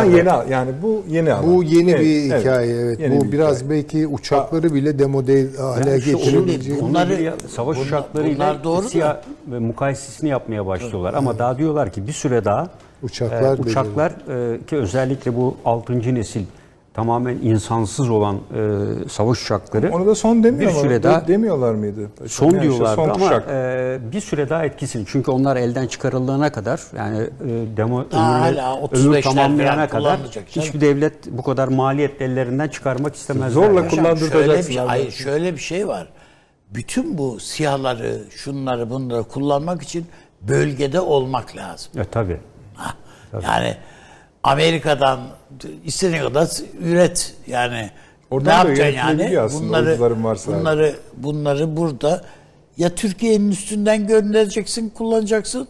[0.09, 1.55] bu de- yeni al- yani bu yeni alan.
[1.57, 3.01] Bu yeni Evet, bir hikaye evet.
[3.01, 3.71] Yeni Bu bir biraz hikaye.
[3.71, 6.83] belki uçakları bile demode hale Yani işte getirebilecek.
[6.83, 9.17] Bunları- savaş bunlar- uçaklarıyla bunlar doğru siyah
[9.51, 11.15] ve mukayesesini yapmaya başlıyorlar.
[11.15, 12.69] Ama daha diyorlar ki bir süre daha
[13.03, 14.11] Uçaklar e, uçaklar
[14.55, 16.15] e, ki özellikle bu 6.
[16.15, 16.43] nesil
[16.97, 21.75] tamamen insansız olan e, savaş uçakları Onu da son demiyor bir süre de- daha demiyorlar
[21.75, 22.11] mıydı?
[22.27, 25.05] Son Yani işte diyorlardı son ama e, bir süre daha etkisini.
[25.09, 31.27] Çünkü onlar elden çıkarıldığına kadar yani e, demo hala ömür 35'ler tamamlayana kadar hiçbir devlet
[31.27, 33.51] bu kadar maliyet ellerinden çıkarmak istemezler.
[33.51, 33.89] Zorla Yani.
[33.91, 36.09] kullan- Hocam şöyle bir, hayır, şöyle bir şey var.
[36.75, 40.07] Bütün bu siyahları, şunları, bunları kullanmak için
[40.43, 41.93] bölgede olmak lazım.
[42.01, 42.41] E, tabii.
[42.75, 42.95] Ha,
[43.43, 43.77] Yani
[44.47, 45.21] Amerika'dan
[45.85, 46.49] istediğin kadar
[46.81, 47.91] üret yani.
[48.31, 49.41] Oradan ne yapacaksın yani?
[49.41, 50.61] aslında, oyuncuların varsa abi.
[50.61, 52.25] bunları bunları burada
[52.77, 55.69] ya Türkiye'nin üstünden göndereceksin, kullanacaksın.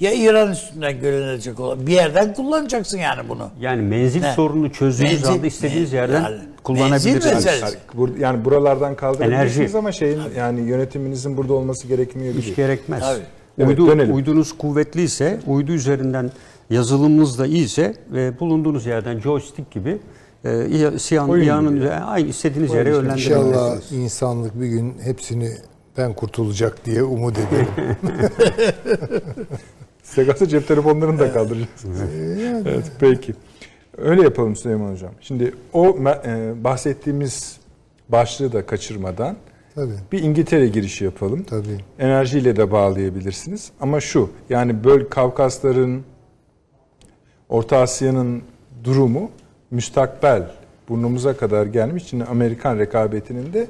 [0.00, 3.50] Ya İran üstünden gönderecek olan bir yerden kullanacaksın yani bunu.
[3.60, 4.32] Yani menzil Ne?
[4.32, 7.44] sorununu çözdüğünüz Menzil- anda istediğiniz yerden yani kullanabilirsiniz.
[7.46, 9.78] Yani, yani buralardan kaldırabilirsiniz Enerji.
[9.78, 12.56] ama şeyin yani yönetiminizin burada olması gerekmiyor Hiç gibi.
[12.56, 13.00] gerekmez.
[13.00, 13.20] Tabii.
[13.58, 14.14] Evet, Uydu, dönelim.
[14.14, 16.30] uydunuz kuvvetliyse, uydu üzerinden
[16.70, 19.98] yazılımınız da iyiyse ve bulunduğunuz yerden joystick gibi
[20.44, 20.48] e,
[21.30, 21.78] Oyun gibi.
[21.78, 23.00] üzerine- aynı istediğiniz yere işte.
[23.00, 23.52] yönlendirebilirsiniz.
[23.52, 27.96] İnşallah insanlık bir gün hepsinden kurtulacak diye umut edelim.
[30.02, 32.00] Size kalsa cep telefonlarını da kaldıracaksınız.
[32.66, 33.34] evet peki.
[33.98, 35.10] Öyle yapalım Süleyman Hocam.
[35.20, 35.96] Şimdi o
[36.26, 37.56] e, bahsettiğimiz
[38.08, 39.36] başlığı da kaçırmadan
[39.74, 39.92] Tabii.
[40.12, 41.42] bir İngiltere girişi yapalım.
[41.42, 41.78] Tabii.
[41.98, 43.70] Enerjiyle de bağlayabilirsiniz.
[43.80, 46.02] Ama şu yani böl Kavkasların
[47.48, 48.42] Orta Asya'nın
[48.84, 49.30] durumu
[49.70, 50.50] müstakbel
[50.88, 53.66] burnumuza kadar gelmiş için Amerikan rekabetinin de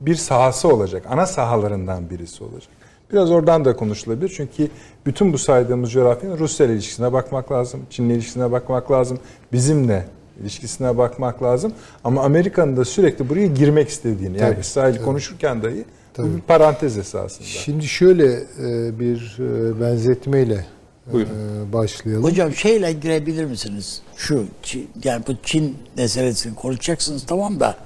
[0.00, 1.02] bir sahası olacak.
[1.08, 2.70] Ana sahalarından birisi olacak.
[3.12, 4.32] Biraz oradan da konuşulabilir.
[4.36, 4.68] Çünkü
[5.06, 7.80] bütün bu saydığımız coğrafyanın Rusya ile ilişkisine bakmak lazım.
[7.90, 9.18] Çin'le ilişkisine bakmak lazım.
[9.52, 10.06] Bizimle
[10.40, 11.72] ilişkisine bakmak lazım.
[12.04, 14.38] Ama Amerika'nın da sürekli buraya girmek istediğini.
[14.38, 15.84] Yani Tabii, İsrail konuşurken dahi
[16.18, 17.48] bu bir parantez esasında.
[17.48, 20.66] Şimdi şöyle e, bir e, benzetmeyle
[21.12, 21.30] Buyurun.
[21.68, 22.24] e, başlayalım.
[22.24, 24.02] Hocam şeyle girebilir misiniz?
[24.16, 27.76] Şu Çin- yani bu Çin meselesini konuşacaksınız tamam da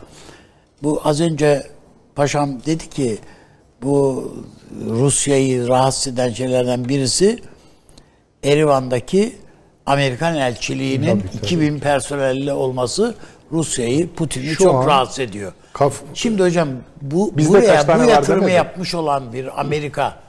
[0.83, 1.67] bu az önce
[2.15, 3.19] paşam dedi ki
[3.83, 4.33] bu
[4.89, 7.39] Rusya'yı rahatsız eden şeylerden birisi
[8.45, 9.37] Erivan'daki
[9.87, 11.37] Amerikan elçiliğinin Tabii, tabii.
[11.47, 13.15] 2000 personelle olması
[13.53, 15.53] Rusya'yı Putin'i çok an rahatsız ediyor.
[15.73, 16.69] Kaf- Şimdi hocam
[17.03, 20.21] bu Bizde buraya bu yatırımı yapmış olan bir Amerika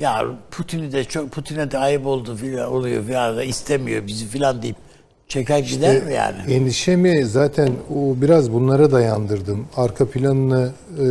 [0.00, 4.62] ya Putin'i de çok Putin'e de ayıp oldu filan oluyor filan da istemiyor bizi filan
[4.62, 4.76] deyip
[5.28, 6.52] Çeker gider mi yani?
[6.52, 9.66] Endişemi zaten o biraz bunlara dayandırdım.
[9.76, 11.06] Arka planını e,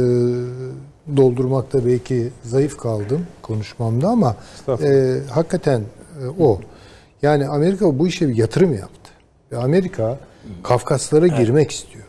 [1.17, 4.35] doldurmakta belki zayıf kaldım konuşmamda ama
[4.67, 6.59] e, hakikaten e, o.
[7.21, 9.11] Yani Amerika bu işe bir yatırım yaptı.
[9.51, 10.19] Ve Amerika
[10.63, 12.05] Kafkaslara girmek istiyor.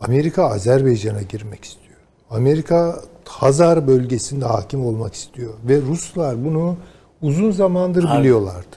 [0.00, 1.96] Amerika Azerbaycan'a girmek istiyor.
[2.30, 5.54] Amerika Hazar bölgesinde hakim olmak istiyor.
[5.68, 6.76] Ve Ruslar bunu
[7.22, 8.76] uzun zamandır biliyorlardı.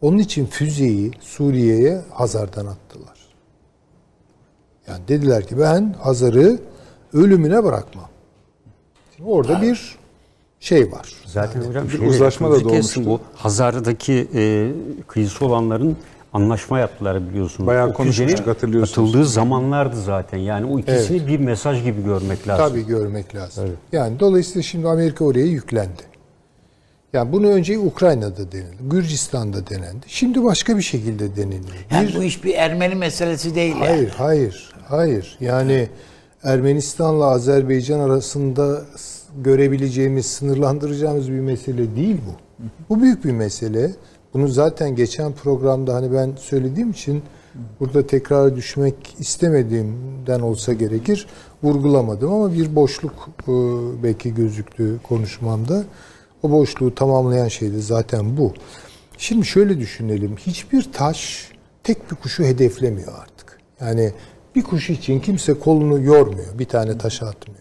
[0.00, 3.18] Onun için füzeyi Suriye'ye Hazar'dan attılar.
[4.88, 6.58] Yani dediler ki ben Hazar'ı
[7.12, 8.08] ölümüne bırakmam.
[9.16, 9.98] Şimdi orada bir
[10.60, 11.14] şey var.
[11.26, 13.06] Zaten hocam bir şeyle, uzlaşma da doğmuştu.
[13.06, 14.72] Bu Hazar'daki e,
[15.06, 15.96] kıyısı olanların
[16.32, 17.66] anlaşma yaptılar biliyorsunuz.
[17.66, 19.08] Bayağı O konuşmuştuk, hatırlıyorsunuz.
[19.10, 20.38] Atıldığı zamanlardı zaten.
[20.38, 22.68] Yani o ikisini bir mesaj gibi görmek lazım.
[22.68, 23.70] Tabii görmek lazım.
[23.92, 26.10] Yani dolayısıyla şimdi Amerika oraya yüklendi.
[27.12, 30.06] Yani bunu önce Ukrayna'da denildi, Gürcistan'da denendi.
[30.06, 31.86] Şimdi başka bir şekilde deniliyor.
[31.90, 33.86] Yani Bir- bu iş bir Ermeni meselesi değil yani.
[33.86, 35.36] Hayır, hayır, hayır.
[35.40, 35.88] Yani
[36.44, 38.82] Ermenistan'la Azerbaycan arasında
[39.42, 42.64] görebileceğimiz, sınırlandıracağımız bir mesele değil bu.
[42.88, 43.90] Bu büyük bir mesele.
[44.34, 47.22] Bunu zaten geçen programda hani ben söylediğim için
[47.80, 51.26] burada tekrar düşmek istemediğimden olsa gerekir
[51.62, 53.52] vurgulamadım ama bir boşluk e,
[54.02, 55.84] belki gözüktü konuşmamda.
[56.42, 58.52] O boşluğu tamamlayan şey de zaten bu.
[59.18, 60.36] Şimdi şöyle düşünelim.
[60.36, 61.50] Hiçbir taş
[61.84, 63.58] tek bir kuşu hedeflemiyor artık.
[63.80, 64.12] Yani
[64.54, 66.58] bir kuş için kimse kolunu yormuyor.
[66.58, 67.60] Bir tane taş atmıyor.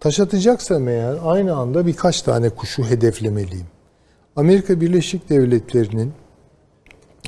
[0.00, 3.66] Taş atacaksam eğer aynı anda birkaç tane kuşu hedeflemeliyim.
[4.36, 6.12] Amerika Birleşik Devletleri'nin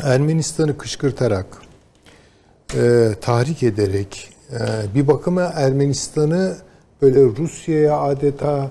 [0.02, 1.46] Ermenistan'ı kışkırtarak,
[2.74, 4.58] e, tahrik ederek, e,
[4.94, 6.56] bir bakıma Ermenistan'ı
[7.02, 8.70] böyle Rusya'ya adeta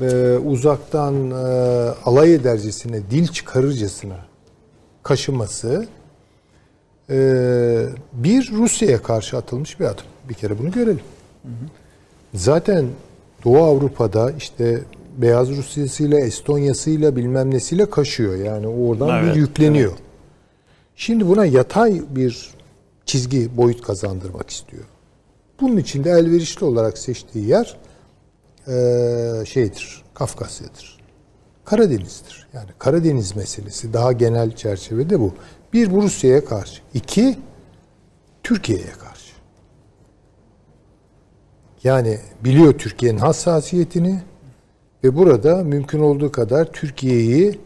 [0.00, 1.34] e, uzaktan e,
[2.04, 4.18] alay edercesine, dil çıkarırcasına
[5.02, 5.86] kaşıması
[7.10, 7.16] e,
[8.12, 10.04] bir Rusya'ya karşı atılmış bir adım.
[10.28, 11.00] Bir kere bunu görelim.
[12.34, 12.86] Zaten
[13.44, 14.80] Doğu Avrupa'da işte
[15.22, 18.34] Beyaz Rusya'sıyla, Estonya'sıyla bilmem nesiyle kaşıyor.
[18.36, 19.92] Yani oradan bir yükleniyor.
[20.96, 22.50] Şimdi buna yatay bir
[23.06, 24.84] çizgi boyut kazandırmak istiyor.
[25.60, 27.76] Bunun için de elverişli olarak seçtiği yer
[28.68, 31.00] eee, şeydir, Kafkasya'dır.
[31.64, 32.48] Karadeniz'dir.
[32.52, 35.34] Yani Karadeniz meselesi daha genel çerçevede bu.
[35.72, 36.82] Bir bu Rusya'ya karşı.
[36.94, 37.38] iki
[38.42, 39.32] Türkiye'ye karşı.
[41.84, 44.20] Yani biliyor Türkiye'nin hassasiyetini
[45.04, 47.58] ve burada mümkün olduğu kadar Türkiye'yi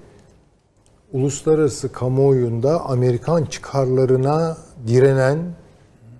[1.12, 4.56] uluslararası kamuoyunda Amerikan çıkarlarına
[4.86, 5.38] direnen,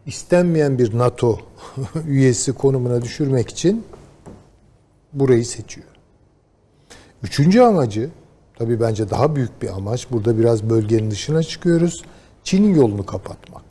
[0.07, 1.39] istenmeyen bir NATO
[2.07, 3.85] üyesi konumuna düşürmek için
[5.13, 5.87] burayı seçiyor.
[7.23, 8.11] Üçüncü amacı,
[8.59, 12.03] tabii bence daha büyük bir amaç, burada biraz bölgenin dışına çıkıyoruz,
[12.45, 13.65] Çin'in yolunu kapatmak.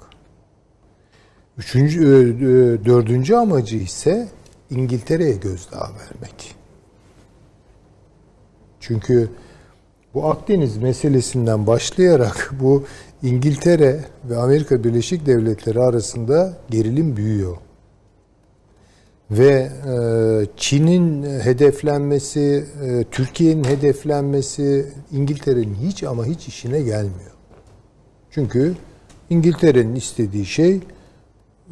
[1.58, 4.30] Üçüncü, e, e, dördüncü amacı ise
[4.70, 6.63] İngiltere'ye gözdağı vermek.
[8.88, 9.30] Çünkü
[10.14, 12.84] bu Akdeniz meselesinden başlayarak bu
[13.24, 14.00] İngiltere
[14.30, 17.58] ve Amerika Birleşik Devletleri arasında gerilim büyüyor.
[19.32, 19.96] Ve e,
[20.58, 27.32] Çin'in hedeflenmesi, e, Türkiye'nin hedeflenmesi İngiltere'nin hiç ama hiç işine gelmiyor.
[28.32, 28.76] Çünkü
[29.30, 30.80] İngiltere'nin istediği şey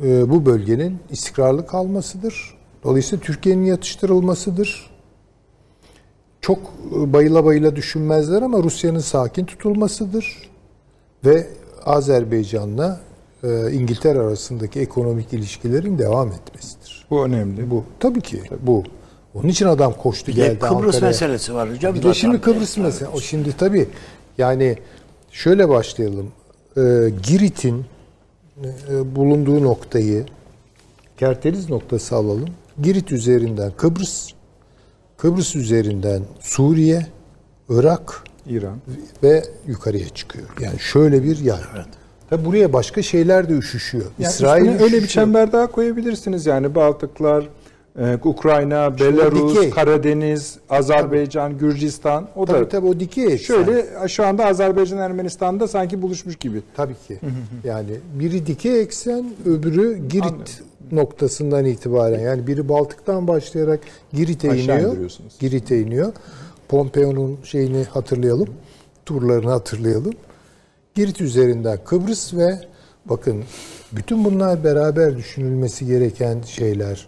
[0.03, 2.57] e, bu bölgenin istikrarlı kalmasıdır.
[2.83, 4.90] Dolayısıyla Türkiye'nin yatıştırılmasıdır.
[6.41, 6.59] Çok
[6.95, 10.49] e, bayıla bayıla düşünmezler ama Rusya'nın sakin tutulmasıdır.
[11.25, 11.47] Ve
[11.85, 12.99] Azerbaycan'la
[13.43, 17.05] e, İngiltere arasındaki ekonomik ilişkilerin devam etmesidir.
[17.09, 17.69] Bu önemli.
[17.69, 18.83] Bu tabii ki bu.
[19.33, 21.07] Onun için adam koştu Bir geldi Kıbrıs Ankara'ya.
[21.07, 21.95] meselesi var hocam.
[21.95, 23.07] Bir de şimdi Kıbrıs meselesi.
[23.07, 23.87] O şimdi tabii
[24.37, 24.77] yani
[25.31, 26.31] şöyle başlayalım.
[26.77, 26.81] Ee,
[27.23, 27.85] Girit'in
[28.89, 30.25] e, bulunduğu noktayı
[31.17, 32.49] kerteriz noktası alalım.
[32.81, 34.29] Girit üzerinden Kıbrıs,
[35.21, 37.05] Kıbrıs üzerinden Suriye,
[37.69, 38.77] Irak İran.
[39.23, 40.47] ve yukarıya çıkıyor.
[40.61, 41.59] Yani şöyle bir yay.
[42.29, 44.05] Tabii buraya başka şeyler de üşüşüyor.
[44.19, 45.25] Yani İsrail üstüne öyle bir üşüşüyor.
[45.25, 47.49] çember daha koyabilirsiniz yani Baltıklar,
[47.99, 49.69] e, Ukrayna, o Belarus, dikey.
[49.69, 56.01] Karadeniz, Azerbaycan, Gürcistan o Tabii da tabii o dikey şöyle şu anda Azerbaycan Ermenistan'da sanki
[56.01, 56.61] buluşmuş gibi.
[56.75, 57.19] Tabii ki.
[57.63, 62.19] Yani biri dikey eksen, öbürü Girit noktasından itibaren.
[62.19, 63.79] Yani biri Baltık'tan başlayarak
[64.13, 64.95] Girit'e iniyor.
[65.39, 66.13] Girit'e iniyor.
[66.69, 68.49] Pompeo'nun şeyini hatırlayalım.
[69.05, 70.13] Turlarını hatırlayalım.
[70.95, 72.59] Girit üzerinden Kıbrıs ve
[73.05, 73.43] bakın
[73.91, 77.07] bütün bunlar beraber düşünülmesi gereken şeyler.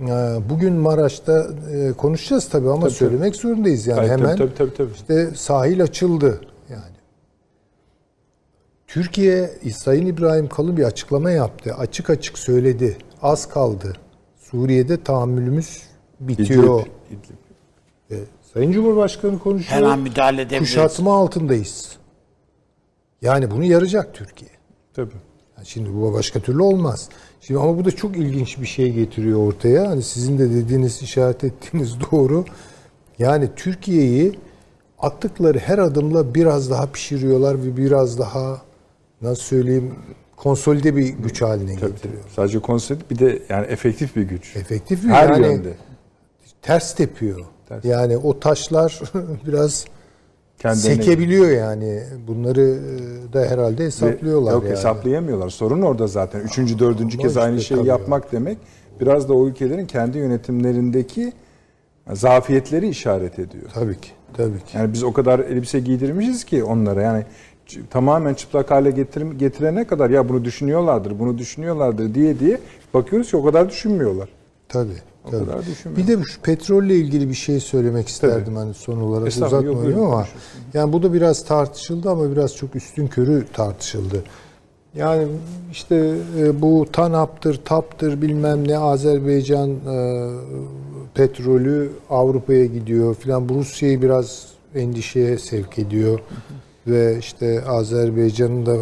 [0.00, 0.04] Ee,
[0.50, 4.36] Bugün Maraş'ta e, konuşacağız tabii ama Tabii, söylemek zorundayız yani Tabii, tabii, hemen.
[4.36, 4.92] tabii, tabii, tabii.
[4.94, 6.40] İşte sahil açıldı
[6.70, 6.82] yani.
[8.86, 11.74] Türkiye Sayın İbrahim Kalın bir açıklama yaptı.
[11.74, 12.96] Açık açık söyledi.
[13.22, 13.92] Az kaldı.
[14.40, 15.82] Suriye'de tahammülümüz
[16.20, 16.80] bitiyor.
[16.80, 18.20] İdlib, İdlib.
[18.20, 18.24] E,
[18.54, 19.82] Sayın Cumhurbaşkanı konuşuyor.
[19.82, 20.68] Her an müdahale edebiliriz.
[20.68, 21.96] Kuşatma altındayız.
[23.22, 24.50] Yani bunu yarayacak Türkiye.
[24.94, 25.14] Tabii.
[25.56, 27.08] Yani şimdi bu başka türlü olmaz.
[27.46, 29.90] Şimdi ama bu da çok ilginç bir şey getiriyor ortaya.
[29.90, 32.44] Hani sizin de dediğiniz, işaret ettiğiniz doğru.
[33.18, 34.38] Yani Türkiye'yi
[34.98, 38.62] attıkları her adımla biraz daha pişiriyorlar ve biraz daha
[39.22, 39.94] nasıl söyleyeyim
[40.36, 42.22] konsolide bir güç haline Tabii, getiriyor.
[42.22, 42.32] tabii.
[42.36, 44.56] Sadece konsept bir de yani efektif bir güç.
[44.56, 45.72] Efektif bir Her yani yönde.
[46.62, 47.40] ters tepiyor.
[47.68, 47.84] Ters.
[47.84, 49.00] Yani o taşlar
[49.46, 49.84] biraz
[50.62, 52.02] Kendilerine- sekebiliyor yani.
[52.26, 54.72] Bunları e, da herhalde hesaplıyorlar Yok yani.
[54.72, 55.48] hesaplayamıyorlar.
[55.48, 56.40] Sorun orada zaten.
[56.40, 58.58] Üçüncü, dördüncü Ama kez aynı işte şeyi tabii yapmak demek
[59.00, 61.32] biraz da o ülkelerin kendi yönetimlerindeki
[62.12, 63.64] zafiyetleri işaret ediyor.
[63.74, 64.10] Tabii ki.
[64.36, 64.76] Tabii ki.
[64.76, 67.24] Yani biz o kadar elbise giydirmişiz ki onlara yani
[67.90, 72.58] tamamen çıplak hale getirim, getirene kadar ya bunu düşünüyorlardır, bunu düşünüyorlardır diye diye
[72.94, 74.28] bakıyoruz ki o kadar düşünmüyorlar.
[74.72, 75.02] Tabii.
[75.24, 75.44] O tabii.
[75.44, 76.08] kadar düşünmüyor.
[76.08, 80.26] Bir de şu petrolle ilgili bir şey söylemek isterdim hani son olarak uzatmayayım ama
[80.74, 84.24] yani bu da biraz tartışıldı ama biraz çok üstün körü tartışıldı.
[84.94, 85.28] Yani
[85.72, 90.28] işte e, bu TANAP'tır, TAP'tır bilmem ne Azerbaycan e,
[91.14, 96.20] petrolü Avrupa'ya gidiyor filan bu Rusya'yı biraz endişeye sevk ediyor
[96.86, 98.76] ve işte Azerbaycan'ın da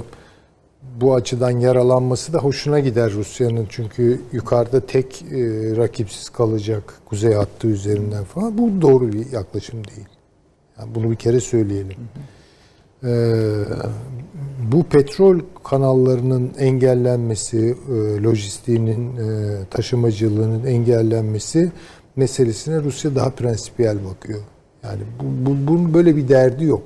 [1.01, 5.37] bu açıdan yaralanması da hoşuna gider Rusya'nın çünkü yukarıda tek e,
[5.77, 8.59] rakipsiz kalacak kuzey hattı üzerinden falan.
[8.59, 10.09] Bu doğru bir yaklaşım değil.
[10.79, 11.97] Yani bunu bir kere söyleyelim.
[13.05, 13.65] Ee,
[14.73, 21.73] bu petrol kanallarının engellenmesi, e, lojistiğinin, e, taşımacılığının engellenmesi
[22.17, 24.41] meselesine Rusya daha prensipiyel bakıyor.
[24.85, 26.83] Yani bu, bu, bunun böyle bir derdi yok.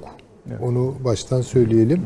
[0.62, 2.02] Onu baştan söyleyelim.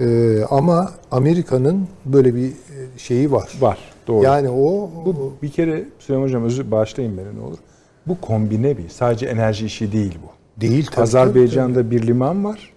[0.00, 2.52] Ee, ama Amerika'nın böyle bir e,
[2.96, 3.52] şeyi var.
[3.60, 3.78] Var.
[4.06, 4.24] Doğru.
[4.24, 7.58] Yani o bu bir kere Süleyman Hocam özür bağışlayın beni ne olur.
[8.06, 8.88] Bu kombine bir.
[8.88, 10.60] Sadece enerji işi değil bu.
[10.60, 11.02] değil tabii.
[11.02, 12.72] Azerbaycan'da bir liman var.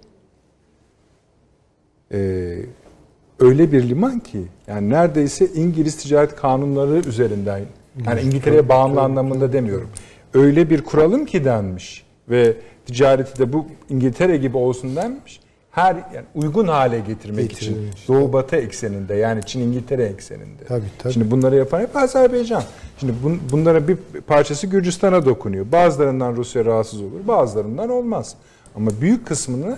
[2.14, 2.57] Ee,
[3.39, 7.61] öyle bir liman ki yani neredeyse İngiliz ticaret kanunları üzerinden
[8.06, 9.89] yani İngiltere'ye bağımlı anlamında demiyorum.
[10.34, 12.53] Öyle bir kuralım ki denmiş ve
[12.85, 15.39] ticareti de bu İngiltere gibi olsun denmiş.
[15.77, 18.07] Her yani uygun hale getirmek için Getirilmiş.
[18.07, 20.63] Doğu Batı ekseninde yani Çin İngiltere ekseninde.
[20.67, 21.13] Tabii, tabii.
[21.13, 22.63] Şimdi bunları yapan hep Azerbaycan.
[22.99, 23.97] Şimdi bun, bunlara bir
[24.27, 25.65] parçası Gürcistan'a dokunuyor.
[25.71, 28.35] Bazılarından Rusya rahatsız olur, bazılarından olmaz.
[28.75, 29.77] Ama büyük kısmını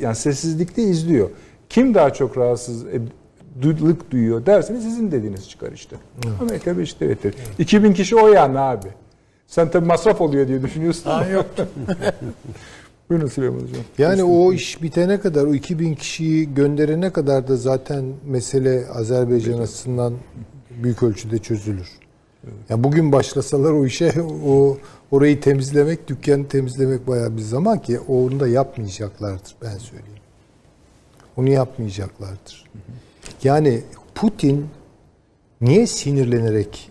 [0.00, 1.30] yani sessizlikte izliyor.
[1.68, 5.96] Kim daha çok rahatsız ed- duyuyor derseniz sizin dediğiniz çıkar işte.
[6.40, 7.34] Amerika Birleşik Devletleri.
[7.58, 8.88] 2000 kişi o yani abi.
[9.46, 11.26] Sen tabii masraf oluyor diye düşünüyorsun ama.
[11.26, 11.46] yok.
[13.10, 13.82] Buyurun Süleyman Hocam.
[13.98, 20.14] Yani o iş bitene kadar, o 2000 kişiyi gönderene kadar da zaten mesele Azerbaycan açısından
[20.82, 21.88] büyük ölçüde çözülür.
[22.68, 24.12] Yani bugün başlasalar o işe
[24.46, 24.78] o
[25.10, 30.22] orayı temizlemek, dükkanı temizlemek bayağı bir zaman ki onu da yapmayacaklardır ben söyleyeyim.
[31.36, 32.64] Onu yapmayacaklardır.
[33.44, 33.82] Yani
[34.14, 34.66] Putin
[35.60, 36.90] niye sinirlenerek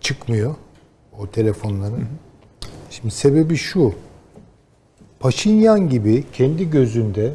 [0.00, 0.54] çıkmıyor
[1.18, 2.04] o telefonların?
[2.90, 3.94] Şimdi sebebi şu.
[5.20, 7.32] Paşinyan gibi kendi gözünde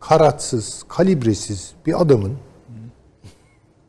[0.00, 2.32] karatsız, kalibresiz bir adamın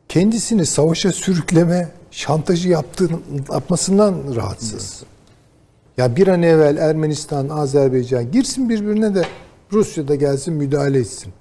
[0.08, 3.18] kendisini savaşa sürükleme şantajı yaptığını,
[3.52, 5.02] yapmasından rahatsız.
[5.96, 9.22] Ya bir an evvel Ermenistan, Azerbaycan girsin birbirine de
[9.72, 11.32] Rusya da gelsin müdahale etsin.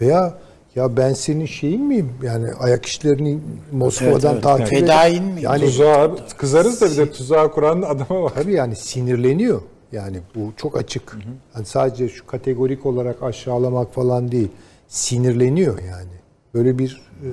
[0.00, 0.38] Veya
[0.74, 2.12] ya ben senin şeyin miyim?
[2.22, 3.38] Yani ayak işlerini
[3.72, 4.42] Moskova'dan Evet, evet.
[4.42, 5.38] takip eden- Fedain miyim?
[5.42, 8.32] Yani Tuzağa, kızarız da bir de tuzağa kuran adama var.
[8.34, 9.62] Tabii yani sinirleniyor.
[9.92, 11.16] Yani bu çok açık.
[11.54, 14.48] Yani sadece şu kategorik olarak aşağılamak falan değil.
[14.88, 16.10] Sinirleniyor yani.
[16.54, 17.28] Böyle bir e,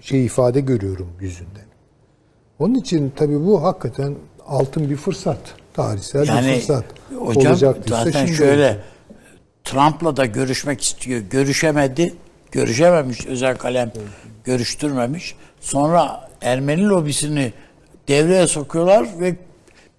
[0.00, 1.60] şey ifade görüyorum yüzünde.
[2.58, 4.14] Onun için tabii bu hakikaten
[4.46, 5.38] altın bir fırsat.
[5.74, 6.84] Tarihsel bir Yani fırsat.
[7.18, 7.56] hocam
[7.86, 8.84] zaten şöyle olacak.
[9.64, 11.20] Trump'la da görüşmek istiyor.
[11.20, 12.14] Görüşemedi.
[12.52, 13.26] Görüşememiş.
[13.26, 13.92] Özel kalem
[14.44, 15.34] görüştürmemiş.
[15.60, 17.52] Sonra Ermeni lobisini
[18.08, 19.36] devreye sokuyorlar ve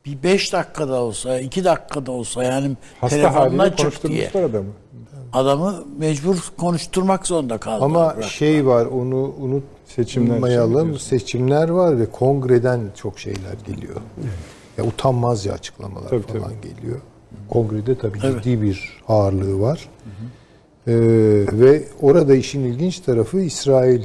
[0.05, 4.69] bir beş dakikada olsa, iki dakikada olsa yani Hasta telefonuna haliyle çık diye adamı.
[5.33, 7.85] adamı mecbur konuşturmak zorunda kaldı.
[7.85, 9.35] Ama şey var onu
[9.85, 10.89] Seçimler unutmayalım.
[10.89, 13.95] için Seçimler var ve kongreden çok şeyler geliyor.
[14.77, 17.01] Ya utanmazca açıklamalar Tabii, falan geliyor.
[17.49, 19.89] Kongrede tabii ciddi bir ağırlığı var.
[20.87, 20.93] Ee,
[21.51, 24.03] ve orada işin ilginç tarafı İsrail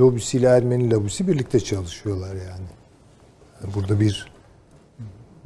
[0.00, 2.68] lobisiyle Ermeni lobisi birlikte çalışıyorlar yani.
[3.62, 4.33] Yani Burada bir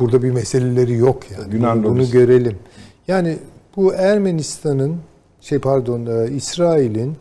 [0.01, 1.55] burada bir meseleleri yok yani.
[1.55, 2.59] Yunan bunu, bunu görelim.
[3.09, 3.39] Yani
[3.77, 4.97] bu Ermenistan'ın
[5.41, 7.17] şey pardon e, İsrail'in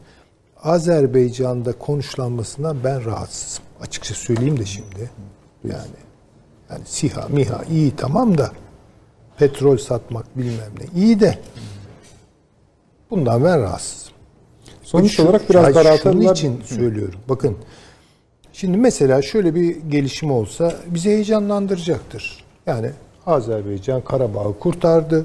[0.63, 3.63] Azerbaycan'da konuşlanmasından ben rahatsızım.
[3.81, 5.09] Açıkça söyleyeyim de şimdi.
[5.63, 5.97] Yani
[6.69, 8.51] yani SİHA, MİHA iyi tamam da
[9.37, 11.39] petrol satmak bilmem ne iyi de
[13.09, 14.13] bundan ben rahatsızım.
[14.83, 16.31] Sonuç Şu- olarak biraz daraltırlar.
[16.31, 17.19] için söylüyorum.
[17.29, 17.57] Bakın
[18.53, 22.46] şimdi mesela şöyle bir gelişim olsa bizi heyecanlandıracaktır.
[22.67, 22.91] Yani
[23.25, 25.23] Azerbaycan Karabağ'ı kurtardı.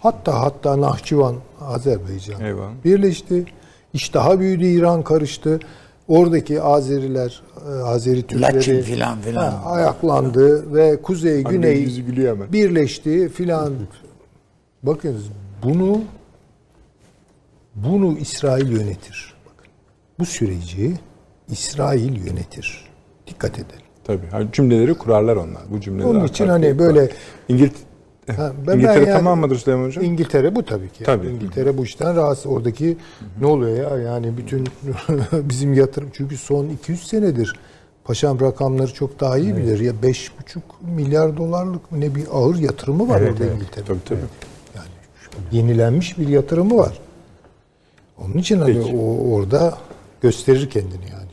[0.00, 2.70] Hatta hatta Nahçıvan Azerbaycan Eyvallah.
[2.84, 3.44] birleşti.
[3.92, 5.60] İş daha büyüdü, İran karıştı.
[6.08, 9.52] Oradaki Azeriler, e, Azeri Türkleri Laçin filan filan.
[9.52, 11.86] ha, ayaklandı ve kuzey güney
[12.52, 13.72] birleşti filan.
[14.82, 15.22] Bakın
[15.62, 16.00] bunu
[17.74, 19.34] bunu İsrail yönetir.
[19.46, 19.72] Bakın.
[20.18, 20.94] Bu süreci
[21.48, 22.88] İsrail yönetir.
[23.26, 23.85] Dikkat edelim.
[24.06, 24.26] Tabii.
[24.30, 25.62] Ha, cümleleri kurarlar onlar.
[25.70, 27.10] Bu cümleleri Onun için hani böyle
[27.48, 27.72] İngilt
[28.36, 30.04] Ha, ben- İngiltere ben yani- tamam mıdır Süleyman Hocam?
[30.04, 31.04] İngiltere bu tabii ki.
[31.04, 31.26] Tabii.
[31.26, 32.46] İngiltere bu işten rahatsız.
[32.46, 32.96] Oradaki
[33.40, 33.98] ne oluyor ya?
[33.98, 34.64] Yani bütün
[35.32, 37.54] bizim yatırım çünkü son 200 senedir
[38.04, 39.80] Paşam rakamları çok daha iyi bilir.
[39.80, 40.28] Ya 5,5
[40.96, 43.54] milyar dolarlık ne bir ağır yatırımı var Evet, orada evet.
[43.56, 43.84] İngiltere.
[43.84, 44.18] Tabii tabii.
[44.74, 44.86] Yani
[45.52, 46.98] yenilenmiş bir yatırımı var.
[48.24, 48.96] Onun için hani Peki.
[48.96, 49.74] o orada
[50.20, 51.25] gösterir kendini yani.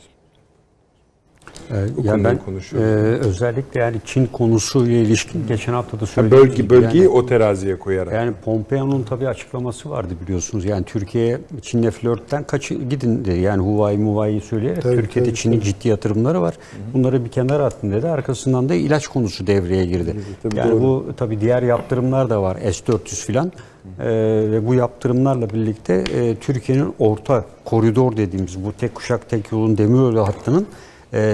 [1.70, 2.38] Ee, Bu ya konuyu ben
[2.78, 2.82] e,
[3.18, 7.78] özellikle yani Çin konusuyla ilişkin geçen hafta da Ha, söylediğim bölge, bölgeyi yani- o teraziye
[7.78, 8.12] koyarak.
[8.12, 10.64] Yani Pompeo'nun tabii açıklaması vardı biliyorsunuz.
[10.64, 13.38] Yani Türkiye'ye Çin'le flörtten kaçın gidin dedi.
[13.38, 16.54] Yani Huawei Huawei'yi söyleyerek Tabii, Türkiye'de tabii, Çin'in ciddi yatırımları var.
[16.94, 18.08] Bunları bir kenara attın dedi.
[18.08, 20.16] Arkasından da ilaç konusu devreye girdi.
[20.42, 20.82] tabii, yani doğru.
[20.82, 22.56] bu tabii diğer yaptırımlar da var.
[22.56, 23.52] S-400 filan.
[24.00, 24.04] Ee,
[24.50, 30.28] ve bu yaptırımlarla birlikte e, Türkiye'nin orta koridor dediğimiz bu tek kuşak tek yolun demiryolu
[30.28, 30.66] hattının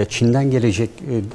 [0.09, 0.89] Çin'den gelecek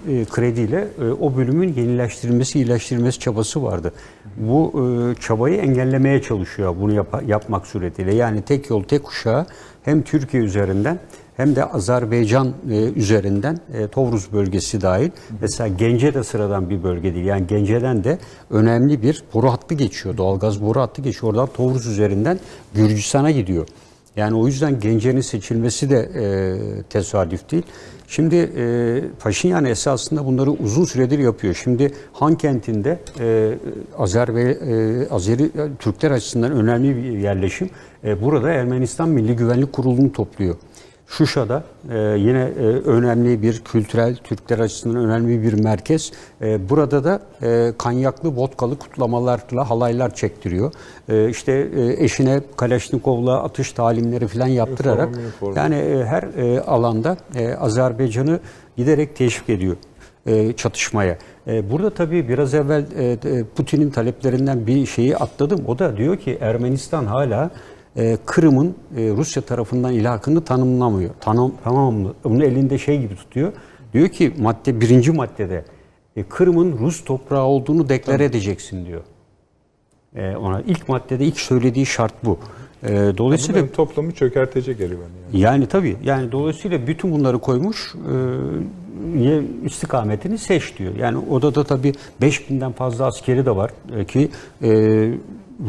[0.08, 3.92] e, e, krediyle e, o bölümün yenileştirilmesi, iyileştirilmesi çabası vardı.
[4.36, 8.14] Bu e, çabayı engellemeye çalışıyor bunu yapa- yapmak suretiyle.
[8.14, 9.46] Yani tek yol, tek kuşağı
[9.82, 10.98] hem Türkiye üzerinden
[11.36, 15.10] hem de Azerbaycan e, üzerinden e, Tovruz bölgesi dahil.
[15.40, 17.26] Mesela Gence de sıradan bir bölge değil.
[17.26, 18.18] Yani Gence'den de
[18.50, 20.16] önemli bir boru hattı geçiyor.
[20.16, 21.32] Doğalgaz boru hattı geçiyor.
[21.32, 22.38] Oradan Tovruz üzerinden
[22.74, 23.66] Gürcistan'a gidiyor.
[24.16, 27.62] Yani o yüzden Gence'nin seçilmesi de e, tesadüf değil.
[28.08, 31.54] Şimdi e, Paşinyan esasında bunları uzun süredir yapıyor.
[31.64, 33.54] Şimdi Han kentinde e,
[33.98, 35.48] Azer ve e, Azeri e,
[35.78, 37.70] Türkler açısından önemli bir yerleşim.
[38.04, 40.56] E, burada Ermenistan Milli Güvenlik Kurulu'nu topluyor.
[41.06, 46.12] Şuşa'da e, yine e, önemli bir kültürel Türkler açısından önemli bir merkez.
[46.42, 50.72] E, burada da e, kanyaklı, vodkalı kutlamalarla halaylar çektiriyor.
[51.08, 55.56] E, işte e, eşine Kalaşnikov'la atış talimleri falan yaptırarak Üniform, üniform.
[55.56, 58.40] yani e, her e, alanda e, Azerbaycan'ı
[58.76, 59.76] giderek teşvik ediyor
[60.26, 61.18] e, çatışmaya.
[61.46, 65.64] E, burada tabii biraz evvel e, e, Putin'in taleplerinden bir şeyi atladım.
[65.66, 67.50] O da diyor ki Ermenistan hala
[67.96, 71.10] e, Kırım'ın e, Rusya tarafından ilhakını tanımlamıyor.
[71.20, 72.14] Tanım, tamamlı.
[72.24, 73.52] Onu elinde şey gibi tutuyor.
[73.92, 75.64] Diyor ki madde birinci maddede
[76.16, 79.00] e, Kırım'ın Rus toprağı olduğunu deklar edeceksin diyor.
[80.14, 82.38] E, ona ilk maddede ilk söylediği şart bu.
[82.82, 85.00] E, dolayısıyla Bunların toplamı çökertecek Erivan
[85.32, 85.42] yani.
[85.42, 85.96] yani tabii.
[86.04, 87.94] Yani dolayısıyla bütün bunları koymuş
[89.14, 90.94] e, istikametini seç diyor.
[90.96, 91.92] Yani odada tabii
[92.22, 94.28] 5000'den fazla askeri de var e, ki
[94.62, 94.70] e,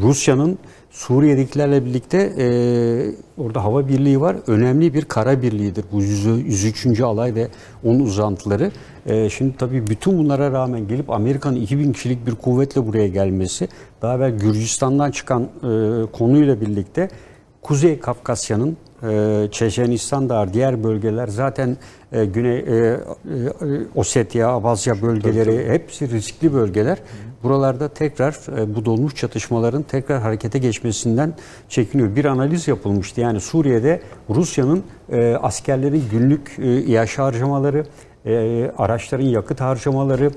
[0.01, 0.59] Rusya'nın
[0.91, 2.47] Suriye'dekilerle birlikte e,
[3.37, 4.35] orada hava birliği var.
[4.47, 5.85] Önemli bir kara birliğidir.
[5.91, 7.01] Bu 100, 103.
[7.01, 7.47] alay ve
[7.83, 8.71] onun uzantıları.
[9.05, 13.67] E, şimdi tabii bütün bunlara rağmen gelip Amerika'nın 2000 kişilik bir kuvvetle buraya gelmesi,
[14.01, 15.47] daha evvel Gürcistan'dan çıkan e,
[16.11, 17.09] konuyla birlikte
[17.61, 18.77] Kuzey Kafkasya'nın
[19.51, 21.77] Çeçenistan da diğer bölgeler zaten
[22.11, 22.99] e, Güney e, e,
[23.95, 26.97] Ossetya, Abazya bölgeleri hepsi riskli bölgeler.
[27.43, 28.35] Buralarda tekrar
[28.75, 31.33] bu dolmuş çatışmaların tekrar harekete geçmesinden
[31.69, 32.15] çekiniyor.
[32.15, 33.21] Bir analiz yapılmıştı.
[33.21, 34.83] Yani Suriye'de Rusya'nın
[35.41, 36.55] askerlerin günlük
[36.87, 37.85] iaşe harcamaları,
[38.77, 40.31] araçların yakıt harcamaları,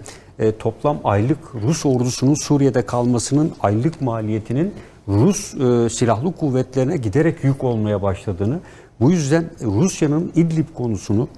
[0.58, 4.74] toplam aylık Rus ordusunun Suriye'de kalmasının aylık maliyetinin
[5.10, 8.60] Rus e, silahlı kuvvetlerine giderek yük olmaya başladığını,
[9.00, 11.28] bu yüzden Rusya'nın İdlib konusunu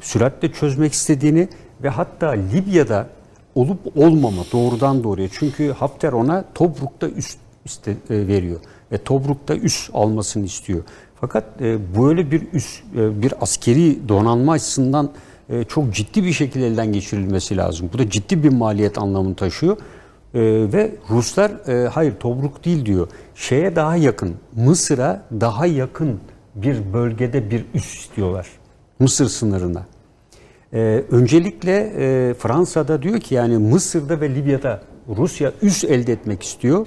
[0.00, 1.48] süratle çözmek istediğini
[1.82, 3.08] ve hatta Libya'da
[3.54, 8.60] olup olmama doğrudan doğruya çünkü Hafter ona Tobruk'ta üst iste, e, veriyor
[8.92, 10.82] ve Tobruk'ta üst almasını istiyor.
[11.20, 15.10] Fakat e, böyle bir üst e, bir askeri donanma açısından
[15.48, 17.90] e, çok ciddi bir şekilde elden geçirilmesi lazım.
[17.92, 19.76] Bu da ciddi bir maliyet anlamını taşıyor.
[20.34, 20.40] Ee,
[20.72, 23.08] ve Ruslar e, hayır Tobruk değil diyor.
[23.34, 26.20] Şeye daha yakın, Mısır'a daha yakın
[26.54, 28.46] bir bölgede bir üs istiyorlar.
[28.98, 29.86] Mısır sınırına.
[30.74, 34.82] Ee, öncelikle e, Fransa'da diyor ki yani Mısır'da ve Libya'da
[35.16, 36.86] Rusya üs elde etmek istiyor.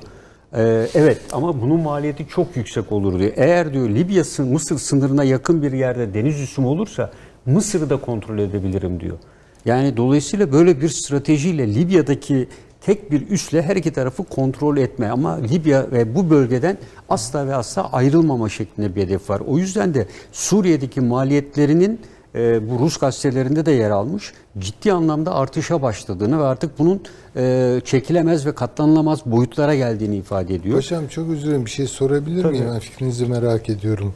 [0.55, 3.31] Ee, evet ama bunun maliyeti çok yüksek olur diyor.
[3.35, 7.11] Eğer diyor Libya sı- Mısır sınırına yakın bir yerde deniz üssüm olursa
[7.45, 9.17] Mısır'ı da kontrol edebilirim diyor.
[9.65, 12.47] Yani dolayısıyla böyle bir stratejiyle Libya'daki
[12.85, 16.77] tek bir üsle her iki tarafı kontrol etme ama Libya ve bu bölgeden
[17.09, 19.41] asla ve asla ayrılmama şeklinde bir hedef var.
[19.47, 21.99] O yüzden de Suriye'deki maliyetlerinin
[22.35, 24.33] e, bu Rus gazetelerinde de yer almış.
[24.57, 27.01] Ciddi anlamda artışa başladığını ve artık bunun
[27.35, 30.75] e, çekilemez ve katlanılamaz boyutlara geldiğini ifade ediyor.
[30.75, 32.65] Paşam çok özür dilerim bir şey sorabilir miyim?
[32.73, 34.13] Ben fikrinizi merak ediyorum.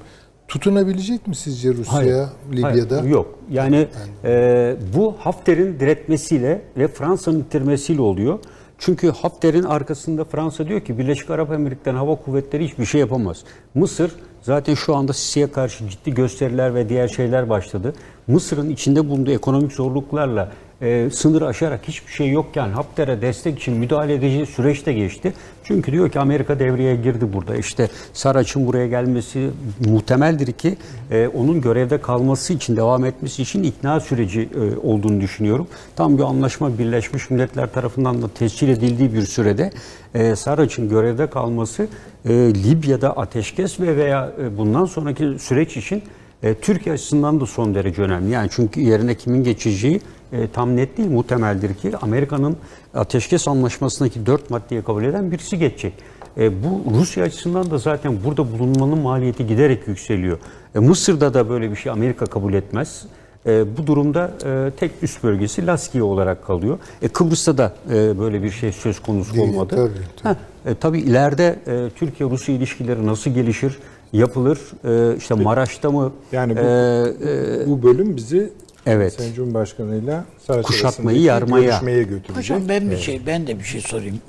[0.47, 2.97] Tutunabilecek mi sizce Rusya Hayır, Libya'da?
[2.97, 3.39] hayır, yok.
[3.51, 3.87] Yani
[4.23, 8.39] e, bu Hafter'in diretmesiyle ve Fransa'nın ittirmesiyle oluyor.
[8.79, 13.43] Çünkü Hafter'in arkasında Fransa diyor ki Birleşik Arap Emirlikleri Hava Kuvvetleri hiçbir şey yapamaz.
[13.75, 14.11] Mısır
[14.41, 17.93] zaten şu anda Sisi'ye karşı ciddi gösteriler ve diğer şeyler başladı.
[18.27, 20.51] Mısır'ın içinde bulunduğu ekonomik zorluklarla
[20.81, 25.33] e, sınır aşarak hiçbir şey yokken Hafter'e destek için müdahale edici süreçte geçti.
[25.63, 27.55] Çünkü diyor ki Amerika devreye girdi burada.
[27.55, 29.49] İşte Saraç'ın buraya gelmesi
[29.85, 30.77] muhtemeldir ki
[31.11, 35.67] e, onun görevde kalması için, devam etmesi için ikna süreci e, olduğunu düşünüyorum.
[35.95, 39.71] Tam bir anlaşma Birleşmiş Milletler tarafından da tescil edildiği bir sürede
[40.13, 41.87] e, Saraç'ın görevde kalması
[42.25, 46.03] e, Libya'da ateşkes ve veya e, bundan sonraki süreç için
[46.43, 48.31] e, Türkiye açısından da son derece önemli.
[48.31, 50.01] Yani çünkü yerine kimin geçeceği
[50.33, 51.09] e, tam net değil.
[51.09, 52.57] Muhtemeldir ki Amerika'nın
[52.93, 55.93] ateşkes anlaşmasındaki dört maddeyi kabul eden birisi geçecek.
[56.37, 60.37] E, bu Rusya açısından da zaten burada bulunmanın maliyeti giderek yükseliyor.
[60.75, 63.05] E, Mısır'da da böyle bir şey Amerika kabul etmez.
[63.45, 66.77] E, bu durumda e, tek üst bölgesi Laskiye olarak kalıyor.
[67.01, 69.75] E, Kıbrıs'ta da e, böyle bir şey söz konusu Değil, olmadı.
[69.75, 69.91] tabii,
[70.23, 70.33] tabii.
[70.33, 70.35] Ha,
[70.65, 73.79] e, tabii ileride e, Türkiye-Rusya ilişkileri nasıl gelişir,
[74.13, 74.59] yapılır?
[74.85, 76.11] E, işte Maraş'ta mı?
[76.31, 78.53] Yani bu, e, bu bölüm bizi
[78.89, 79.13] Evet.
[79.13, 80.25] Sayın Cumhurbaşkanı'yla
[80.63, 81.65] Kuşatmayı, yarmaya.
[81.65, 82.37] görüşmeye götürecek.
[82.37, 84.21] Hocam ben bir şey ben de bir şey sorayım.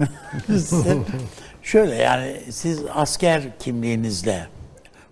[1.62, 4.46] Şöyle yani siz asker kimliğinizle,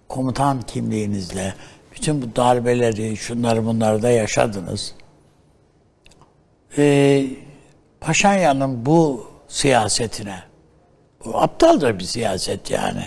[0.08, 1.54] komutan kimliğinizle
[1.94, 4.94] bütün bu darbeleri, şunları bunları da yaşadınız.
[6.78, 7.26] Ee,
[8.00, 10.38] Paşanya'nın bu siyasetine,
[11.24, 13.04] bu aptalca bir siyaset yani.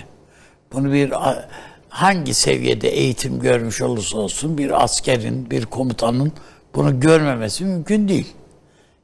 [0.74, 1.50] Bunu bir a-
[1.92, 6.32] hangi seviyede eğitim görmüş olursa olsun bir askerin, bir komutanın
[6.76, 8.34] bunu görmemesi mümkün değil.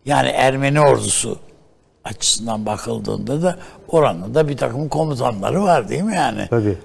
[0.05, 1.39] Yani Ermeni ordusu
[2.03, 3.57] açısından bakıldığında da
[3.87, 6.47] oranın da bir takım komutanları var değil mi yani?
[6.49, 6.77] Tabii.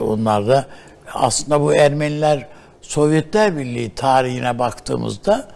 [0.00, 0.66] Onlar da
[1.14, 2.48] aslında bu Ermeniler
[2.82, 5.48] Sovyetler Birliği tarihine baktığımızda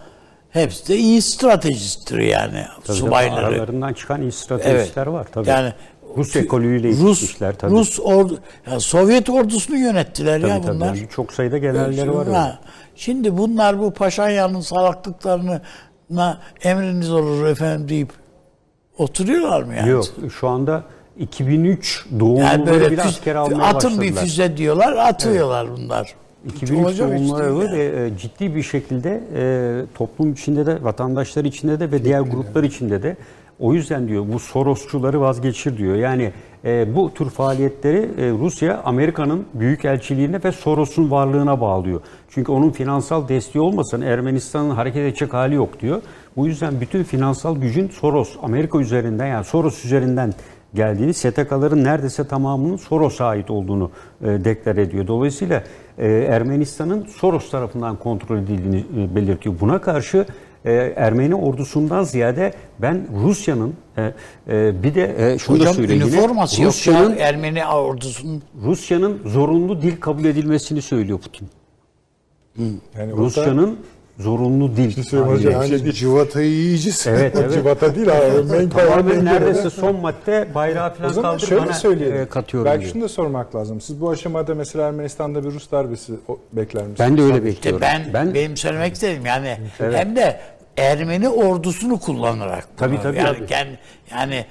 [0.49, 3.45] hepsi de iyi stratejisttir yani Tabii subayları.
[3.45, 5.49] Aralarından çıkan iyi stratejistler var tabii.
[5.49, 5.73] Yani
[6.17, 7.71] Rus ekolüyle Rus, tabii.
[7.71, 8.39] Rus ordu,
[8.71, 10.75] ya Sovyet ordusunu yönettiler ya Tabii, tabii.
[10.75, 10.85] bunlar.
[10.95, 12.27] Yani çok sayıda generalleri var.
[12.27, 12.59] Ha,
[12.95, 15.61] Şimdi bunlar bu Paşanya'nın salaklıklarına
[16.63, 18.09] emriniz olur efendim deyip
[18.97, 19.89] oturuyorlar mı yani?
[19.89, 20.05] Yok
[20.39, 20.83] şu anda
[21.19, 24.21] 2003 doğumluları Yani böyle bile füze- askere almaya atın bir başladılar.
[24.23, 26.15] füze diyorlar, atıyorlar bunlar.
[26.55, 31.79] 2003 Olacak iş doğumluları değil ve ciddi bir şekilde e, toplum içinde de vatandaşlar içinde
[31.79, 33.17] de ve diğer gruplar içinde de
[33.61, 35.95] o yüzden diyor bu Sorosçuları vazgeçir diyor.
[35.95, 36.31] Yani
[36.65, 42.01] e, bu tür faaliyetleri e, Rusya Amerika'nın büyükelçiliğine ve Soros'un varlığına bağlıyor.
[42.29, 46.01] Çünkü onun finansal desteği olmasa Ermenistan'ın hareket edecek hali yok diyor.
[46.37, 50.33] Bu yüzden bütün finansal gücün Soros, Amerika üzerinden yani Soros üzerinden
[50.73, 55.07] geldiğini, STK'ların neredeyse tamamının Soros'a ait olduğunu e, deklar ediyor.
[55.07, 55.63] Dolayısıyla
[55.97, 59.55] e, Ermenistan'ın Soros tarafından kontrol edildiğini e, belirtiyor.
[59.59, 60.25] Buna karşı
[60.65, 64.01] e, Ermeni ordusundan ziyade ben Rusya'nın e,
[64.49, 68.43] e, bir de e, şunu da Hocam söyleyeyim yine, üniforması yok ya Rusya'nın Ermeni ordusunun.
[68.63, 71.47] Rusya'nın zorunlu dil kabul edilmesini söylüyor Putin.
[72.97, 73.77] Yani Rusya'nın
[74.19, 75.03] zorunlu dil.
[75.03, 75.51] söyleyeyim hocam.
[75.53, 77.07] Yani- Yani civatayı yiyeceğiz.
[77.07, 77.53] Evet, evet.
[77.53, 78.69] Civata değil abi.
[78.69, 82.17] Tamamen neredeyse son madde bayrağı O falan zaman kaldırıp şöyle bana söyleyelim.
[82.17, 82.93] e, katıyorum Belki diyor.
[82.93, 83.81] şunu da sormak lazım.
[83.81, 86.99] Siz bu aşamada mesela Ermenistan'da bir Rus darbesi o- bekler misiniz?
[86.99, 87.81] Ben de öyle İşte bekliyorum.
[87.81, 90.39] ben, ben benim söylemek istedim yani hem de
[90.77, 92.67] Ermeni ordusunu kullanarak.
[92.77, 93.45] Tabii, tabii, yani, tabii.
[93.47, 93.77] kend-
[94.11, 94.45] yani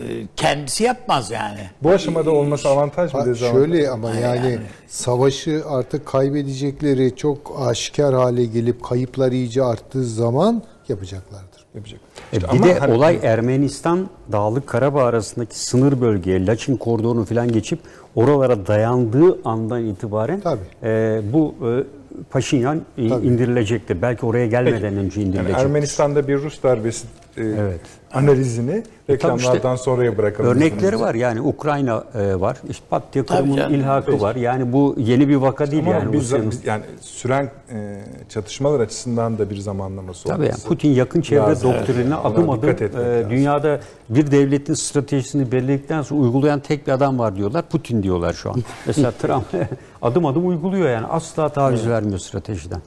[0.00, 0.04] e,
[0.36, 1.60] kendisi yapmaz yani.
[1.82, 3.62] Bu aşamada olması avantaj mı Ha, dezavantaj?
[3.70, 11.66] Şöyle ama yani savaşı artık kaybedecekleri çok aşikar hale gelip kayıplar iyice arttığı zaman yapacaklardır.
[11.74, 12.00] yapacak.
[12.32, 17.24] E, İşte bir ama de hani- olay Ermenistan Dağlık Karabağ arasındaki sınır bölgeye Laçin kordonu
[17.24, 17.78] falan geçip
[18.14, 20.60] oralara dayandığı andan itibaren Tabii.
[20.82, 21.84] e, bu e,
[22.30, 24.02] Paşinyan e, indirilecektir.
[24.02, 25.58] Belki oraya gelmeden önce Yani indirilecek.
[25.58, 27.06] Ermenistan'da bir Rus darbesi
[27.36, 27.80] e, Evet.
[28.12, 30.50] analizini reklamlardan işte sonraya bırakalım.
[30.50, 32.56] Örnekleri var yani Ukrayna e, var.
[32.70, 34.36] İşte pat diye Kırım'ın ilhakı var.
[34.36, 36.12] Yani bu yeni bir vaka değil Ama yani.
[36.12, 36.50] biz, Rusya'nın.
[36.50, 40.68] biz- yani süren e, çatışmalar açısından da bir zamanlaması Tabii yani olması.
[40.68, 41.72] Putin yakın çevre lazım.
[41.72, 43.30] doktrinine adım adım e, lazım.
[43.30, 47.62] dünyada bir devletin stratejisini belirledikten sonra uygulayan tek bir adam var diyorlar.
[47.68, 48.56] Putin diyorlar şu an.
[48.86, 49.44] Mesela Trump
[50.02, 51.06] adım adım uyguluyor yani.
[51.06, 52.80] Asla taviz vermiyor stratejiden.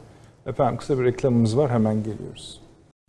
[0.46, 2.59] Efendim kısa bir reklamımız var hemen geliyoruz.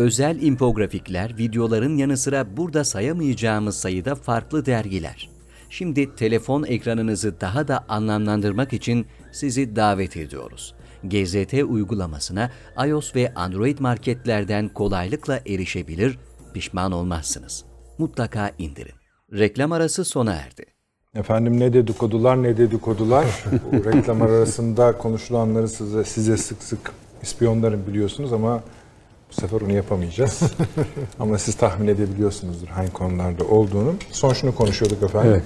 [0.00, 5.30] Özel infografikler, videoların yanı sıra burada sayamayacağımız sayıda farklı dergiler.
[5.70, 10.74] Şimdi telefon ekranınızı daha da anlamlandırmak için sizi davet ediyoruz.
[11.04, 12.50] GZT uygulamasına
[12.86, 16.18] iOS ve Android marketlerden kolaylıkla erişebilir,
[16.54, 17.64] pişman olmazsınız.
[17.98, 18.94] Mutlaka indirin.
[19.32, 20.64] Reklam arası sona erdi.
[21.14, 23.24] Efendim ne dedikodular ne dedikodular.
[23.72, 28.62] Reklam arasında konuşulanları size, size sık sık ispiyonlarım biliyorsunuz ama
[29.30, 30.40] bu sefer onu yapamayacağız.
[31.20, 33.94] ama siz tahmin edebiliyorsunuzdur hangi konularda olduğunu.
[34.10, 35.30] Son şunu konuşuyorduk efendim.
[35.30, 35.44] Evet.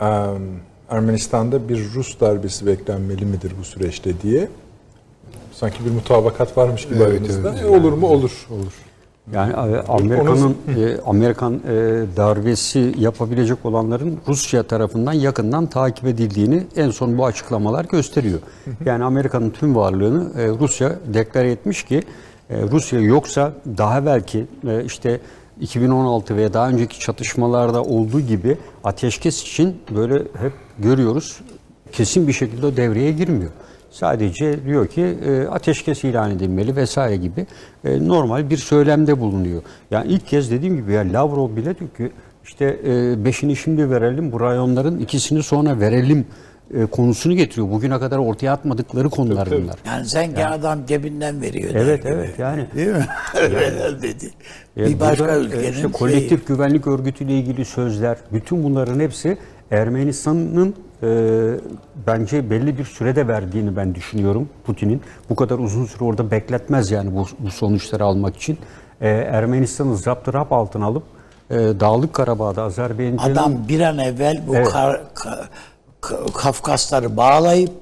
[0.00, 0.42] Em,
[0.88, 4.48] Ermenistan'da bir Rus darbesi beklenmeli midir bu süreçte diye.
[5.52, 7.50] Sanki bir mutabakat varmış gibi Evet, aranızda.
[7.50, 7.62] evet.
[7.62, 8.06] E, olur mu?
[8.06, 8.46] Olur.
[8.50, 8.72] Olur.
[9.32, 11.60] Yani e, Amerika'nın e, Amerikan e,
[12.16, 18.38] darbesi yapabilecek olanların Rusya tarafından yakından takip edildiğini en son bu açıklamalar gösteriyor.
[18.84, 22.02] Yani Amerika'nın tüm varlığını e, Rusya deklare etmiş ki
[22.50, 25.20] Rusya yoksa daha belki e, işte
[25.60, 31.40] 2016 ve daha önceki çatışmalarda olduğu gibi ateşkes için böyle hep görüyoruz
[31.92, 33.50] kesin bir şekilde devreye girmiyor.
[33.90, 37.46] Sadece diyor ki e, ateşkes ilan edilmeli vesaire gibi
[37.84, 39.62] e, normal bir söylemde bulunuyor.
[39.90, 42.10] Yani ilk kez dediğim gibi ya Lavrov bile diyor ki
[42.44, 42.78] işte
[43.24, 46.26] beşini şimdi verelim bu rayonların ikisini sonra verelim
[46.76, 47.70] e, konusunu getiriyor.
[47.70, 49.62] Bugüne kadar ortaya atmadıkları konular tabii.
[49.62, 49.76] bunlar.
[49.86, 51.70] Yani zengin adam cebinden veriyor.
[51.74, 52.12] Evet gibi.
[52.12, 52.66] evet yani.
[52.74, 53.06] Değil mi?
[53.40, 54.30] Öyle dedi.
[54.76, 55.92] Ya bir başka burada, e, ülkenin işte şeyi.
[55.92, 59.38] kolektif güvenlik örgütüyle ilgili sözler, bütün bunların hepsi
[59.70, 61.08] Ermenistan'ın e,
[62.06, 65.00] bence belli bir sürede verdiğini ben düşünüyorum Putin'in.
[65.30, 68.58] Bu kadar uzun süre orada bekletmez yani bu, bu sonuçları almak için.
[69.00, 71.02] E, Ermenistan'ı zaptırap altına alıp
[71.50, 74.68] e, Dağlık Karabağ'da Azerbaycan'ın Adam bir an evvel bu Evet.
[74.68, 75.44] kar- ka- ka-
[76.34, 77.72] Kafkasları bağlayıp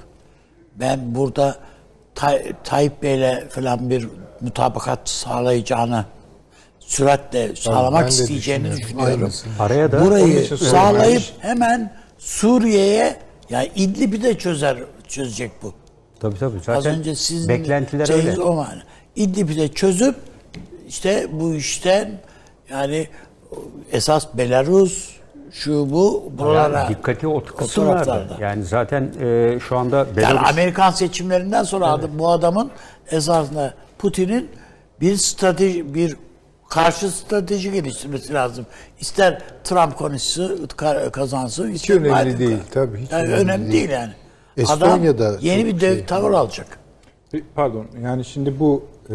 [0.76, 1.56] ben burada
[2.14, 4.08] Tay- Tayyip Bey'le falan bir
[4.40, 6.04] mutabakat sağlayacağını
[6.80, 9.32] süratle sağlamak ben isteyeceğini düşünüyorum.
[9.58, 13.16] araya da Burayı sağlayıp hemen Suriye'ye
[13.50, 14.78] yani İdlib'i de çözer
[15.08, 15.74] çözecek bu.
[16.20, 18.40] tabii tabii Az zaten önce sizin beklentiler öyle.
[18.42, 18.66] o.
[19.16, 20.14] İdlib'i de çözüp
[20.88, 22.20] işte bu işten
[22.70, 23.08] yani
[23.92, 25.09] esas Belarus
[25.52, 28.36] şu bu buralara Yani dikkati o o taraflarda.
[28.40, 32.70] Yani zaten e, şu anda Yani Belarus Amerikan seçimlerinden sonra adı- bu adamın
[33.10, 34.48] esasında Putin'in
[35.00, 36.16] bir strateji bir
[36.68, 38.66] karşı strateji geliştirmesi lazım.
[39.00, 42.70] İster Trump konuşsun, ka- kazansın, ister önemli Biden değil, kazansın.
[42.72, 43.90] tabii, hiç Yani önemli önemli değil, değil.
[44.00, 44.12] yani.
[44.56, 46.66] Estonya'da Adam yeni bir dev şey- tavır alacak.
[47.34, 49.14] E, Pardon yani şimdi bu e,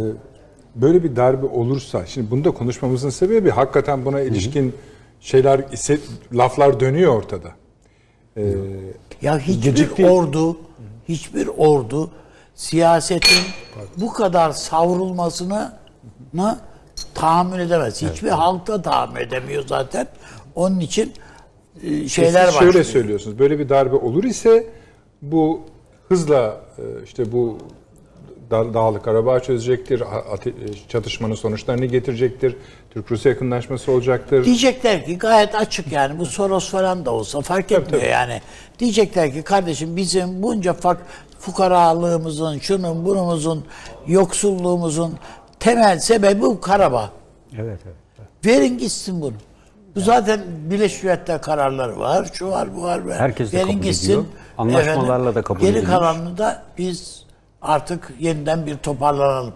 [0.75, 4.75] böyle bir darbe olursa şimdi bunu da konuşmamızın sebebi hakikaten buna ilişkin
[5.25, 5.99] şeyler ise-
[6.33, 7.51] laflar dönüyor ortada.
[8.37, 8.43] E,
[9.21, 10.05] Ya hiçbir Gecikti.
[10.09, 10.57] ordu,
[11.09, 12.11] hiçbir ordu
[12.55, 13.37] siyasetin
[13.97, 15.73] bu kadar savrulmasını
[16.33, 16.59] na
[17.13, 18.01] tahammül edemez.
[18.01, 20.07] Hiçbir halk da tahammül edemiyor zaten.
[20.55, 21.13] Onun için
[21.83, 22.59] e, şeyler siz var.
[22.61, 23.39] şöyle söylüyorsunuz.
[23.39, 24.67] Böyle bir darbe olur ise
[25.21, 25.61] bu
[26.09, 27.57] hızla e, işte bu
[28.51, 30.03] Da- Dağlık Karabağ çözecektir,
[30.89, 32.55] çatışmanın sonuçlarını getirecektir,
[32.95, 34.45] Türk-Rusya yakınlaşması olacaktır.
[34.45, 38.11] Diyecekler ki gayet açık yani bu Soros falan da olsa fark etmiyor tabii.
[38.11, 38.41] yani.
[38.79, 40.97] Diyecekler ki kardeşim bizim bunca fak
[41.39, 43.65] fukaralığımızın, şunun bunumuzun,
[44.07, 45.13] yoksulluğumuzun
[45.59, 47.09] temel sebebi bu Karabağ.
[47.57, 47.95] Evet evet.
[48.45, 49.33] Verin gitsin bunu.
[49.95, 53.01] Bu zaten Birleşmiş Milletler kararları var, şu var, bu var.
[53.17, 54.05] Herkes de Verin kabul gitsin.
[54.05, 54.23] ediyor.
[54.57, 55.89] Anlaşmalarla da kabul Geri edilmiş.
[55.89, 57.23] kalanını da biz
[57.61, 59.53] artık yeniden bir toparlanalım.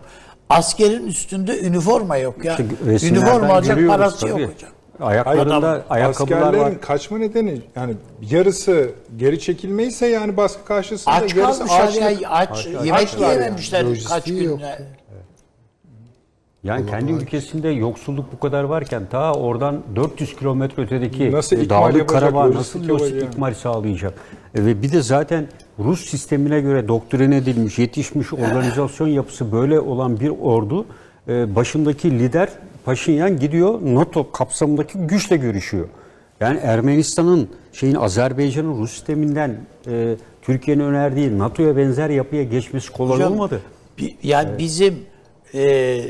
[0.49, 2.57] Askerin üstünde üniforma yok ya.
[2.95, 4.41] İşte üniforma alacak parası tabii.
[4.41, 4.71] yok hocam.
[5.01, 6.81] Ayaklarında Hayır, ayakkabılar askerlerin var.
[6.81, 12.93] kaçma nedeni yani yarısı geri çekilmeyse yani baskı karşısında Aç yarısı kalmışlar ya aç, yemek
[12.93, 14.03] Açlar yiyememişler yani.
[14.03, 14.43] kaç gün.
[14.43, 14.59] yok.
[16.64, 22.10] Yani kendi ülkesinde yoksulluk bu kadar varken ta oradan 400 kilometre ötedeki Nasıl ikmal dağlık
[22.10, 23.31] Karabağ lojistik nasıl lojistik yani?
[23.34, 24.14] ikmal sağlayacak?
[24.56, 25.48] E, Ve bir de zaten
[25.80, 30.86] Rus sistemine göre doktrin edilmiş, yetişmiş organizasyon yapısı böyle olan bir ordu
[31.27, 32.49] e, başındaki lider
[32.86, 35.88] Paşinyan gidiyor NATO kapsamındaki güçle görüşüyor.
[36.40, 39.57] Yani Ermenistan'ın şeyin Azerbaycan'ın Rus sisteminden
[39.88, 43.61] e, Türkiye'nin önerdiği NATO'ya benzer yapıya geçmesi kolay Hocam, olmadı.
[43.98, 44.95] bi- yani bizim
[45.53, 46.01] e,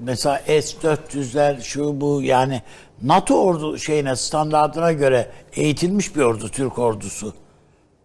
[0.00, 2.62] mesela S-400'ler şu bu yani
[3.02, 7.34] NATO ordu şeyine standartına göre eğitilmiş bir ordu Türk ordusu.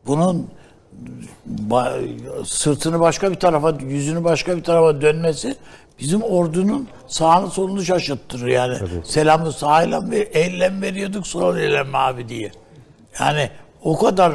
[0.07, 0.47] Bunun
[1.69, 5.55] ba- sırtını başka bir tarafa, yüzünü başka bir tarafa dönmesi
[5.99, 8.77] bizim ordunun sağını solunu şaşırttırır yani.
[9.05, 12.51] Selamı sağıyla mı, elle mi veriyorduk, sol elle mi abi diye.
[13.19, 13.49] Yani
[13.83, 14.33] o kadar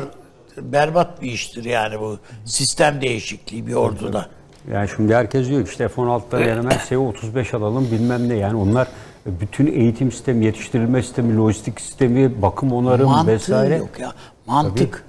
[0.57, 4.29] berbat bir iştir yani bu sistem değişikliği bir orduda.
[4.73, 8.35] Yani şimdi herkes diyor ki işte F-16'ları yenemez, S-35 alalım bilmem ne.
[8.35, 8.89] Yani onlar
[9.27, 13.77] bütün eğitim sistemi, yetiştirilme sistemi, lojistik sistemi, bakım onarım Mantığı vesaire.
[13.77, 14.13] yok ya.
[14.47, 15.05] Mantık.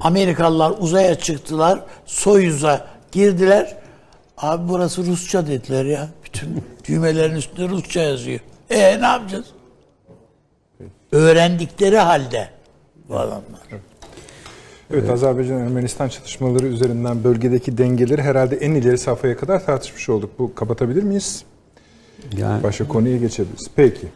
[0.00, 1.80] Amerikalılar uzaya çıktılar.
[2.06, 3.76] Soyuz'a girdiler.
[4.38, 6.08] Abi burası Rusça dediler ya.
[6.24, 8.40] Bütün düğmelerin üstünde Rusça yazıyor.
[8.70, 9.46] E ne yapacağız?
[11.12, 12.48] Öğrendikleri halde
[13.08, 13.60] bu adamlar.
[14.92, 20.30] Evet Azerbaycan-Ermenistan çatışmaları üzerinden bölgedeki dengeleri herhalde en ileri safhaya kadar tartışmış olduk.
[20.38, 21.44] Bu kapatabilir miyiz?
[22.36, 23.70] Yani Başka konuya geçebiliriz.
[23.76, 24.06] Peki.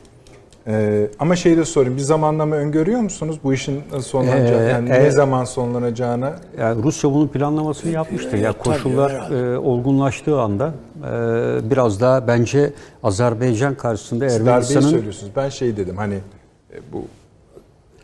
[0.66, 1.96] Ee, ama şeyi de sorayım.
[1.96, 4.62] Bir zamanlama öngörüyor musunuz bu işin sonlanacağını?
[4.62, 6.32] Ee, yani e- ne zaman sonlanacağını?
[6.58, 8.38] Yani Rusya bunun planlamasını yapmıştır.
[8.38, 12.72] Ya tabii, koşullar e, olgunlaştığı anda e, biraz daha bence
[13.02, 15.32] Azerbaycan karşısında Siz darbeyi Ermenistan'ın söylüyorsunuz.
[15.36, 16.14] Ben şey dedim hani
[16.72, 17.04] e, bu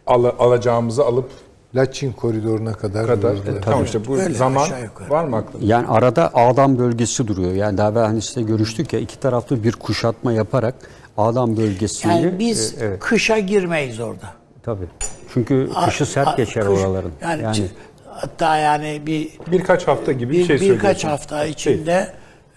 [0.07, 1.31] ala- alacağımızı alıp
[1.75, 3.07] Laçin koridoruna kadar.
[3.07, 3.37] kadar.
[3.37, 3.61] doğru.
[3.61, 4.69] tamam işte bu Öyle, zaman
[5.09, 5.73] var mı aklınızda?
[5.73, 7.53] yani arada Ağdam bölgesi duruyor.
[7.53, 10.75] Yani daha evvel hani size görüştük ya iki taraflı bir kuşatma yaparak
[11.17, 14.27] Ağdam bölgesini Yani biz e, evet kışa girmeyiz orada.
[14.63, 14.87] tabii.
[15.35, 17.11] Çünkü kışı A- sert a- geçer kış- oraların.
[17.23, 17.67] Yani, Yani,
[18.07, 22.13] hatta yani bir Birkaç hafta gibi bir, bir, şey birkaç hafta içinde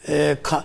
[0.08, 0.64] e, ka-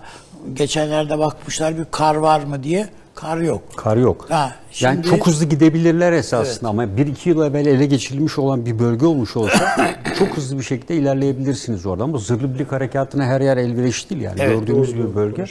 [0.54, 3.62] geçenlerde bakmışlar bir kar var mı diye kar yok.
[3.76, 4.26] kar yok.
[4.28, 8.66] Ha, yani şimdi- çok hızlı gidebilirler esasında ama bir iki yıl evvel ele geçirilmiş olan
[8.66, 9.76] bir bölge olmuş olsa
[10.18, 12.12] çok hızlı bir şekilde ilerleyebilirsiniz oradan.
[12.12, 15.44] Bu zırhlı birlik harekatına her yer elverişli değil yani Evet, gördüğümüz doğru, bir bölge.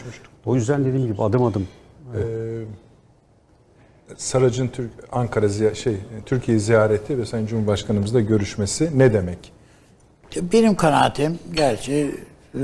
[0.46, 1.68] O yüzden dediğim gibi adım adım.
[4.18, 9.54] Sarac'ın Türk Ankara şey Türkiye ziyareti ve Sayın Cumhurbaşkanımızla görüşmesi ne demek?
[10.54, 12.16] Benim kanaatim gerçi
[12.56, 12.62] e,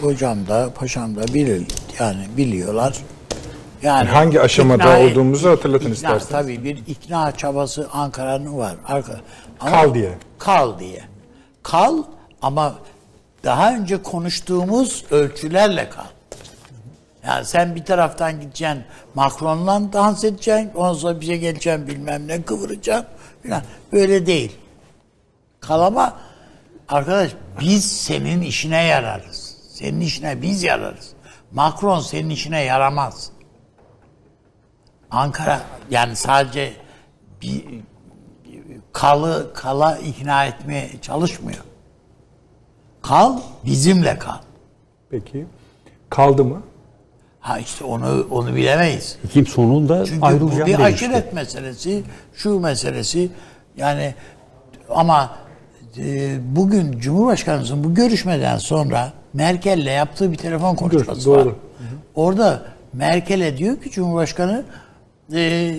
[0.00, 1.66] hocam da paşam da bilir
[2.00, 3.02] yani biliyorlar.
[3.84, 6.28] Yani Hangi aşamada ikna- olduğumuzu hatırlatın ikna- isterseniz.
[6.28, 8.74] Tabii bir ikna çabası Ankara'nın var.
[8.86, 9.20] Arka,
[9.60, 10.18] ama- Kal diye.
[10.38, 11.04] Kal diye.
[11.62, 12.02] Kal
[12.42, 12.74] ama
[13.44, 16.04] daha önce konuştuğumuz ölçülerle kal.
[17.26, 18.84] Yani sen bir taraftan gideceksin
[19.14, 20.70] Macron'la dans edeceksin.
[20.74, 23.06] Ondan sonra bize geleceksin bilmem ne kıvıracaksın.
[23.46, 23.62] Falan.
[23.92, 24.52] Böyle değil.
[25.60, 26.16] Kal ama
[26.88, 27.30] arkadaş
[27.60, 29.56] biz senin işine yararız.
[29.70, 31.10] Senin işine biz yararız.
[31.52, 33.30] Macron senin işine yaramaz.
[35.14, 35.60] Ankara
[35.90, 36.72] yani sadece
[37.42, 37.64] bir
[38.92, 41.64] kalı kala ikna etmeye çalışmıyor.
[43.02, 44.38] Kal bizimle kal.
[45.10, 45.46] Peki
[46.10, 46.62] kaldı mı?
[47.40, 49.18] Ha işte onu onu bilemeyiz.
[49.32, 51.04] Kim sonunda Çünkü bu ayrılacağım bir demişti.
[51.06, 52.02] aşiret meselesi,
[52.34, 53.30] şu meselesi
[53.76, 54.14] yani
[54.90, 55.30] ama
[55.98, 61.46] e, bugün Cumhurbaşkanımızın bu görüşmeden sonra Merkel'le yaptığı bir telefon konuşması doğru.
[61.46, 61.54] var.
[62.14, 62.62] Orada
[62.92, 64.64] Merkel'e diyor ki Cumhurbaşkanı
[65.32, 65.74] e,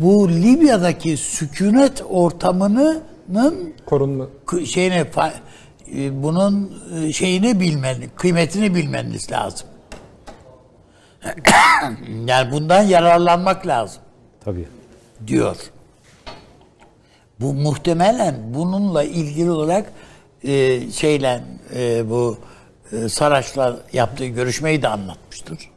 [0.00, 3.02] bu Libya'daki sükunet ortamının
[3.86, 4.26] Korunma.
[4.66, 5.06] şeyine
[5.94, 9.68] e, bunun e, şeyini bilmen, kıymetini bilmeniz lazım.
[12.26, 14.02] yani bundan yararlanmak lazım
[14.44, 14.68] Tabii.
[15.26, 15.56] diyor.
[17.40, 19.92] Bu muhtemelen bununla ilgili olarak
[20.44, 21.44] e, şeyle
[21.74, 22.38] e, bu
[22.92, 25.70] e, Saraç'la yaptığı görüşmeyi de anlatmıştır.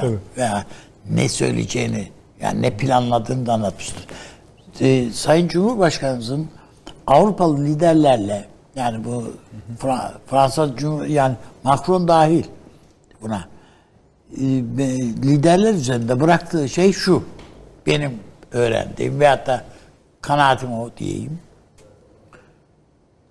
[0.00, 0.18] Tabii.
[0.36, 0.66] Veya
[1.10, 2.08] ne söyleyeceğini
[2.44, 4.06] yani ne planladığını da anlatmıştır.
[4.80, 6.48] E, Sayın Cumhurbaşkanımızın
[7.06, 8.44] Avrupalı liderlerle
[8.76, 9.24] yani bu
[9.78, 11.34] Fra- Fransa Cumhur yani
[11.64, 12.44] Macron dahil
[13.22, 13.44] buna
[14.36, 14.42] e,
[15.22, 17.24] liderler üzerinde bıraktığı şey şu.
[17.86, 18.18] Benim
[18.52, 19.64] öğrendiğim veyahut da
[20.20, 21.38] kanaatim o diyeyim.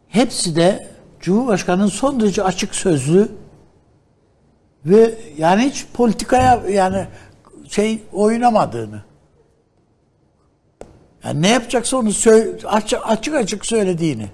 [0.08, 0.88] Hepsi de
[1.20, 3.32] Cumhurbaşkanı'nın son derece açık sözlü
[4.86, 7.08] ve yani hiç politikaya yani
[7.74, 9.02] şey oynamadığını
[11.24, 12.10] Yani ne yapacaksa onu
[12.66, 14.28] açık, açık açık söylediğini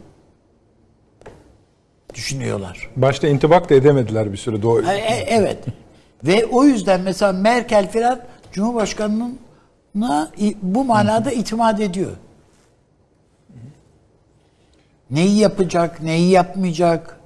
[2.14, 2.90] düşünüyorlar.
[2.95, 4.61] Başta intibak da edemediler bir süre.
[4.61, 4.86] Doğru.
[4.86, 5.57] E- e- evet.
[6.24, 8.20] Ve o yüzden mesela Merkel falan
[8.52, 12.11] Cumhurbaşkanı'na bu manada itimat ediyor.
[15.11, 17.20] Neyi yapacak, neyi yapmayacak.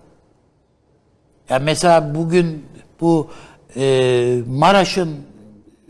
[1.49, 2.65] Ya mesela bugün
[3.02, 3.30] bu
[3.76, 5.32] e, Maraş'ın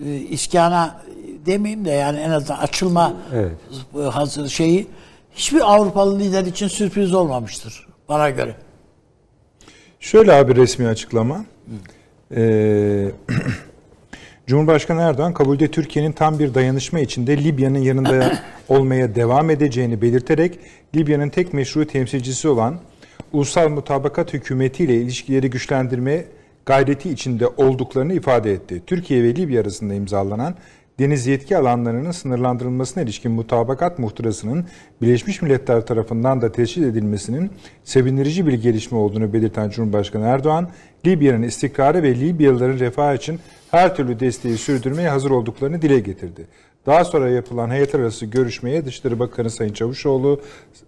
[0.06, 1.02] e, iskana
[1.46, 3.52] demeyeyim de yani en azından açılma Evet.
[3.96, 4.88] e, hazır şeyi
[5.36, 8.56] hiçbir Avrupalı lider için sürpriz olmamıştır bana göre.
[10.00, 11.46] Şöyle abi resmi açıklama.
[12.36, 13.12] Ee,
[14.48, 18.38] Cumhurbaşkanı Erdoğan kabulde Türkiye'nin tam bir dayanışma içinde Libya'nın yanında
[18.70, 20.60] olmaya devam edeceğini belirterek
[20.96, 22.80] Libya'nın tek meşru temsilcisi olan
[23.34, 26.26] Ulusal Mutabakat Hükümeti ile ilişkileri güçlendirme
[26.66, 28.84] gayreti içinde olduklarını ifade etti.
[28.88, 30.56] Türkiye ve Libya arasında imzalanan
[31.00, 34.66] deniz yetki alanlarının sınırlandırılmasına ilişkin mutabakat muhtırasının
[35.02, 37.52] Birleşmiş Milletler tarafından da teşkil edilmesinin
[37.84, 40.70] sevindirici bir gelişme olduğunu belirten Cumhurbaşkanı Erdoğan,
[41.06, 43.40] Libya'nın istikrarı ve Libyalıların refahı için
[43.72, 46.48] her türlü desteği sürdürmeye hazır olduklarını dile getirdi.
[46.86, 50.42] Daha sonra yapılan heyetler arası görüşmeye Dışişleri Bakanı Sayın Çavuşoğlu,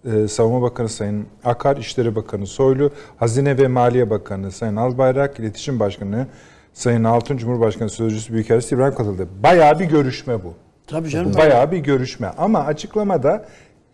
[0.04, 5.80] e, Savunma Bakanı Sayın Akar, İşleri Bakanı Soylu, Hazine ve Maliye Bakanı Sayın Albayrak, İletişim
[5.80, 6.26] Başkanı
[6.72, 9.28] Sayın Altın Cumhurbaşkanı Sözcüsü Büyükelçisi İbrahim katıldı.
[9.42, 10.54] Bayağı bir görüşme bu.
[10.86, 11.34] Tabii canım.
[11.36, 13.44] Bayağı bir görüşme ama açıklamada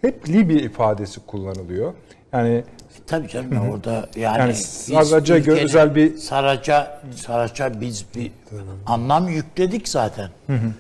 [0.00, 1.92] hep Libya ifadesi kullanılıyor.
[2.32, 2.64] Yani
[3.06, 8.32] Tabii canım orada yani, Yani biz Saraç'a gö- özel bir- Saraç'a Saraç'a biz bir
[8.86, 10.30] anlam yükledik zaten.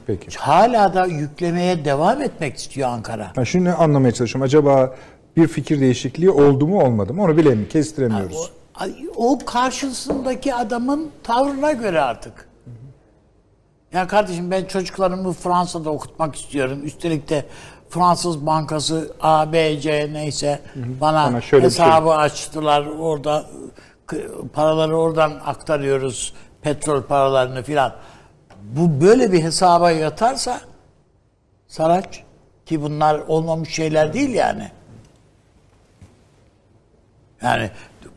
[0.06, 0.38] peki.
[0.38, 3.32] Hala da yüklemeye devam etmek istiyor Ankara.
[3.36, 4.42] Ben şunu anlamaya çalışıyorum.
[4.46, 4.94] Acaba
[5.36, 7.22] bir fikir değişikliği oldu mu olmadı mı?
[7.22, 7.68] Onu bilemiyorum.
[7.72, 8.36] Kestiremiyoruz.
[8.36, 8.44] O,
[8.74, 12.48] ay- o karşısındaki adamın tavrına göre artık.
[13.92, 16.80] Ya kardeşim ben çocuklarımı Fransa'da okutmak istiyorum.
[16.84, 17.44] Üstelik de
[17.92, 22.86] Fransız bankası A, B, C neyse bana, Bana şöyle şey- hesabı açtılar.
[22.86, 23.46] Orada
[24.52, 26.34] paraları oradan aktarıyoruz.
[26.62, 27.92] Petrol paralarını filan.
[28.62, 30.60] Bu böyle bir hesaba yatarsa
[31.68, 32.22] Saraç
[32.66, 34.70] ki bunlar olmamış şeyler değil yani.
[37.42, 37.70] Yani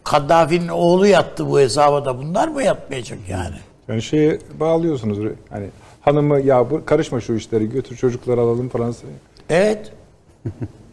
[0.04, 3.56] Kaddafi'nin oğlu yattı bu hesaba da bunlar mı yatmayacak yani?
[3.88, 5.18] Yani şeye bağlıyorsunuz.
[5.50, 5.68] Hani
[6.02, 9.14] hanımı ya bu karışma şu işleri götür çocukları alalım Fransa'ya.
[9.50, 9.92] Evet.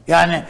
[0.08, 0.42] Yani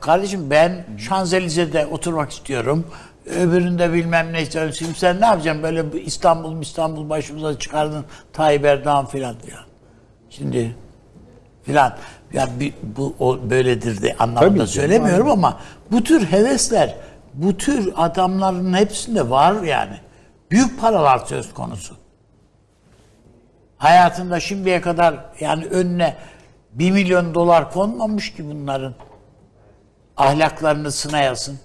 [0.00, 2.86] kardeşim ben Şanzelize'de oturmak istiyorum.
[3.26, 4.72] Öbüründe bilmem ne istiyorum.
[4.72, 5.62] Şimdi sen ne yapacaksın?
[5.62, 8.04] Böyle İstanbul İstanbul başımıza çıkardın.
[8.32, 9.64] Tayyip Erdoğan filan filan.
[10.30, 10.76] Şimdi
[11.62, 11.96] filan.
[12.32, 12.48] Ya
[12.82, 15.60] bu o böyledir de anlamında Tabii canım, söylemiyorum ama
[15.90, 16.94] bu tür hevesler
[17.34, 19.96] bu tür adamların hepsinde var yani.
[20.50, 21.94] Büyük paralar söz konusu.
[23.78, 26.16] Hayatında şimdiye kadar yani önüne
[26.72, 28.94] 1 milyon dolar konmamış ki bunların.
[30.16, 31.58] Ahlaklarını sınayasın.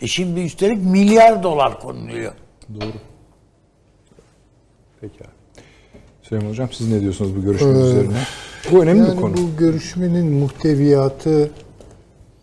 [0.00, 2.32] E şimdi üstelik milyar dolar konuluyor.
[2.74, 2.92] Doğru.
[5.00, 5.30] Peki abi.
[6.22, 8.18] Süleyman Hocam siz ne diyorsunuz bu görüşmenin üzerine?
[8.72, 9.36] Bu önemli bir Yani konu.
[9.36, 11.50] bu görüşmenin muhteviyatı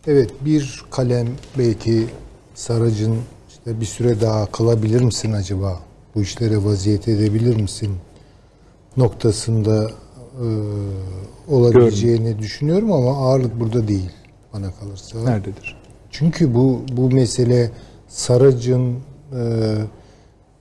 [0.08, 2.08] evet bir kalem belki
[2.56, 3.18] Sarac'ın
[3.50, 5.80] işte bir süre daha kalabilir misin acaba?
[6.16, 7.96] Bu işlere vaziyet edebilir misin?
[8.98, 9.92] Noktasında
[10.42, 10.48] e,
[11.52, 14.12] olabileceğini düşünüyorum ama ağırlık burada değil
[14.54, 15.24] bana kalırsa.
[15.24, 15.78] Nerededir?
[16.12, 17.72] Çünkü bu bu mesele
[18.08, 18.96] Sarac'ın
[19.34, 19.42] e,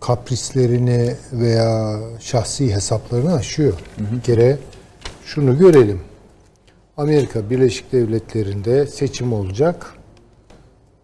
[0.00, 3.74] kaprislerini veya şahsi hesaplarını aşıyor.
[3.98, 4.58] Bir kere
[5.24, 6.00] şunu görelim.
[6.96, 9.92] Amerika Birleşik Devletleri'nde seçim olacak.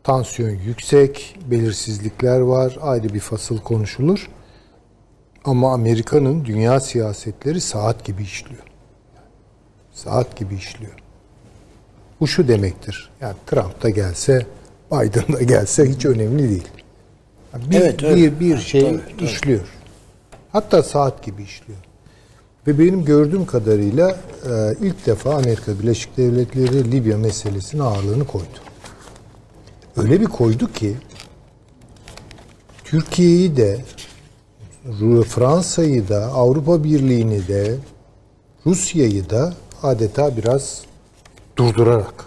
[0.05, 4.29] Tansiyon yüksek, belirsizlikler var, ayrı bir fasıl konuşulur.
[5.45, 8.63] Ama Amerika'nın dünya siyasetleri saat gibi işliyor.
[9.93, 10.93] Saat gibi işliyor.
[12.21, 13.11] Bu şu demektir.
[13.21, 14.47] Yani Trump da gelse,
[14.93, 16.69] Biden da gelse hiç önemli değil.
[17.71, 18.17] Bir, Evet, öyle.
[18.17, 19.69] bir, bir şey işliyor.
[20.53, 21.79] Hatta saat gibi işliyor.
[22.67, 28.59] Ve benim gördüğüm kadarıyla e, ilk defa Amerika Birleşik Devletleri Libya meselesine ağırlığını koydu.
[29.97, 30.97] Öyle bir koydu ki
[32.85, 33.81] Türkiye'yi de
[35.29, 37.75] Fransa'yı da Avrupa Birliği'ni de
[38.67, 40.83] Rusya'yı da adeta biraz
[41.57, 42.25] durdurarak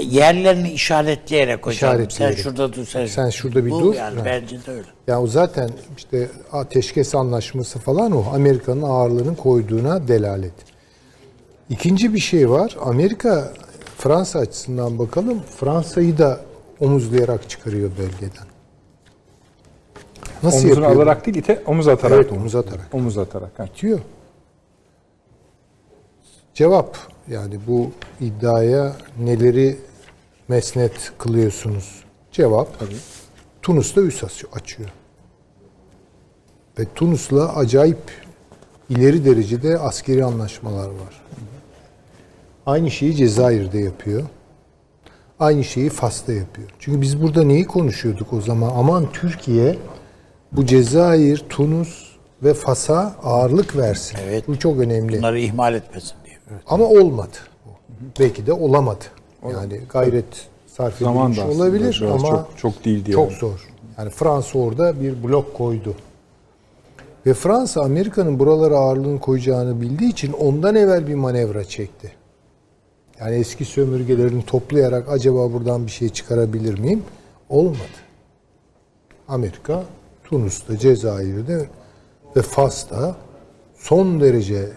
[0.00, 1.72] Yerlerini işaretleyerek hocam.
[1.72, 2.36] İşaretleyerek.
[2.38, 2.86] Sen şurada dur.
[2.86, 3.94] Sen, Sen şurada bir Bu dur.
[3.94, 4.24] Yani Ha.
[4.24, 4.86] bence de öyle.
[5.06, 10.52] Ya o zaten işte ateşkes anlaşması falan o Amerika'nın ağırlığının koyduğuna delalet.
[11.70, 12.76] İkinci bir şey var.
[12.84, 13.52] Amerika
[13.98, 15.40] Fransa açısından bakalım.
[15.56, 16.40] Fransa'yı da
[16.80, 18.46] omuzlayarak çıkarıyor bölgeden.
[20.42, 21.02] Nasıl Omuzunu yapıyor?
[21.02, 22.16] alarak değil, ite, omuz atarak.
[22.16, 22.88] Evet, omuz atarak.
[22.94, 23.58] Omuz atarak.
[23.58, 23.64] ha.
[23.66, 23.98] Bitiyor.
[26.54, 26.98] Cevap
[27.28, 27.90] yani bu
[28.20, 29.78] iddiaya neleri
[30.48, 32.04] mesnet kılıyorsunuz?
[32.32, 32.68] Cevap
[33.62, 34.90] Tunus'ta üs açıyor.
[36.78, 38.12] Ve Tunus'la acayip
[38.90, 41.22] ileri derecede askeri anlaşmalar var.
[42.66, 44.22] Aynı şeyi Cezayir'de yapıyor.
[45.40, 46.68] Aynı şeyi Fas'ta yapıyor.
[46.78, 48.72] Çünkü biz burada neyi konuşuyorduk o zaman?
[48.76, 49.78] Aman Türkiye
[50.52, 52.12] bu Cezayir, Tunus
[52.42, 54.18] ve Fas'a ağırlık versin.
[54.24, 54.48] Evet.
[54.48, 55.18] Bu çok önemli.
[55.18, 56.36] Bunları ihmal etmesin diye.
[56.66, 57.36] Ama olmadı.
[58.20, 59.04] Belki de olamadı.
[59.52, 63.14] Yani gayret sarf Zaman edilmiş olabilir ama çok- çok değil diye.
[63.14, 63.68] Çok zor.
[63.98, 65.94] Yani Fransa orada bir blok koydu.
[67.26, 72.12] Ve Fransa Amerika'nın buralara ağırlığını koyacağını bildiği için ondan evvel bir manevra çekti.
[73.20, 77.02] Yani eski sömürgelerini toplayarak acaba buradan bir şey çıkarabilir miyim?
[77.48, 77.78] Olmadı.
[79.28, 79.82] Amerika
[80.32, 81.68] Tunus'ta, Cezayir'de
[82.36, 83.16] ve Fas'ta
[83.74, 84.68] son derece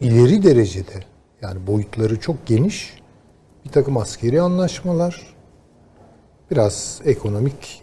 [0.00, 1.04] ileri derecede
[1.42, 2.94] yani boyutları çok geniş
[3.64, 5.34] bir takım askeri anlaşmalar,
[6.50, 7.82] biraz ekonomik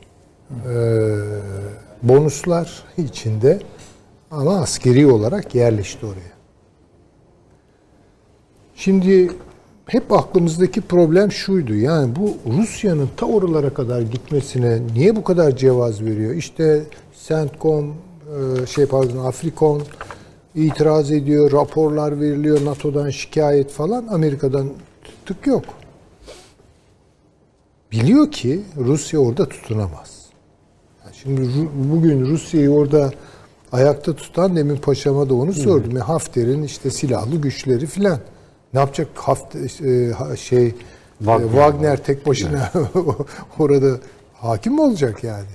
[0.70, 0.76] e,
[2.04, 3.60] bonuslar içinde
[4.32, 6.34] ama askeri olarak yerleşti oraya.
[8.76, 9.32] Şimdi
[9.86, 11.76] hep aklımızdaki problem şuydu.
[11.76, 16.34] Yani bu Rusya'nın ta oralara kadar gitmesine niye bu kadar cevaz veriyor?
[16.36, 16.84] İşte
[17.28, 17.96] CENTCOM,
[18.64, 19.82] e, şey pardon Afrikon
[20.56, 24.08] itiraz ediyor, raporlar veriliyor, NATO'dan şikayet falan.
[24.08, 24.70] Amerika'dan
[25.26, 25.64] tık yok.
[27.92, 30.26] Biliyor ki Rusya orada tutunamaz.
[31.06, 33.12] Yani şimdi bugün Rusya'yı orada
[33.72, 35.98] ayakta tutan demin paşama da onu sordum.
[35.98, 38.20] Ya Hafter'in işte silahlı güçleri filan.
[38.74, 40.76] Ne yapacak Hafter, e, şey.
[41.18, 42.72] Wagner, Wagner tek başına
[43.60, 43.98] orada
[44.34, 45.48] hakim mi olacak yani?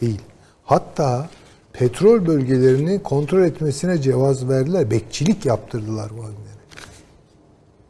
[0.00, 0.20] Değil.
[0.64, 1.28] Hatta
[1.72, 4.90] petrol bölgelerini kontrol etmesine cevaz verdiler.
[4.90, 6.54] Bekçilik yaptırdılar Wagner'e.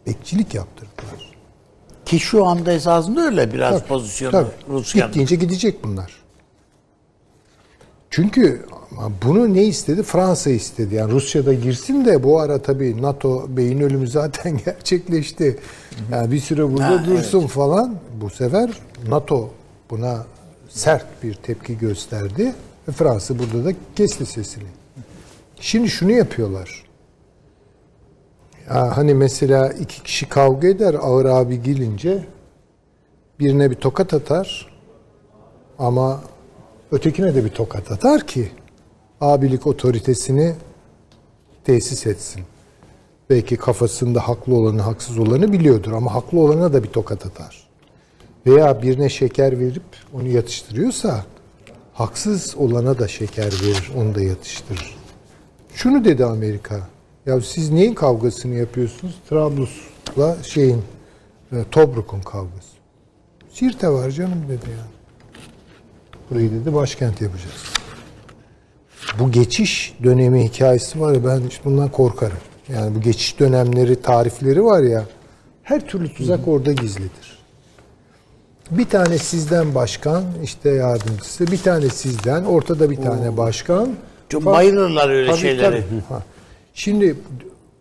[0.07, 1.35] Bekçilik yaptırdılar.
[2.05, 4.51] Ki şu anda esasında öyle biraz Tabii, pozisyonu tabii.
[4.69, 5.07] Rusya'nın.
[5.09, 6.25] Gittiğince gidecek bunlar.
[8.11, 8.67] Çünkü
[9.25, 10.03] bunu ne istedi?
[10.03, 10.95] Fransa istedi.
[10.95, 15.59] Yani Rusya'da girsin de bu ara tabii NATO beyin ölümü zaten gerçekleşti.
[16.13, 17.97] Yani bir süre burada Ha, dursun falan.
[18.21, 18.71] Bu sefer
[19.09, 19.51] NATO
[19.91, 20.27] buna
[20.75, 22.55] sert bir tepki gösterdi.
[22.89, 24.69] Ve Fransa burada da kesti sesini.
[25.61, 26.85] Şimdi şunu yapıyorlar.
[28.69, 32.25] Ya hani mesela iki kişi kavga eder ağır abi gelince
[33.41, 34.75] birine bir tokat atar
[35.79, 36.23] ama
[36.93, 38.51] ötekine de bir tokat atar ki
[39.21, 40.55] abilik otoritesini
[41.65, 42.43] tesis etsin.
[43.31, 47.64] Belki kafasında haklı olanı haksız olanı biliyordur ama haklı olana da bir tokat atar.
[48.47, 49.83] Veya birine şeker verip
[50.15, 51.25] onu yatıştırıyorsa
[51.93, 54.97] haksız olana da şeker verir, onu da yatıştırır.
[55.75, 56.81] Şunu dedi Amerika.
[57.27, 59.15] Ya siz neyin kavgasını yapıyorsunuz?
[59.31, 60.83] Trablus'la şeyin
[61.53, 62.75] e, Tobruk'un kavgası.
[63.53, 64.95] Sirte var canım dedi yani.
[66.31, 67.65] Burayı dedi başkent yapacağız.
[69.19, 72.37] Bu geçiş dönemi hikayesi var ya ben işte bundan korkarım.
[72.69, 75.05] Yani bu geçiş dönemleri, tarifleri var ya
[75.62, 77.34] her türlü tuzak orada gizlidir.
[78.70, 83.95] Bir tane sizden başkan, işte yardımcısı, bir tane sizden, ortada bir tane başkan.
[84.28, 85.65] Çok bayılırlar öyle Tabii, şeyleri.
[85.70, 86.01] tabii.
[86.09, 86.23] Ha.
[86.74, 87.16] Şimdi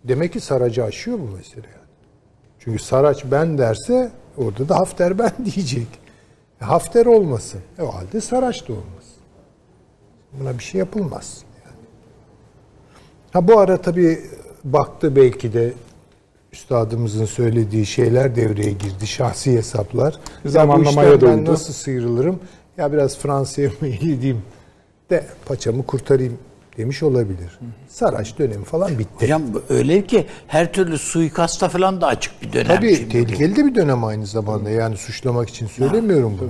[0.03, 1.88] demek ki Saraç'ı aşıyor bu mesele yani.
[2.60, 5.88] Çünkü Saraç ben derse orada da Hafter ben diyecek.
[6.61, 7.61] E, Hafter olmasın.
[7.80, 8.93] E, o halde Saraç da olmasın.
[10.34, 11.38] Buna bir şey yapılmaz.
[11.65, 11.76] Yani.
[13.31, 14.22] Ha bu ara tabii
[14.64, 15.73] baktı belki de
[16.53, 19.07] üstadımızın söylediği şeyler devreye girdi.
[19.07, 20.13] Şahsi hesaplar.
[20.13, 22.39] Ya bu Zamanlamaya ben nasıl sıyrılırım?
[22.77, 24.41] Ya biraz Fransa'ya mı gideyim
[25.09, 26.38] de paçamı kurtarayım
[26.77, 27.59] demiş olabilir.
[27.88, 29.25] Saraç dönemi falan bitti.
[29.25, 32.67] Hocam öyle ki her türlü suikasta falan da açık bir dönem.
[32.67, 33.09] Tabii şimdi.
[33.09, 34.69] tehlikeli de bir dönem aynı zamanda.
[34.69, 36.49] Yani suçlamak için söylemiyorum bunu.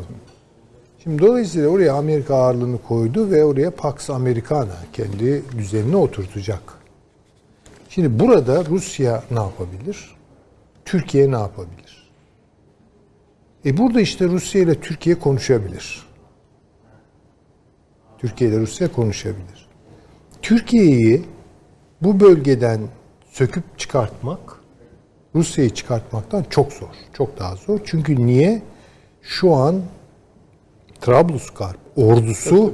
[1.04, 6.83] Şimdi dolayısıyla oraya Amerika ağırlığını koydu ve oraya Pax Americana kendi düzenine oturtacak.
[7.96, 10.16] Şimdi burada Rusya ne yapabilir?
[10.86, 12.12] Türkiye ne yapabilir?
[13.66, 16.06] E burada işte Rusya ile Türkiye konuşabilir.
[18.18, 19.70] Türkiye ile Rusya konuşabilir.
[20.42, 21.26] Türkiye'yi
[22.02, 22.80] bu bölgeden
[23.32, 24.60] söküp çıkartmak
[25.36, 26.94] Rusya'yı çıkartmaktan çok zor.
[27.14, 27.80] Çok daha zor.
[27.86, 28.62] Çünkü niye?
[29.22, 29.82] Şu an
[31.02, 32.74] Trablusgarp ordusu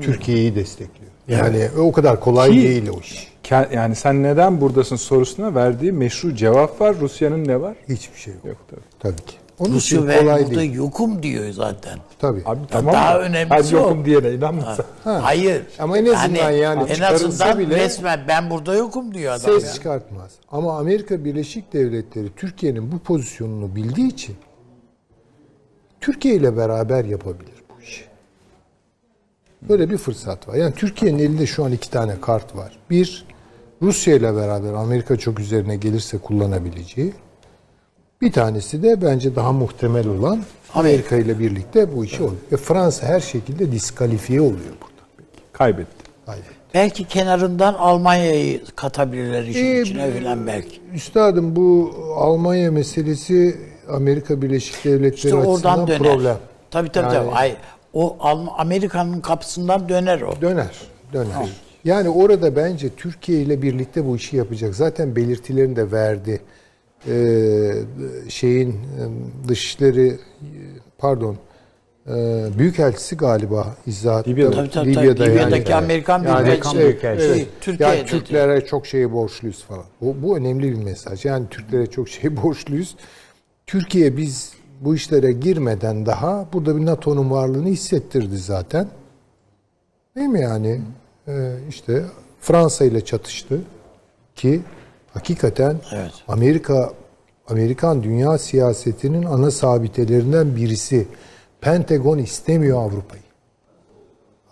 [0.00, 1.10] Türkiye'yi destekliyor.
[1.28, 3.29] Yani o kadar kolay Ki- değil o iş.
[3.50, 6.96] Yani sen neden buradasın sorusuna verdiği meşru cevap var.
[7.00, 7.76] Rusya'nın ne var?
[7.88, 8.44] Hiçbir şey yok.
[8.44, 8.80] Yok tabii.
[9.00, 9.36] Tabii ki.
[9.58, 10.72] Onun Rusya için kolay burada değil.
[10.74, 11.98] yokum diyor zaten.
[12.18, 12.42] Tabii.
[12.46, 13.82] Abi tamam daha da önemlisi her o.
[13.82, 14.84] yokum diyene inanmasa.
[15.04, 15.62] Hayır.
[15.78, 19.40] Ama en azından yani en çıkarılsa azından bile- resmen ben burada yokum diyor adam.
[19.54, 19.72] ses ya.
[19.72, 20.30] çıkartmaz.
[20.52, 24.36] Ama Amerika Birleşik Devletleri Türkiye'nin bu pozisyonunu bildiği için
[26.00, 28.04] Türkiye ile beraber yapabilir bu işi.
[29.62, 30.54] Böyle bir fırsat var.
[30.54, 32.78] Yani Türkiye'nin elinde şu an iki tane kart var.
[32.90, 33.26] Bir,
[33.82, 37.12] Rusya ile beraber Amerika çok üzerine gelirse kullanabileceği.
[38.20, 40.42] Bir tanesi de bence daha muhtemel olan
[40.74, 42.40] Amerika ile birlikte bu işi oluyor.
[42.52, 45.02] Ve Fransa her şekilde diskalifiye oluyor burada.
[45.52, 46.04] Kaybetti.
[46.26, 46.44] Hayır.
[46.74, 50.80] Belki kenarından Almanya'yı katabilirler işin Ee, içine falan belki.
[50.94, 53.56] Üstadım bu Almanya meselesi
[53.92, 55.98] Amerika Birleşik Devletleri İşte oradan açısından döner.
[55.98, 56.36] problem.
[56.70, 57.34] Tabii tabii Yani- tabii.
[57.34, 57.56] Hayır.
[57.92, 58.16] O
[58.58, 60.40] Amerika'nın kapısından döner o.
[60.40, 60.70] Döner,
[61.12, 61.48] döner.
[61.84, 64.74] Yani orada bence Türkiye ile birlikte bu işi yapacak.
[64.74, 66.40] Zaten belirtilerini de verdi.
[67.08, 67.72] Ee,
[68.28, 69.02] şeyin e,
[69.48, 70.18] dışişleri
[70.98, 71.36] pardon
[72.06, 74.50] e, Büyükelçisi galiba izahat Libya'da.
[74.50, 75.08] Tabii, tabii, tabii.
[75.08, 76.76] Libya'daki Amerikan Büyükelçisi.
[76.76, 77.28] evet, Büyükelçisi.
[77.28, 77.36] evet.
[77.36, 79.84] Şey, Türkiye'de yani Türklere çok şeyi borçluyuz falan.
[80.00, 81.24] Bu, bu önemli bir mesaj.
[81.24, 82.96] Yani Türklere çok şey borçluyuz.
[83.66, 88.88] Türkiye biz bu işlere girmeden daha burada bir NATO'nun varlığını hissettirdi zaten.
[90.16, 90.80] Değil mi yani?
[91.30, 92.04] Ee, işte
[92.40, 93.60] Fransa ile çatıştı
[94.36, 94.60] ki
[95.14, 96.12] hakikaten Evet.
[96.28, 96.92] Amerika
[97.48, 101.08] Amerikan dünya siyasetinin ana sabitelerinden birisi.
[101.60, 103.22] Pentagon istemiyor Avrupa'yı.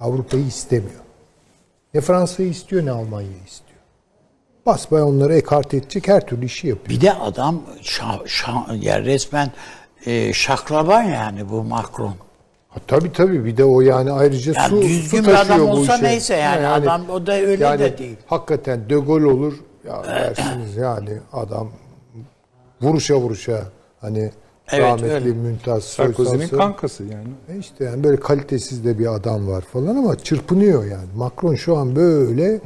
[0.01, 1.01] Avrupa'yı istemiyor.
[1.95, 3.81] Ne Fransa'yı istiyor ne Almanya'yı istiyor.
[4.67, 6.89] Basbaya onları ekart edecek her türlü işi yapıyor.
[6.89, 9.51] Bir de adam şa, şa- ya resmen
[10.07, 12.15] e, şaklaban yani bu Macron.
[12.69, 15.67] Ha, tabii tabii bir de o yani ayrıca Ya su, düzgün su bir adam taşıyor
[15.67, 16.05] bu olsa işe.
[16.05, 18.17] neyse yani, adam o da öyle yani de değil.
[18.27, 19.55] Hakikaten De Gaulle olur
[19.89, 21.69] ya dersiniz yani adam
[22.83, 23.63] vuruşa vuruşa
[24.01, 24.31] hani
[24.73, 25.33] Evet, rahmetli öyle.
[25.33, 27.29] Mümtaz Sarkozy'nin kankası yani.
[27.49, 31.09] E işte yani böyle kalitesiz de bir adam var falan ama çırpınıyor yani.
[31.17, 32.61] Macron şu an böyle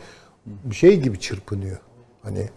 [0.65, 1.79] bir şey gibi çırpınıyor.
[2.23, 2.49] Hani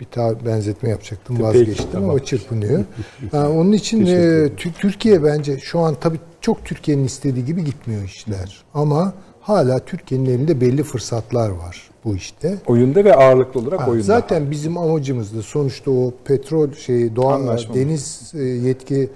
[0.00, 2.10] bir ta benzetme yapacaktım Peki, vazgeçtim tamam.
[2.10, 2.84] ama çırpınıyor.
[3.32, 4.10] Ha, onun için e,
[4.46, 8.62] Tü- Türkiye bence şu an tabii çok Türkiye'nin istediği gibi gitmiyor işler.
[8.74, 12.58] Ama hala Türkiye'nin elinde belli fırsatlar var bu işte.
[12.66, 14.02] Oyunda ve ağırlıklı olarak Ha, oyunda.
[14.06, 17.74] Zaten bizim amacımız da sonuçta o petrol şeyi doğa Anlaşma.
[17.74, 19.10] deniz e, yetki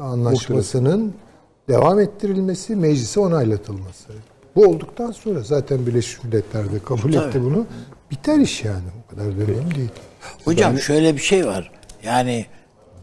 [0.00, 1.14] anlaşmasının
[1.68, 4.12] devam ettirilmesi, meclise onaylatılması.
[4.56, 7.66] Bu olduktan sonra zaten Birleşmiş Milletler de kabul etti bunu.
[8.10, 8.84] Biter iş yani.
[9.06, 9.90] O kadar da önemli değil.
[10.44, 11.70] Hocam şöyle bir şey var.
[12.02, 12.46] Yani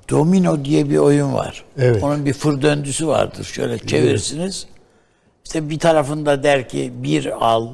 [0.10, 1.65] domino diye bir oyun var.
[1.77, 2.03] Evet.
[2.03, 3.44] Onun bir fır döndüsü vardır.
[3.44, 4.68] Şöyle çevirirsiniz.
[5.45, 7.68] İşte bir tarafında der ki bir al,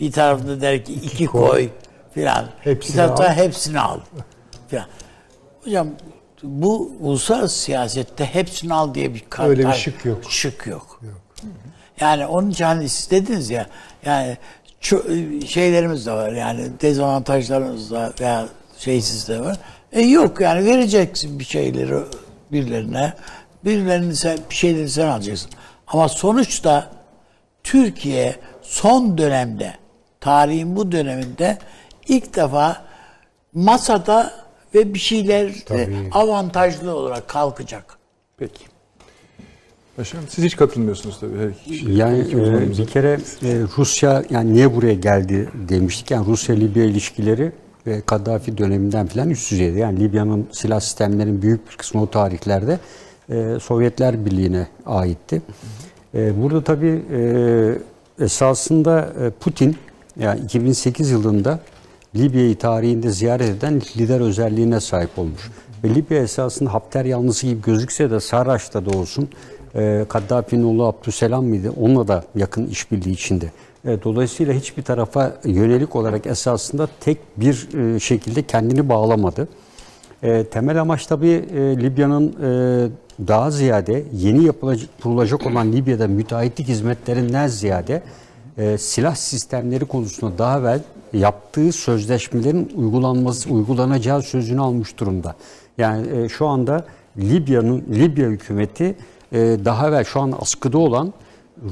[0.00, 1.68] bir tarafında der ki iki koy
[2.14, 2.46] filan.
[2.60, 3.32] Hepsini bir tarafta al.
[3.32, 4.00] hepsini al
[4.68, 4.86] filan.
[5.64, 5.88] Hocam
[6.42, 10.18] bu uluslararası siyasette hepsini al diye bir kar- Öyle bir şık yok.
[10.28, 11.00] Şık yok.
[12.00, 13.66] Yani onun için hani siz dediniz ya
[14.04, 14.36] yani
[15.46, 18.48] şeylerimiz de var yani dezavantajlarımız da veya
[18.78, 19.56] şeysiz de var.
[19.92, 21.94] E yok yani vereceksin bir şeyleri
[22.52, 23.12] birilerine.
[23.64, 25.50] Birilerini sen, bir şeyleri sen alacaksın.
[25.86, 26.90] Ama sonuçta
[27.64, 29.74] Türkiye son dönemde
[30.20, 31.58] tarihin bu döneminde
[32.08, 32.84] ilk defa
[33.54, 34.32] masada
[34.74, 35.52] ve bir şeyler
[36.12, 37.98] avantajlı olarak kalkacak.
[38.38, 38.64] Peki.
[39.98, 41.90] Başkanım siz hiç katılmıyorsunuz tabii her iki.
[41.92, 46.10] Yani e, bir kere e, Rusya yani niye buraya geldi demiştik.
[46.10, 47.52] Yani Rusya-Libya ilişkileri
[47.86, 49.78] ve Kaddafi döneminden falan üst düzeyde.
[49.78, 52.78] Yani Libya'nın silah sistemlerinin büyük bir kısmı o tarihlerde
[53.30, 55.42] e, Sovyetler Birliği'ne aitti.
[56.14, 59.76] E, burada tabii e, esasında e, Putin
[60.20, 61.60] yani 2008 yılında
[62.14, 65.50] Libya'yı tarihinde ziyaret eden lider özelliğine sahip olmuş.
[65.84, 69.28] Ve Libya esasında Hafter yanlısı gibi gözükse de Sarraç'ta da olsun,
[69.74, 71.72] e, Kaddafi'nin oğlu Abdüselam mıydı?
[71.80, 73.50] Onunla da yakın işbirliği içinde.
[73.86, 79.48] E, dolayısıyla hiçbir tarafa yönelik olarak esasında tek bir e, şekilde kendini bağlamadı.
[80.22, 81.44] E, temel amaç tabii
[81.82, 82.36] Libya'nın
[83.26, 88.02] daha ziyade yeni yapılacak, kurulacak olan Libya'da müteahhitlik hizmetlerinden ziyade
[88.78, 90.80] silah sistemleri konusunda daha evvel
[91.12, 95.34] yaptığı sözleşmelerin uygulanması uygulanacağı sözünü almış durumda.
[95.78, 96.84] Yani şu anda
[97.18, 98.94] Libya'nın Libya hükümeti
[99.64, 101.12] daha evvel şu an askıda olan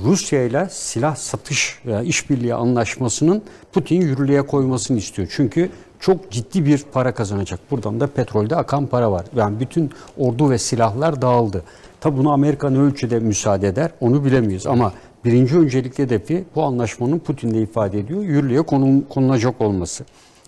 [0.05, 3.43] Rusya ile silah satış veya işbirliği anlaşmasının
[3.73, 5.29] Putin yürürlüğe koymasını istiyor.
[5.37, 5.71] Çünkü
[6.01, 7.61] çok ciddi bir para kazanacak.
[7.71, 9.27] Buradan da petrolde akan para var.
[9.37, 11.63] Yani bütün ordu ve silahlar dağıldı.
[12.01, 14.67] Tabi bunu Amerika ne ölçüde müsaade eder onu bilemiyoruz.
[14.67, 14.93] Ama
[15.25, 18.23] birinci öncelikli hedefi bu anlaşmanın Putin'de ifade ediyor.
[18.23, 20.05] Yürürlüğe konul- konulacak olması.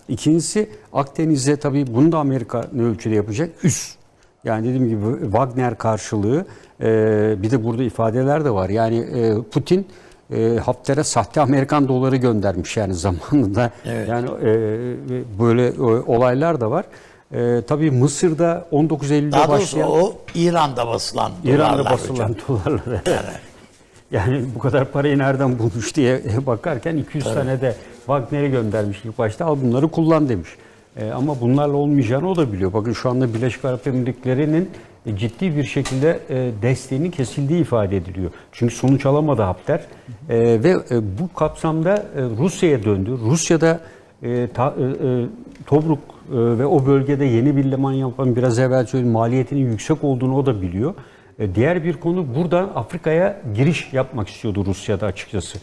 [0.09, 3.49] İkincisi Akdeniz'de tabii bunu da Amerika ne ölçüde yapacak?
[3.63, 3.96] Üs.
[4.47, 6.45] Yani dediğim gibi Wagner karşılığı
[6.81, 6.85] e,
[7.43, 8.69] bir de burada ifadeler de var.
[8.69, 9.87] Yani e, Putin
[10.33, 13.71] e, Hafter'e sahte Amerikan doları göndermiş yani zamanında.
[13.85, 14.09] Evet.
[14.09, 14.49] Yani e,
[15.39, 16.85] böyle e, olaylar da var.
[17.31, 22.35] E, tabii Mısır'da 19 Eylül'de Daha başlayan o İran'da basılan İran'da dolarlar basılan hocam.
[22.47, 23.01] dolarlara.
[24.11, 29.45] Yani bu kadar parayı nereden bulmuş diye bakarken 200 tane de Wagner'e göndermiş ilk başta
[29.45, 30.49] al bunları kullan demiş.
[30.99, 32.73] E, ama bunlarla olmayacağını o da biliyor.
[32.73, 34.69] Bakın şu anda Birleşik Arap Emirlikleri'nin
[35.05, 38.31] e, ciddi bir şekilde e, desteğinin kesildiği ifade ediliyor.
[38.51, 39.81] Çünkü sonuç alamadı Hafter.
[40.29, 40.75] Ve
[41.19, 42.05] bu kapsamda
[42.37, 43.11] Rusya'ya döndü.
[43.25, 43.79] Rusya'da
[45.65, 45.99] Tobruk
[46.31, 50.61] ve o bölgede yeni bir liman yapan biraz evvel söyledim maliyetinin yüksek olduğunu o da
[50.61, 50.93] biliyor.
[51.55, 55.59] Diğer bir konu buradan Afrika'ya giriş yapmak istiyordu Rusya'da açıkçası.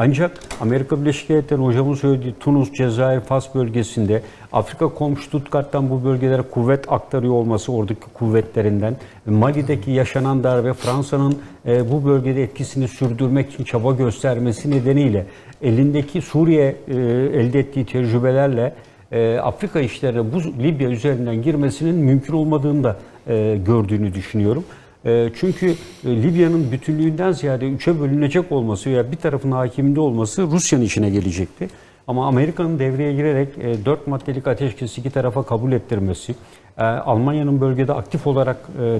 [0.00, 4.22] Ancak Amerika Birleşik Devletleri'nin hocamın söylediği Tunus, Cezayir, Fas bölgesinde
[4.52, 8.96] Afrika komşu Stuttgart'tan bu bölgelere kuvvet aktarıyor olması oradaki kuvvetlerinden
[9.26, 15.26] Mali'deki yaşanan darbe Fransa'nın e, bu bölgede etkisini sürdürmek için çaba göstermesi nedeniyle
[15.62, 16.94] elindeki Suriye e,
[17.34, 18.74] elde ettiği tecrübelerle
[19.12, 22.96] e, Afrika işlerine bu Libya üzerinden girmesinin mümkün olmadığını da
[23.26, 24.64] e, gördüğünü düşünüyorum.
[25.04, 30.84] E, çünkü e, Libya'nın bütünlüğünden ziyade üçe bölünecek olması veya bir tarafın hakiminde olması Rusya'nın
[30.84, 31.68] işine gelecekti.
[32.06, 36.34] Ama Amerika'nın devreye girerek e, dört maddelik ateşkesi iki tarafa kabul ettirmesi,
[36.78, 38.56] e, Almanya'nın bölgede aktif olarak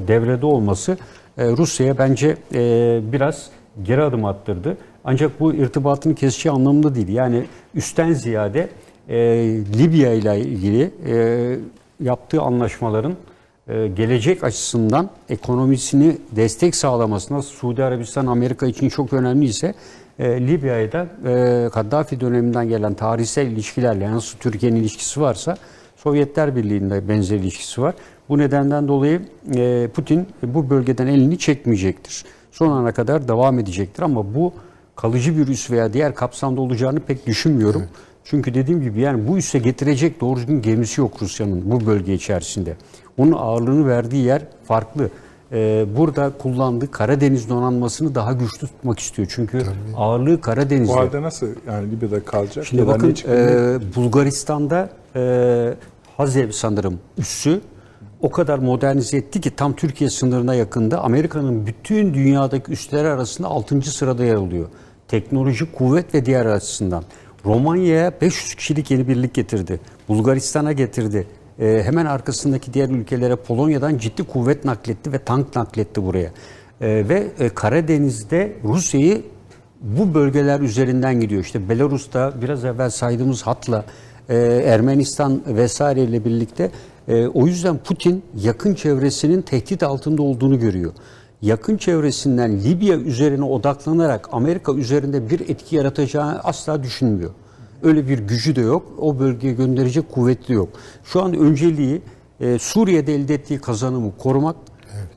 [0.09, 0.99] devrede olması
[1.39, 2.37] Rusya'ya bence
[3.13, 3.51] biraz
[3.83, 4.77] geri adım attırdı.
[5.05, 7.09] Ancak bu irtibatın kesişi anlamında değil.
[7.09, 7.45] Yani
[7.75, 8.69] üstten ziyade
[9.79, 10.91] Libya ile ilgili
[12.01, 13.15] yaptığı anlaşmaların
[13.69, 19.75] gelecek açısından ekonomisini destek sağlamasına Suudi Arabistan Amerika için çok önemliyse
[20.19, 25.57] e, Libya'ya da e, Kaddafi döneminden gelen tarihsel ilişkilerle nasıl Türkiye'nin ilişkisi varsa
[25.97, 27.95] Sovyetler Birliği'nde benzer ilişkisi var.
[28.29, 29.23] Bu nedenden dolayı
[29.55, 32.25] e, Putin bu bölgeden elini çekmeyecektir.
[32.53, 34.53] Son ana kadar devam edecektir ama bu
[34.97, 37.83] kalıcı bir üs veya diğer kapsamda olacağını pek düşünmüyorum.
[38.31, 42.77] Çünkü dediğim gibi yani bu üsse getirecek doğru düzgün gemisi yok Rusya'nın bu bölge içerisinde.
[43.19, 45.11] Onun ağırlığını verdiği yer farklı.
[45.53, 49.29] Ee, burada kullandığı Karadeniz donanmasını daha güçlü tutmak istiyor.
[49.31, 49.63] Çünkü
[49.97, 50.93] ağırlığı Karadeniz'de.
[50.93, 52.67] Bu halde nasıl yani Libya'da kalacak?
[52.67, 55.75] Şimdi Ya da bakın e, Bulgaristan'da e,
[56.17, 57.61] Hazev sanırım üssü
[58.23, 63.83] o kadar modernize etti ki tam Türkiye sınırına yakında Amerika'nın bütün dünyadaki üsleri arasında 6.
[63.83, 64.69] sırada yer alıyor.
[65.09, 67.05] Teknoloji, kuvvet ve diğer açısından.
[67.45, 69.81] Romanya'ya 500 kişilik yeni birlik getirdi.
[70.09, 71.27] Bulgaristan'a getirdi.
[71.59, 76.31] E, hemen arkasındaki diğer ülkelere Polonya'dan ciddi kuvvet nakletti ve tank nakletti buraya.
[76.81, 79.23] E, ve e, Karadeniz'de Rusya'yı
[79.81, 81.45] bu bölgeler üzerinden gidiyor.
[81.45, 83.85] İşte Belarus'ta biraz evvel saydığımız hatla
[84.29, 84.37] e,
[84.67, 86.71] Ermenistan vesaireyle birlikte
[87.09, 90.93] e, o yüzden Putin yakın çevresinin tehdit altında olduğunu görüyor.
[91.43, 97.31] Yakın çevresinden Libya üzerine odaklanarak Amerika üzerinde bir etki yaratacağını asla düşünmüyor.
[97.83, 98.87] Öyle bir gücü de yok.
[98.99, 100.69] O bölgeye gönderecek kuvveti de yok.
[101.05, 102.03] Şu an önceliği
[102.41, 104.57] e, Suriye'de elde ettiği kazanımı korumak,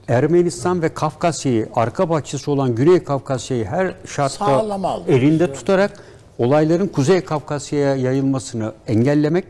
[0.07, 4.45] Ermenistan ve Kafkasya'yı, arka bahçesi olan Güney Kafkasya'yı her şartta
[5.07, 5.91] elinde tutarak
[6.37, 9.45] olayların Kuzey Kafkasya'ya yayılmasını engellemek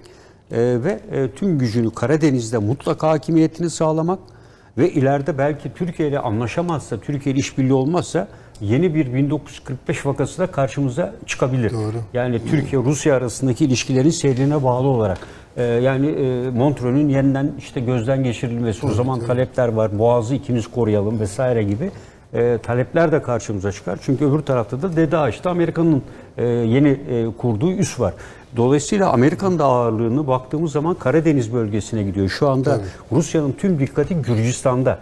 [0.52, 4.20] e, ve e, tüm gücünü Karadeniz'de mutlak hakimiyetini sağlamak
[4.78, 8.28] ve ileride belki Türkiye ile anlaşamazsa, Türkiye ile işbirliği olmazsa
[8.62, 11.72] yeni bir 1945 vakası da karşımıza çıkabilir.
[11.74, 11.98] Doğru.
[12.14, 15.18] Yani Türkiye-Rusya arasındaki ilişkilerin seyrine bağlı olarak.
[15.58, 21.20] Ee, yani e, Montreux'ün yeniden işte gözden geçirilmesi, o zaman talepler var, Boğaz'ı ikimiz koruyalım
[21.20, 21.92] vesaire gibi
[22.34, 24.00] e, talepler de karşımıza çıkar.
[24.02, 26.04] Çünkü öbür tarafta da DEDAŞ'ta Amerika'nın
[26.38, 28.14] e, yeni e, kurduğu üs var.
[28.56, 32.30] Dolayısıyla Amerika'nın da ağırlığını baktığımız zaman Karadeniz bölgesine gidiyor.
[32.30, 35.00] Şu anda Rusya'nın tüm dikkati Gürcistan'da.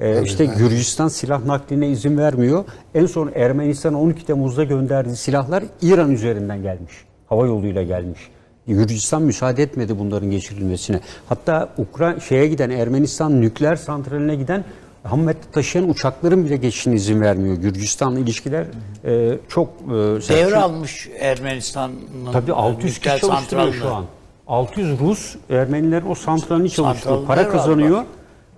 [0.00, 2.64] Ee, işte Gürcistan silah nakline izin vermiyor.
[2.94, 6.92] En son Ermenistan 12 Temmuz'da gönderdiği silahlar İran üzerinden gelmiş.
[7.28, 8.20] Hava yoluyla gelmiş.
[8.66, 11.00] Gürcistan müsaade etmedi bunların geçirilmesine.
[11.28, 14.64] Hatta Ukra şeye giden Ermenistan nükleer santraline giden
[15.04, 17.56] ham madde taşıyan uçakların bile geçişine izin vermiyor.
[17.56, 18.66] Gürcistan'la ilişkiler
[19.04, 20.28] e, çok e.
[20.28, 24.04] Devralmış Ermenistan'ın Tabii 600 nükleer kişi çalıştırıyor şu an.
[24.46, 27.26] 600 Rus Ermenilerin o santralini çalıştırıyor.
[27.26, 28.04] Para kazanıyor.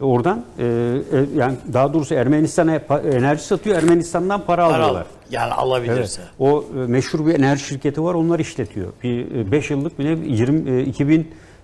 [0.00, 0.66] Oradan e, e,
[1.36, 2.74] yani daha doğrusu Ermenistan'a
[3.12, 3.76] enerji satıyor.
[3.76, 5.06] Ermenistan'dan para, Para al- alıyorlar.
[5.30, 6.22] Yani alabilirse.
[6.22, 6.30] Evet.
[6.38, 8.14] O e, meşhur bir enerji şirketi var.
[8.14, 8.92] Onlar işletiyor.
[9.02, 10.82] Bir 5 yıllık bile 20 e,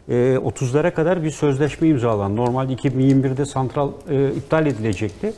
[0.08, 2.36] 2030'lara kadar bir sözleşme imzalandı.
[2.36, 5.32] Normalde 2021'de santral e, iptal edilecekti.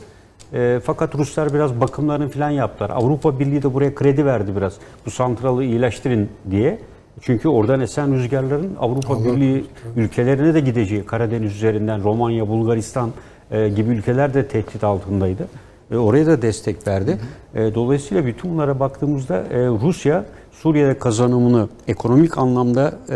[0.53, 2.89] E, fakat Ruslar biraz bakımlarını falan yaptılar.
[2.89, 4.73] Avrupa Birliği de buraya kredi verdi biraz.
[5.05, 6.79] Bu santralı iyileştirin diye.
[7.21, 9.65] Çünkü oradan esen rüzgarların Avrupa Birliği
[9.95, 13.11] ülkelerine de gideceği Karadeniz üzerinden Romanya, Bulgaristan
[13.51, 15.47] e, gibi ülkeler de tehdit altındaydı.
[15.91, 17.17] E, oraya da destek verdi.
[17.55, 23.15] E, dolayısıyla bütün bunlara baktığımızda e, Rusya Suriye'de kazanımını ekonomik anlamda e,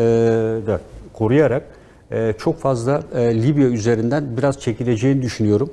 [0.67, 0.79] da
[1.19, 1.63] koruyarak
[2.11, 5.69] e, çok fazla e, Libya üzerinden biraz çekileceğini düşünüyorum.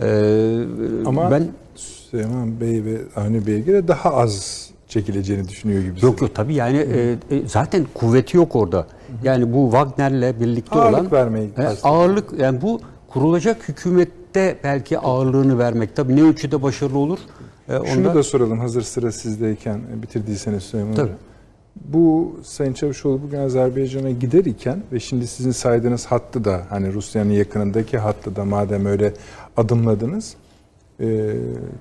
[0.00, 0.06] E,
[1.06, 6.04] Ama ben Süleyman Bey ve Avni Bey'e göre daha az çekileceğini düşünüyor gibi.
[6.04, 8.86] Yok yok tabii yani e, e, zaten kuvveti yok orada.
[9.22, 15.58] Yani bu Wagner'le birlikte Ağırlık olan vermeyi e, ağırlık yani bu kurulacak hükümette belki ağırlığını
[15.58, 17.18] vermek tabii ne ölçüde başarılı olur.
[17.68, 21.10] E, Şunu onda- da soralım hazır sıra sizdeyken e, bitirdiyseniz Süleyman Tabii.
[21.76, 27.30] Bu Sayın Çavuşoğlu bugün Azerbaycan'a gider iken ve şimdi sizin saydığınız hattı da hani Rusya'nın
[27.30, 29.12] yakınındaki hattı da madem öyle
[29.56, 30.34] adımladınız.
[31.00, 31.30] e,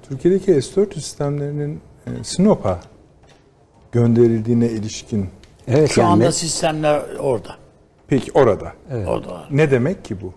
[0.10, 2.80] Türkiye'deki S-400 sistemlerinin e, Sinop'a
[3.91, 5.30] gönderildiğine ilişkin
[5.68, 7.56] evet, Şu yani anda sistemler orada.
[8.07, 8.74] peki orada
[9.07, 9.48] Orada var.
[9.52, 10.34] ne demek ki bu?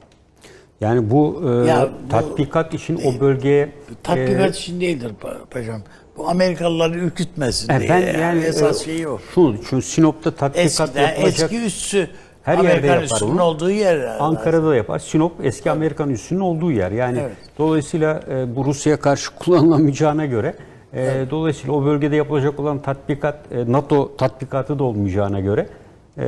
[0.81, 3.73] yani bu, e, Ya bu- tatbikat için o bölgeye
[4.03, 5.81] Tatbikat e, için değildir pa- paşam.
[6.17, 7.89] Bu Amerikalıları ürkütmesin diye.
[7.89, 9.19] ben Yani, yani esas e, şeyi o.
[9.35, 11.53] Şu, şu Sinop'ta tatbikat Eskiden yapılacak.
[11.53, 12.09] eski üssü
[12.43, 13.43] Her yerde Amerikan yapar üssünün onu.
[13.43, 14.17] olduğu yer.
[14.21, 14.99] Ankara'da da yapar.
[14.99, 16.91] Sinop eski Amerikan üssünün olduğu yer.
[16.91, 17.33] Yani Evet.
[17.59, 20.55] dolayısıyla e, bu Rusya'ya karşı kullanılamayacağına göre
[20.95, 25.67] e, dolayısıyla o bölgede yapılacak olan tatbikat e, NATO tatbikatı da olmayacağına göre
[26.19, 26.25] e,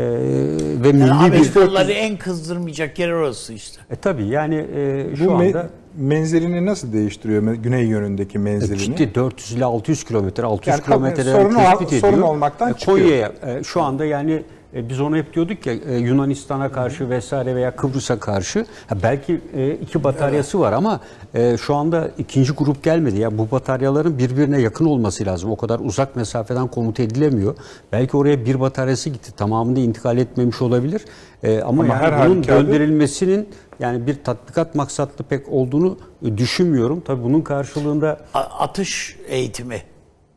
[0.85, 3.81] ve milli Yani bir Amerikalıları en kızdırmayacak yer orası işte.
[3.90, 5.66] e, tabii yani e, Bu şu me- anda
[5.97, 8.97] menzilini nasıl değiştiriyor güney yönündeki menzilini?
[8.97, 12.29] Gitti 400 ile 600 kilometre, 600 Yani kilometreden sorun tespit sorun ediyor.
[12.29, 12.99] olmaktan E, çıkıyor.
[12.99, 14.43] Konya'ya e, şu anda yani
[14.75, 19.41] e, biz ona hep diyorduk ya e, Yunanistan'a karşı vesaire veya Kıbrıs'a karşı ha, belki
[19.57, 21.01] e, iki bataryası var ama
[21.35, 23.19] e, şu anda ikinci grup gelmedi.
[23.21, 25.51] Ya bu bataryaların birbirine yakın olması lazım.
[25.51, 27.55] O kadar uzak mesafeden komuta edilemiyor.
[27.93, 29.33] Belki oraya bir bataryası gitti.
[29.37, 31.05] Tamamında intikal etmemiş olabilir.
[31.43, 33.49] E, ama, Ama yani her bunun halükarda- gönderilmesinin
[33.81, 35.99] yani bir tatbikat maksatlı pek olduğunu
[36.37, 37.01] düşünmüyorum.
[37.07, 39.83] Tabii bunun karşılığında A- atış eğitimi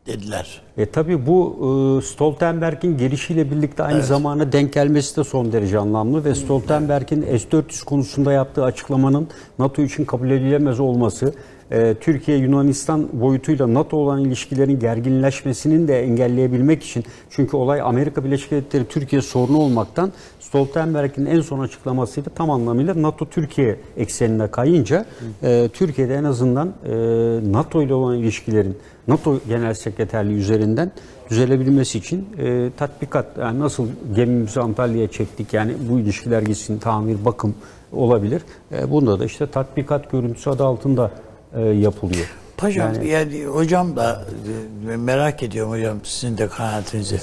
[0.07, 0.61] dediler.
[0.77, 1.55] e tabii bu
[1.99, 7.85] e, Stoltenberg'in gelişiyle birlikte aynı zamana denk gelmesi de son derece anlamlı ve Stoltenberg'in S-400
[7.85, 9.27] konusunda yaptığı açıklamanın
[9.59, 11.33] NATO için kabul edilemez olması,
[11.71, 18.85] e, Türkiye-Yunanistan boyutuyla NATO olan ilişkilerin gerginleşmesinin de engelleyebilmek için çünkü olay Amerika Birleşik Devletleri
[18.85, 25.05] Türkiye sorunu olmaktan Stoltenberg'in en son açıklamasıyla tam anlamıyla NATO-Türkiye eksenine kayınca
[25.43, 26.91] e, Türkiye'de en azından e,
[27.51, 28.77] NATO ile olan ilişkilerin
[29.07, 30.91] NATO Genel Sekreterliği üzerinden
[31.29, 37.55] düzelebilmesi için e, tatbikat yani nasıl gemimizi Antalya'ya çektik yani bu ilişkiler gitsin tamir bakım
[37.91, 38.41] olabilir.
[38.71, 41.11] E, bunda da işte tatbikat görüntüsü adı altında
[41.55, 42.25] e, yapılıyor.
[42.57, 44.25] Paşam Yani- yani, hocam da
[44.91, 47.19] e, merak ediyorum hocam sizin de kanaatinizi.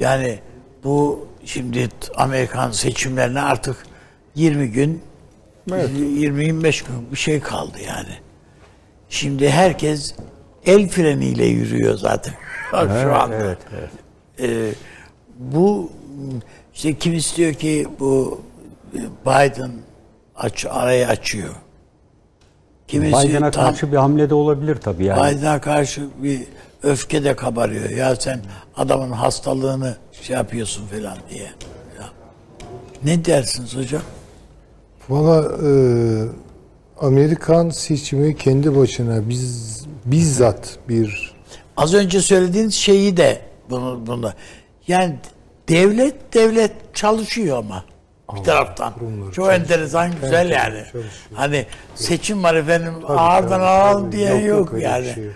[0.00, 0.38] Yani
[0.84, 3.76] bu şimdi Amerikan seçimlerine artık
[4.34, 5.02] 20 gün
[5.68, 8.14] 20-25 gün bir şey kaldı yani.
[9.08, 10.14] Şimdi herkes
[10.66, 12.34] el freniyle yürüyor zaten
[12.72, 13.34] şu anda.
[13.34, 13.90] Evet, evet.
[14.40, 14.72] Ee,
[15.38, 15.90] bu
[16.74, 18.40] işte kim istiyor ki bu
[18.94, 19.70] e, Biden
[20.36, 21.54] aç, arayı açıyor.
[22.88, 25.36] Kimisi Biden'a tam- karşı bir hamle de olabilir tabii yani.
[25.36, 26.42] Biden'a karşı bir
[26.82, 27.90] öfke de kabarıyor.
[27.90, 28.40] Ya sen
[28.76, 31.50] adamın hastalığını şey yapıyorsun falan diye.
[31.98, 32.08] Ya.
[33.04, 34.02] Ne dersiniz hocam?
[35.08, 35.70] Valla e,
[37.00, 41.36] Amerikan seçimi kendi başına biz bizzat bir
[41.76, 44.34] Az önce söylediğiniz şeyi de bunu bunda.
[44.86, 45.16] Yani
[45.68, 47.84] devlet devlet çalışıyor ama
[48.34, 48.94] bir taraftan.
[49.32, 50.82] Çok enteresan güzel yani.
[51.34, 55.14] Hani seçim var efendim ağırdan alalım diye yok, öyle bir yani.
[55.14, 55.34] şey yok.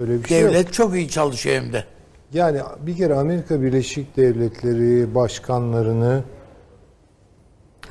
[0.00, 0.50] Öyle bir şey yok.
[0.50, 1.84] Devlet çok iyi çalışıyor hem de.
[2.32, 6.22] Yani bir kere Amerika Birleşik Devletleri başkanlarını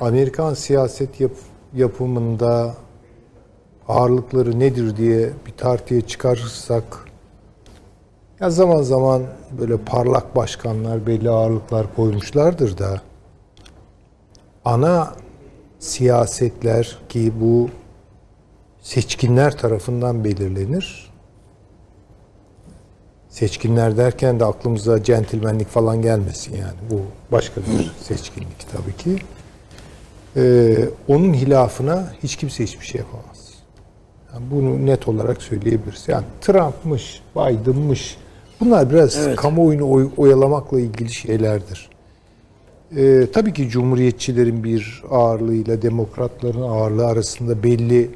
[0.00, 1.32] Amerikan siyaset yap-
[1.74, 2.74] yapımında
[3.88, 6.84] ağırlıkları nedir diye bir tartıya çıkarırsak
[8.40, 9.22] ya zaman zaman
[9.60, 13.00] böyle parlak başkanlar belli ağırlıklar koymuşlardır da
[14.64, 15.14] ana
[15.78, 17.70] siyasetler ki bu
[18.82, 21.12] seçkinler tarafından belirlenir.
[23.28, 26.76] Seçkinler derken de aklımıza centilmenlik falan gelmesin yani.
[26.90, 27.00] Bu
[27.32, 29.24] başka bir seçkinlik tabii ki.
[30.36, 33.31] Ee, onun hilafına hiç kimse hiçbir şey yapamaz.
[34.34, 36.04] Yani bunu net olarak söyleyebiliriz.
[36.08, 38.16] Yani Trump'mış, Biden'mış
[38.60, 41.90] bunlar biraz kamuoyunu oy- oyalamakla ilgili şeylerdir.
[42.96, 48.10] Ee, tabii ki cumhuriyetçilerin bir ağırlığıyla demokratların ağırlığı arasında belli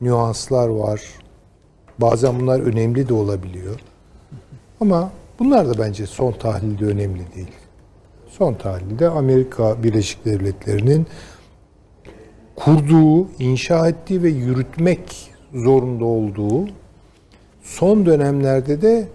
[0.00, 1.00] nüanslar var.
[1.98, 3.80] Bazen bunlar önemli de olabiliyor.
[4.80, 7.52] Ama bunlar da bence son tahlilde önemli değil.
[8.28, 11.06] Son tahlilde Amerika Birleşik Devletleri'nin
[12.56, 16.68] kurduğu, inşa ettiği ve yürütmek zorunda olduğu
[17.62, 19.08] son dönemlerde de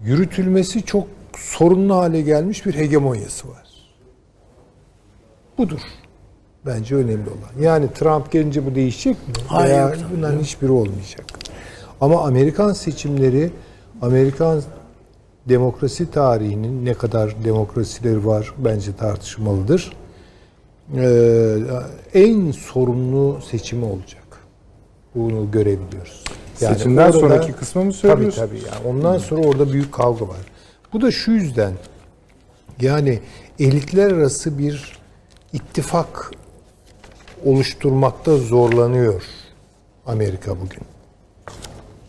[0.00, 1.06] yürütülmesi çok
[1.38, 3.64] sorunlu hale gelmiş bir hegemonyası var.
[5.58, 5.80] Budur.
[6.66, 7.62] Bence önemli olan.
[7.64, 9.34] Yani Trump gelince bu değişecek mi?
[9.48, 11.24] Hayır, Veya tabii bunların hiçbiri olmayacak.
[12.00, 13.50] Ama Amerikan seçimleri,
[14.02, 14.62] Amerikan
[15.48, 19.92] demokrasi tarihinin ne kadar demokrasileri var bence tartışmalıdır.
[20.96, 21.56] Ee,
[22.14, 24.23] en sorunlu seçimi olacak.
[25.14, 26.24] Bunu görebiliyoruz.
[26.54, 28.40] Seçimden orada- sonraki kısmı mı söylüyorsun?
[28.40, 28.70] Tabii tabii.
[28.72, 30.36] Yani ondan sonra orada büyük kavga var.
[30.92, 31.72] Bu da şu yüzden
[32.80, 33.18] yani
[33.58, 34.98] elitler arası bir
[35.52, 36.30] ittifak
[37.44, 39.22] oluşturmakta zorlanıyor
[40.06, 40.80] Amerika bugün.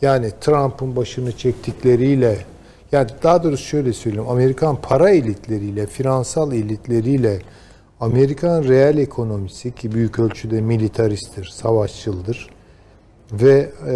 [0.02, 2.38] Yani Trump'ın başını çektikleriyle
[2.92, 4.30] yani daha doğrusu şöyle söyleyeyim.
[4.30, 7.40] Amerikan para elitleriyle, finansal elitleriyle
[8.00, 12.50] Amerikan reel ekonomisi ki büyük ölçüde militaristtir, savaşçıldır
[13.32, 13.96] ve e,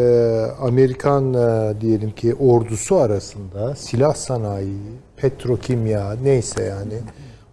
[0.62, 4.78] Amerikan e, diyelim ki ordusu arasında silah sanayi,
[5.18, 6.94] petrokimya neyse yani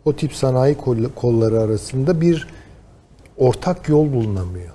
[0.04, 2.48] o tip sanayi kol- kolları arasında bir
[3.36, 4.72] ortak yol bulunamıyor.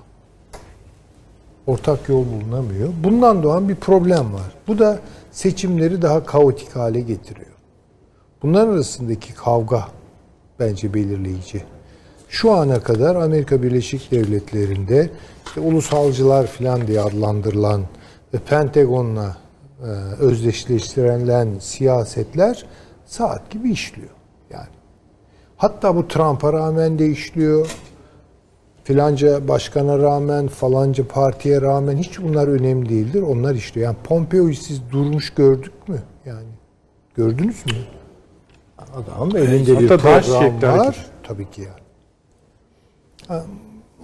[1.66, 2.88] Ortak yol bulunamıyor.
[3.04, 4.54] Bundan doğan bir problem var.
[4.68, 4.98] Bu da
[5.30, 7.46] seçimleri daha kaotik hale getiriyor.
[8.42, 9.88] Bunlar arasındaki kavga
[10.58, 11.64] bence belirleyici.
[12.32, 15.10] Şu ana kadar Amerika Birleşik Devletleri'nde
[15.46, 17.82] işte ulusalcılar falan diye adlandırılan
[18.34, 19.36] ve Pentagon'la
[19.80, 19.86] e,
[20.20, 22.66] özdeşleştirilen siyasetler
[23.06, 24.10] saat gibi işliyor.
[24.50, 24.68] Yani
[25.56, 27.76] hatta bu Trump'a rağmen de işliyor.
[28.84, 33.22] Filanca başkana rağmen, falanca partiye rağmen hiç bunlar önemli değildir.
[33.22, 33.86] Onlar işliyor.
[33.86, 36.02] Yani Pompeo'yu siz durmuş gördük mü?
[36.26, 36.48] Yani
[37.14, 37.72] gördünüz mü?
[38.78, 41.06] Adam elinde bir Hatta taş program var.
[41.22, 41.81] Tabii ki yani.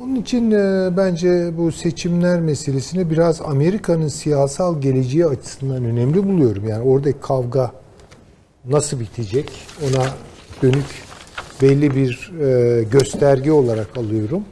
[0.03, 6.69] Onun için e, bence bu seçimler meselesini biraz Amerika'nın siyasal geleceği açısından önemli buluyorum.
[6.69, 7.73] Yani oradaki kavga
[8.65, 9.51] nasıl bitecek
[9.83, 10.05] ona
[10.63, 10.87] dönük
[11.63, 14.45] belli bir e, gösterge olarak alıyorum.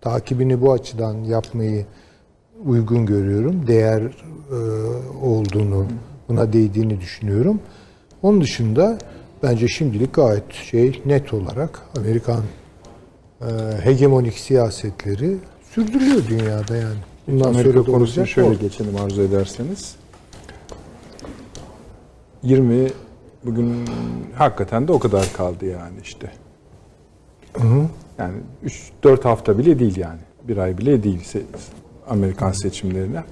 [0.00, 1.86] Takibini bu açıdan yapmayı
[2.64, 3.66] uygun görüyorum.
[3.66, 4.56] Değer e,
[5.22, 5.86] olduğunu,
[6.28, 7.60] buna değdiğini düşünüyorum.
[8.22, 8.98] Onun dışında
[9.42, 12.42] bence şimdilik gayet şey net olarak Amerikan
[13.82, 15.36] hegemonik siyasetleri
[15.70, 16.98] sürdürülüyor dünyada yani.
[17.28, 18.58] Bundan Amerika sonra konusunu şöyle o.
[18.58, 19.96] geçelim arzu ederseniz.
[22.42, 22.88] 20
[23.44, 23.84] bugün
[24.34, 26.30] hakikaten de o kadar kaldı yani işte.
[28.18, 28.34] Yani
[29.04, 30.20] 3-4 hafta bile değil yani.
[30.48, 31.20] Bir ay bile değil
[32.08, 33.24] Amerikan seçimlerine.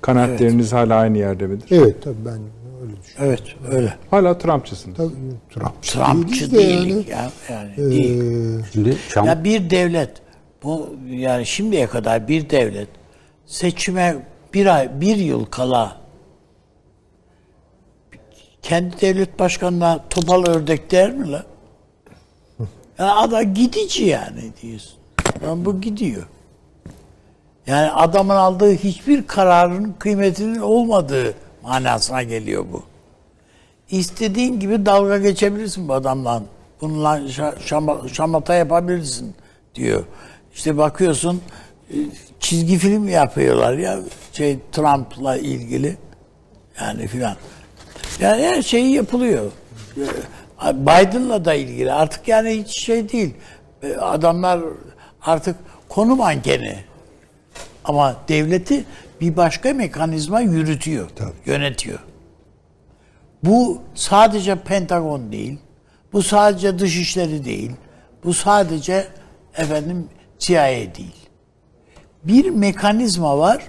[0.00, 1.68] Kanaatleriniz hala aynı yerde midir?
[1.70, 2.38] Evet tabii ben
[2.84, 3.38] öyle düşünüyorum.
[3.42, 3.94] Evet öyle.
[4.10, 4.96] Hala Trumpçısınız.
[4.96, 5.10] Tabii,
[5.50, 7.30] Trumpçı, Trumpçı değiliz de değilik ya.
[7.50, 7.90] Yani yani.
[7.90, 8.22] değil.
[8.60, 10.10] Ee, Şimdi Şam, Ya bir devlet
[10.62, 12.88] bu yani şimdiye kadar bir devlet
[13.46, 14.16] seçime
[14.54, 15.96] bir ay bir yıl kala
[18.62, 21.46] kendi devlet başkanına topal ördek der mi la?
[22.98, 24.98] Yani adam gidici yani diyorsun.
[25.46, 26.26] Lan bu gidiyor.
[27.66, 31.34] Yani adamın aldığı hiçbir kararın kıymetinin olmadığı
[31.64, 32.82] manasına geliyor bu.
[33.90, 36.42] İstediğin gibi dalga geçebilirsin bu adamla.
[36.80, 39.34] Bununla şa- şama- şamata yapabilirsin
[39.74, 40.04] diyor.
[40.54, 41.42] İşte bakıyorsun
[41.90, 41.96] e,
[42.40, 43.98] çizgi film yapıyorlar ya
[44.32, 45.96] şey Trump'la ilgili
[46.80, 47.36] yani filan.
[48.20, 49.52] Yani her şey yapılıyor.
[50.66, 53.34] E, Biden'la da ilgili artık yani hiç şey değil.
[53.82, 54.60] E, Adamlar
[55.22, 55.56] artık
[55.88, 56.76] konu mankeni.
[57.84, 58.84] Ama devleti
[59.24, 61.10] bir başka mekanizma yürütüyor,
[61.46, 61.98] yönetiyor.
[63.42, 65.58] Bu sadece Pentagon değil.
[66.12, 67.72] Bu sadece dışişleri değil.
[68.24, 69.06] Bu sadece
[69.56, 71.28] efendim CIA değil.
[72.24, 73.62] Bir mekanizma var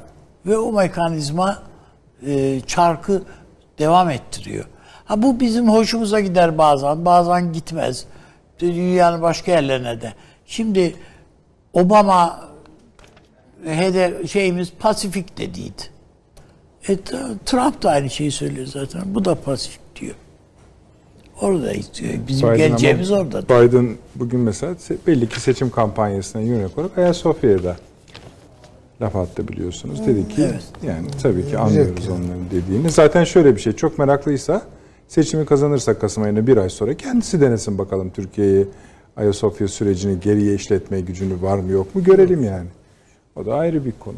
[0.46, 1.64] ve o mekanizma
[2.28, 3.24] e, çarkı
[3.80, 4.66] devam ettiriyor.
[5.06, 8.06] Ha bu bizim hoşumuza gider bazen, bazen gitmez.
[8.60, 10.14] Dünyanın başka yerlerine de.
[10.46, 10.96] Şimdi
[11.74, 12.40] Obama
[13.66, 15.82] hedef şeyimiz Pasifik dediydi.
[16.90, 16.98] E,
[17.46, 19.02] Trump da aynı şeyi söylüyor zaten.
[19.06, 20.16] Bu da Pasifik diyor.
[21.42, 22.14] Orada istiyor.
[22.28, 23.42] Bizim Biden geleceğimiz ama orada.
[23.44, 27.76] Biden bugün mesela se- belli ki seçim kampanyasına yönelik olarak Ayasofya'da
[29.02, 30.08] laf attı biliyorsunuz.
[30.08, 30.42] Dedi ki
[30.88, 32.90] yani tabii ki anlıyoruz onların dediğini.
[32.90, 34.62] Zaten şöyle bir şey çok meraklıysa
[35.08, 38.68] seçimi kazanırsa Kasım ayında bir ay sonra kendisi denesin bakalım Türkiye'yi
[39.18, 42.68] Ayasofya sürecini geriye işletme gücünü var mı yok mu görelim yani.
[43.36, 44.18] O da ayrı bir konu.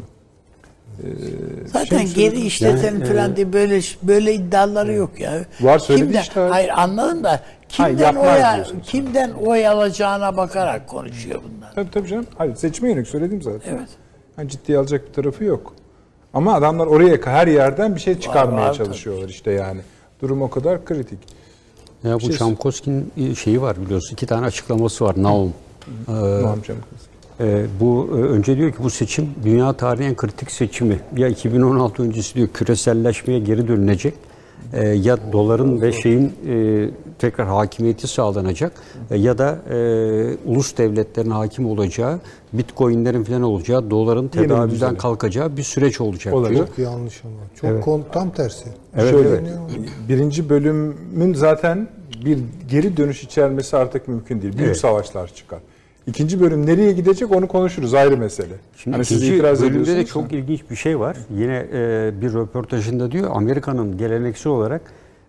[1.66, 5.44] Zaten Şey geri işletelim falan diye böyle böyle iddiaları yok ya.
[5.60, 6.40] Var, söyledi Kimden- işte.
[6.40, 7.40] Hayır anladım da
[7.72, 11.74] Hayır, Kimden yapmaz oy, kimden oy alacağına bakarak konuşuyor bunlar.
[11.74, 12.26] Tabii tabii canım.
[12.38, 13.74] Hayır seçime yönelik söyledim zaten.
[13.74, 13.88] Evet.
[14.38, 15.74] Yani ciddiye alacak bir tarafı yok.
[16.34, 19.80] Ama adamlar oraya her yerden bir şey çıkarmaya var çalışıyorlar işte yani.
[20.20, 21.18] Durum o kadar kritik.
[22.04, 24.12] Ya bu şey- Çamkovski'nin şeyi var biliyorsun.
[24.12, 25.14] iki tane açıklaması var.
[25.22, 25.54] Naum.
[25.88, 26.82] Ee, Tamam canım.
[27.40, 31.00] Ee, bu e, önce diyor ki bu seçim dünya tarihinin kritik seçimi.
[31.16, 34.14] Ya 2016 öncesi diyor küreselleşmeye geri dönülecek.
[34.72, 36.88] e, ya doların ve şeyin e,
[37.18, 38.72] tekrar hakimiyeti sağlanacak
[39.10, 39.76] e, ya da e,
[40.46, 42.20] ulus devletlerin hakim olacağı,
[42.52, 44.30] bitcoinlerin falan olacağı, doların
[44.70, 44.96] düzene.
[44.96, 46.54] kalkacağı bir süreç olacak Olacak.
[46.54, 46.66] diyor.
[46.66, 47.72] Çok yanlış ama.
[47.74, 48.64] Çok kon- tam tersi.
[48.96, 49.48] Şöyle, Yani
[50.08, 51.88] birinci bölümün zaten
[52.24, 52.38] bir
[52.70, 54.52] geri dönüş içermesi artık mümkün değil.
[54.52, 54.76] Büyük Evet.
[54.80, 55.58] savaşlar çıkar.
[56.08, 58.54] İkinci bölüm nereye gidecek onu konuşuruz ayrı mesele.
[58.76, 61.16] Şimdi hani siz itiraz bölümde de çok ilginç bir şey var.
[61.38, 64.80] Yine e, bir röportajında diyor Amerika'nın geleneksel olarak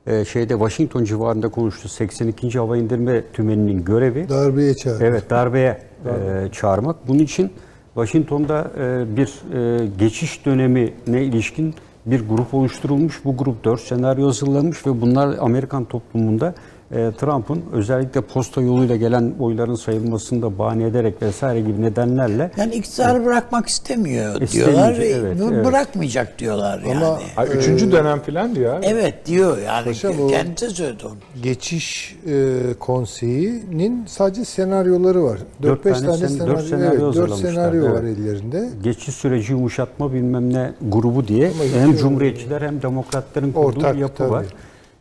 [0.07, 2.59] e, şeyde Washington civarında konuştu 82.
[2.59, 5.03] Hava İndirme Tümeni'nin görevi darbeye çağırdı.
[5.03, 7.07] evet darbeye e, çağırmak.
[7.07, 7.51] Bunun için
[7.93, 11.75] Washington'da e, bir e, geçiş dönemine ilişkin
[12.05, 13.25] bir grup oluşturulmuş.
[13.25, 16.55] Bu grup dört senaryo hazırlamış ve bunlar Amerikan toplumunda
[16.91, 22.75] e, Trump'ın özellikle posta yoluyla gelen oyların sayılmasını da bahane ederek vesaire gibi nedenlerle Yani
[22.75, 24.97] iktidarı bırakmak istemiyor diyorlar.
[24.99, 25.65] ve evet, bu- evet.
[25.65, 27.05] Bırakmayacak diyorlar yani.
[27.05, 28.75] Ama- Ay, üçüncü dönem falan diyor.
[28.75, 28.85] abi.
[28.85, 29.85] evet diyor yani.
[29.85, 31.15] Paşam, Kendisi söyledi onu.
[31.43, 35.39] Geçiş e, konseyinin sadece senaryoları var.
[35.63, 38.17] 4-5 tane tane, sen- senaryo, dört senaryo evet, 4 hazırlamışlar, senaryo var evet.
[38.19, 38.69] ellerinde.
[38.83, 44.15] geçiş süreci yumuşatma bilmem ne grubu diye hem cumhuriyetçiler hem demokratların kurduğu Ortak, bir yapı
[44.17, 44.31] tabii.
[44.31, 44.45] var.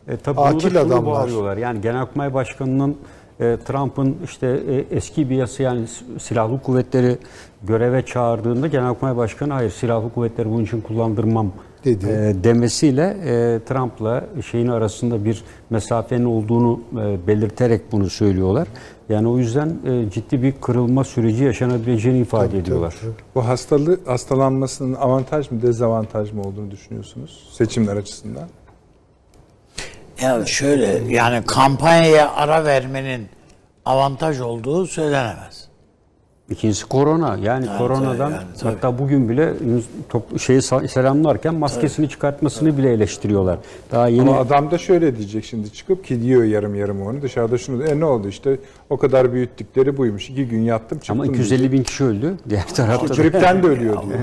[0.09, 1.57] E, tabii Akil adamlar.
[1.57, 2.97] Yani Genelkurmay Başkanı'nın
[3.41, 5.87] e, Trump'ın işte e, eski bir yasa yani
[6.19, 7.19] silahlı kuvvetleri
[7.63, 11.53] göreve çağırdığında Genelkurmay Başkanı hayır silahlı kuvvetleri bunun için kullandırmam
[11.85, 12.07] Dedi.
[12.07, 18.69] e, demesiyle e, Trump'la şeyin arasında bir mesafenin olduğunu e, belirterek bunu söylüyorlar.
[19.09, 22.95] Yani o yüzden e, ciddi bir kırılma süreci yaşanabileceğini ifade ediyorlar.
[23.35, 28.49] Bu hastalığı hastalanmasının avantaj mı dezavantaj mı olduğunu düşünüyorsunuz seçimler açısından?
[30.23, 33.29] Ya şöyle yani kampanyaya ara vermenin
[33.85, 35.69] avantaj olduğu söylenemez.
[36.51, 37.37] İkincisi korona.
[37.37, 38.75] Yani koronadan yani, tabii.
[38.75, 39.55] hatta bugün bile
[40.09, 43.59] top, şeyi sa- selamlarken maskesini çıkartmasını bile eleştiriyorlar.
[43.93, 47.59] Daha yeni Ama adam da şöyle diyecek şimdi çıkıp ki diyor yarım yarım onu dışarıda
[47.59, 48.59] şunu e ne oldu işte
[48.91, 50.31] o kadar büyüttükleri buymuş.
[50.31, 51.21] İki gün yattım çıktım.
[51.21, 52.35] ama 250 bin kişi öldü.
[52.51, 53.15] Diğer tarafta da.
[53.15, 54.19] Gripten de ölüyor diyor.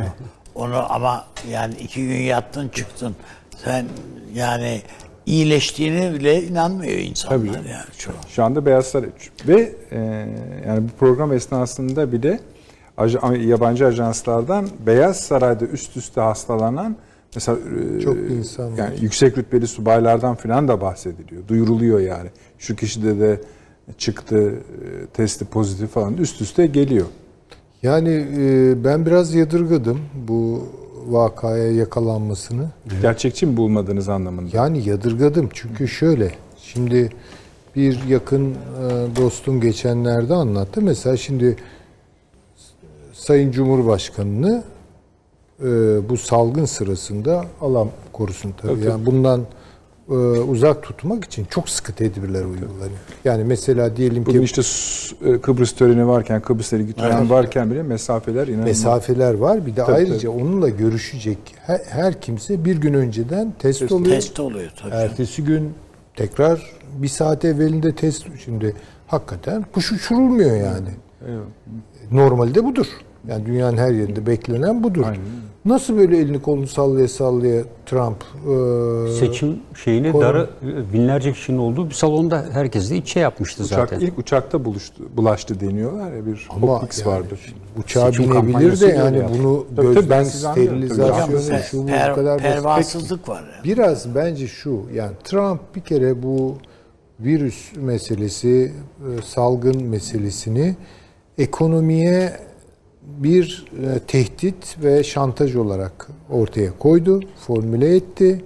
[0.55, 3.15] Onu ama yani iki gün yattın çıktın.
[3.63, 3.85] Sen
[4.33, 4.81] yani
[5.25, 7.47] iyileştiğine bile inanmıyor insanlar Tabii.
[7.47, 8.13] yani çoğu.
[8.29, 9.09] Şu anda Beyaz Saray
[9.47, 9.97] ve e,
[10.67, 12.39] yani bu program esnasında bile
[12.97, 16.95] aj- yabancı ajanslardan Beyaz Saray'da üst üste hastalanan
[17.35, 17.57] mesela
[17.97, 18.77] e, Çok insan var.
[18.77, 21.47] yani yüksek rütbeli subaylardan falan da bahsediliyor.
[21.47, 22.29] Duyuruluyor yani.
[22.59, 23.41] Şu kişide de
[23.97, 27.05] çıktı e, testi pozitif falan üst üste geliyor.
[27.83, 30.63] Yani e, ben biraz yadırgadım bu
[31.07, 32.69] vakaya yakalanmasını.
[33.01, 34.57] Gerçekçi mi bulmadığınız anlamında?
[34.57, 37.09] Yani yadırgadım çünkü şöyle şimdi
[37.75, 38.55] bir yakın e,
[39.15, 40.81] dostum geçenlerde anlattı.
[40.81, 41.55] Mesela şimdi
[43.13, 44.63] Sayın Cumhurbaşkanı'nı
[45.59, 45.65] e,
[46.09, 48.73] bu salgın sırasında Allah korusun tabii.
[48.73, 49.41] Tabii, Yani bundan
[50.47, 52.99] uzak tutmak için çok sıkı tedbirler uygulanıyor.
[53.25, 57.83] Yani mesela diyelim Bugün ki işte s- e, Kıbrıs töreni varken, Kıbrıs töreni varken bile
[57.83, 58.67] mesafeler inanılmaz.
[58.67, 59.65] mesafeler var.
[59.65, 64.15] Bir de Tabii, ayrıca onunla görüşecek her, her kimse bir gün önceden test oluyor.
[64.15, 64.93] Test oluyor tabii.
[64.95, 65.73] Ertesi gün
[66.15, 68.25] tekrar bir saat evvelinde test.
[68.45, 68.75] Şimdi
[69.07, 70.89] hakikaten kuş uçurulmuyor yani.
[72.11, 72.87] Normalde budur.
[73.29, 75.03] Yani dünyanın her yerinde beklenen budur.
[75.05, 75.21] Aynen.
[75.65, 78.23] Nasıl böyle elini kolunu sallaya sallaya Trump
[79.07, 80.49] e, Seçim şeyini Korona- darı
[80.93, 84.05] binlerce kişinin olduğu bir salonda herkes de iç şey yapmıştı Uçak, zaten.
[84.05, 87.35] ilk uçakta buluştu, bulaştı deniyorlar ya bir ama optics yani vardı.
[87.77, 93.29] uçağa Seçim binebilir de yani öyle bunu Tabii, gözden sterilizasyonu şu bu Per- kadar pervasızlık
[93.29, 93.43] var.
[93.55, 93.63] Yani.
[93.63, 96.55] Biraz bence şu yani Trump bir kere bu
[97.19, 100.75] virüs meselesi, e, salgın meselesini
[101.37, 102.33] ekonomiye
[103.07, 108.43] bir e, tehdit ve şantaj olarak ortaya koydu, formüle etti.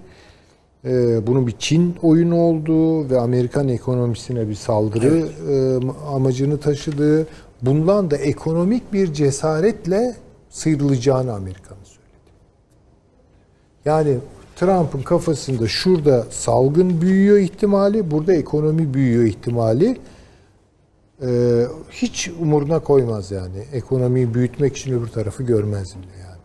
[0.85, 5.79] E, Bunun bir Çin oyunu olduğu ve Amerikan ekonomisine bir saldırı e,
[6.13, 7.27] amacını taşıdığı,
[7.61, 10.15] bundan da ekonomik bir cesaretle
[10.49, 11.99] sıyrılacağını Amerika'nın söyledi.
[13.85, 14.17] Yani
[14.55, 19.97] Trump'ın kafasında şurada salgın büyüyor ihtimali, burada ekonomi büyüyor ihtimali
[21.21, 21.27] e,
[21.91, 23.57] hiç umuruna koymaz yani.
[23.73, 26.39] Ekonomiyi büyütmek için öbür tarafı görmez bile yani.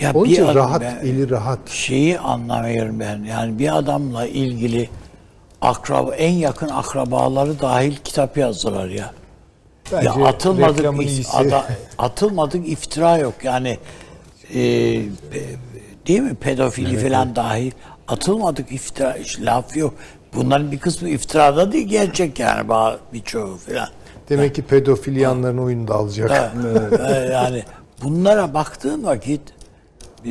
[0.00, 1.68] Ya Onun için adam- rahat, ben- eli rahat.
[1.68, 3.24] şeyi anlamıyorum ben.
[3.24, 4.88] Yani bir adamla ilgili
[5.60, 9.12] akraba en yakın akrabaları dahil kitap yazdılar ya.
[9.92, 10.86] Bence ya atılmadık
[11.34, 11.66] ada-
[11.98, 13.78] atılmadık iftira yok yani
[14.54, 14.60] e,
[16.06, 17.72] değil mi pedofili falan dahil
[18.08, 19.94] atılmadık iftira laf yok.
[20.36, 22.68] Bunların bir kısmı iftirada değil gerçek yani
[23.12, 23.88] birçoğu falan.
[24.28, 26.30] Demek ki pedofili yanlarına oyunu da alacak.
[26.30, 26.52] Ha,
[27.32, 27.62] yani
[28.02, 29.40] bunlara baktığın vakit
[30.24, 30.30] e,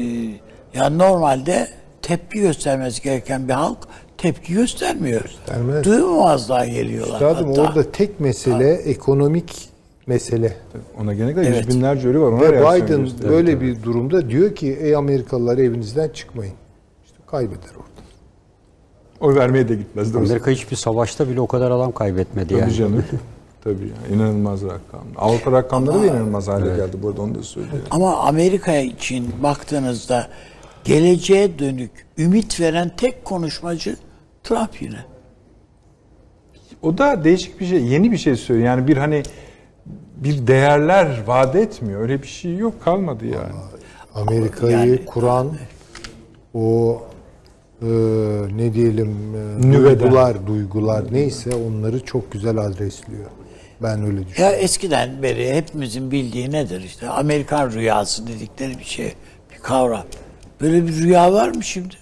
[0.73, 1.67] ya normalde
[2.01, 3.77] tepki göstermesi gereken bir halk
[4.17, 5.21] tepki göstermiyor.
[5.21, 5.83] Göstermez.
[5.83, 7.13] Duymamazlığa geliyorlar.
[7.13, 7.61] Üstadım hatta.
[7.61, 9.69] orada tek mesele ekonomik
[10.07, 10.53] mesele.
[11.01, 11.65] Ona gene kadar Evet.
[11.67, 12.31] yüz binlerce ölü var.
[12.31, 16.53] Ona Ve Biden böyle bir durumda diyor ki ey Amerikalılar evinizden çıkmayın.
[17.05, 17.94] İşte kaybeder orada.
[19.19, 20.13] Oy vermeye de gitmez.
[20.13, 20.29] doğrusu.
[20.31, 22.73] Amerika hiçbir savaşta bile o kadar adam kaybetmedi Tabii yani.
[22.73, 23.03] canım.
[23.63, 24.15] Tabii ya.
[24.15, 25.03] inanılmaz rakam.
[25.17, 26.97] Avrupa rakamları da inanılmaz hale geldi.
[27.03, 27.81] Bu arada onu da söylüyorum.
[27.91, 30.27] Ama Amerika için baktığınızda
[30.83, 33.95] geleceğe dönük ümit veren tek konuşmacı
[34.43, 34.99] Trump yine.
[36.81, 38.67] O da değişik bir şey, yeni bir şey söylüyor.
[38.67, 39.23] Yani bir hani
[40.17, 42.01] bir değerler vaat etmiyor.
[42.01, 43.53] Öyle bir şey yok kalmadı yani.
[44.15, 45.51] Amerika'yı Yani- kuran
[46.53, 47.01] o
[47.81, 47.85] e,
[48.57, 49.99] ne diyelim e, Nüveden.
[49.99, 53.25] duygular, duygular neyse onları çok güzel adresliyor.
[53.83, 54.57] Ben öyle Ya düşünüyorum.
[54.61, 59.13] eskiden beri hepimizin bildiği nedir işte Amerikan rüyası dedikleri bir şey,
[59.53, 60.03] bir kavram.
[60.61, 61.95] Böyle bir rüya var mı şimdi?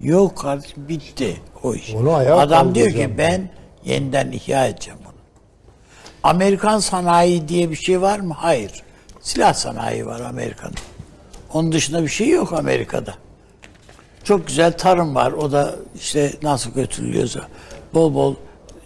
[0.00, 1.94] Yok kardeşim bitti o iş.
[1.94, 3.48] Onu ayağa Adam diyor kaldıracağım ki ben
[3.84, 5.12] yeniden ihya edeceğim bunu.
[6.22, 8.34] Amerikan sanayi diye bir şey var mı?
[8.36, 8.82] Hayır.
[9.20, 10.74] Silah sanayi var Amerika'nın.
[11.52, 13.14] Onun dışında bir şey yok Amerika'da.
[14.28, 15.32] Çok güzel tarım var.
[15.32, 17.40] O da işte nasıl götürülüyorsa.
[17.94, 18.34] Bol bol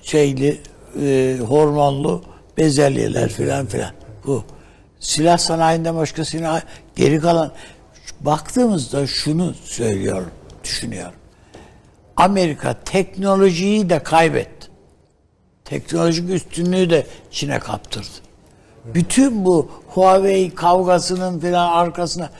[0.02, 0.60] şeyli,
[1.00, 2.22] e, hormonlu
[2.58, 3.90] bezelyeler filan filan.
[4.26, 4.44] Bu.
[5.00, 6.62] Silah sanayinden başkasına
[6.96, 7.52] geri kalan
[8.20, 10.30] baktığımızda şunu söylüyorum,
[10.64, 11.18] düşünüyorum.
[12.16, 14.68] Amerika teknolojiyi de kaybetti.
[15.64, 18.08] Teknolojik üstünlüğü de Çin'e kaptırdı.
[18.84, 22.30] Bütün bu Huawei kavgasının filan arkasına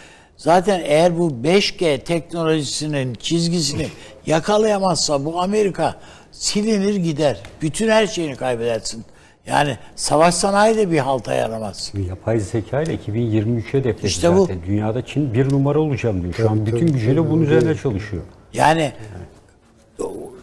[0.42, 3.88] zaten eğer bu 5G teknolojisinin çizgisini
[4.26, 5.94] yakalayamazsa bu Amerika
[6.32, 7.40] silinir gider.
[7.62, 9.04] Bütün her şeyini kaybedersin.
[9.46, 11.92] Yani savaş sanayi de bir halta yaramaz.
[12.08, 14.40] Yapay zeka ile 2023'e hedefledi İşte bu.
[14.40, 14.58] zaten.
[14.66, 16.34] Dünyada Çin bir numara olacağım diyor.
[16.34, 18.22] Şu an bütün gücüyle bunun üzerine çalışıyor.
[18.52, 18.92] Yani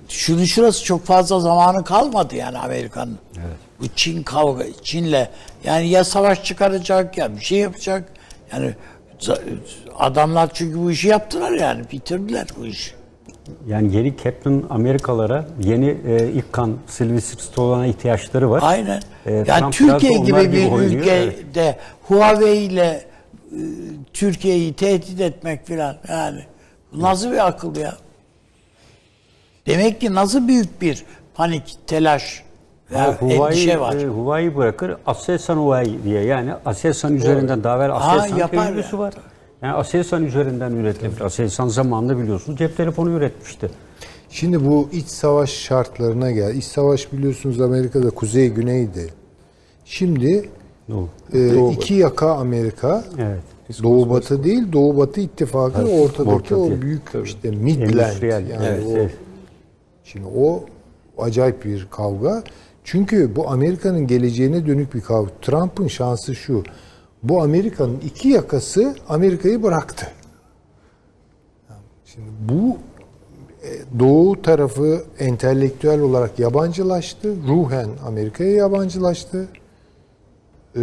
[0.09, 3.19] şunun şurası çok fazla zamanı kalmadı yani Amerika'nın.
[3.79, 5.27] Bu Çin kavga Çin'le
[5.63, 8.09] yani ya savaş çıkaracak ya bir şey yapacak.
[8.53, 8.75] Yani
[9.97, 12.91] adamlar çünkü bu işi yaptılar yani bitirdiler bu işi.
[13.67, 18.59] Yani yeni Captain Amerikalara yeni e, ilk kan Sylvester Stallone'a ihtiyaçları var.
[18.65, 19.01] Aynen.
[19.25, 20.71] E, yani Trump Türkiye gibi bir.
[20.71, 20.93] Evet.
[20.93, 23.59] ülkede Huawei ile e,
[24.13, 26.43] Türkiye'yi tehdit etmek filan yani
[26.93, 27.97] nasıl bir akıl ya?
[29.67, 32.43] Demek ki nasıl büyük bir panik, telaş
[32.93, 33.95] Ha, ya Huawei, endişe var.
[33.95, 38.99] e, Huawei bırakır Aselsan Huawei diye yani Aselsan üzerinden daha evvel Aselsan tecrübesi ya.
[38.99, 39.13] var.
[39.61, 41.21] Yani Aselsan üzerinden üretilebilir.
[41.21, 43.69] Aselsan zamanında biliyorsunuz cep telefonu üretmişti.
[44.29, 46.55] Şimdi bu iç savaş şartlarına gel.
[46.55, 49.13] İç savaş biliyorsunuz Amerika'da kuzey güneydi.
[49.85, 50.49] Şimdi
[51.33, 53.03] e, iki yaka Amerika.
[53.19, 53.41] Evet.
[53.83, 56.81] Doğu Batı değil, Doğu Batı ittifakı Evet, ortadaki orta o değil.
[56.81, 59.11] büyük işte Midland yani evet, o evet.
[60.03, 60.65] şimdi o
[61.17, 62.43] acayip bir kavga.
[62.91, 65.31] Çünkü bu Amerika'nın geleceğine dönük bir kavga.
[65.41, 66.63] Trump'ın şansı şu.
[67.23, 70.07] Bu Amerika'nın iki yakası Amerika'yı bıraktı.
[72.05, 72.77] Şimdi bu
[73.63, 77.35] e, Doğu tarafı entelektüel olarak yabancılaştı.
[77.47, 79.47] Ruhen Amerika'ya yabancılaştı.
[80.75, 80.81] Ee,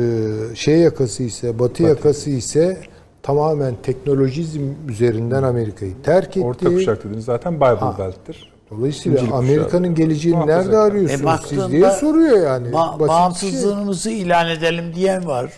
[0.54, 2.80] şey yakası ise, Batı yakası ise
[3.22, 6.46] tamamen teknolojizm üzerinden Amerika'yı terk etti.
[6.46, 8.55] Orta kuşak dediğiniz zaten Bible Belt'tir.
[8.70, 10.64] Dolayısıyla Amerika'nın geleceğini Muhafazakar.
[10.66, 12.68] nerede arıyorsunuz E siz diye soruyor yani.
[12.68, 13.08] ba- bir şey.
[13.08, 15.50] bağımsızlığımızı ilan edelim diyen var.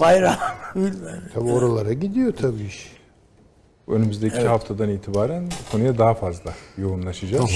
[0.00, 0.34] Bayram
[0.74, 1.22] bilmem.
[1.34, 2.92] Tabii oralara gidiyor tabii iş.
[3.88, 7.50] Önümüzdeki haftadan itibaren konuya daha fazla yoğunlaşacağız.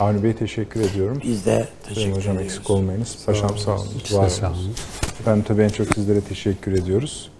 [0.00, 1.20] Avni Bey teşekkür ediyorum.
[1.24, 1.50] Biz de
[1.82, 2.56] Sayın teşekkür Hocam ediyoruz.
[2.56, 3.16] eksik olmayınız.
[3.26, 3.88] Paşam sağ olun.
[4.12, 4.74] Var sağ olun.
[5.20, 7.30] Efendim tabii en çok sizlere teşekkür ediyoruz.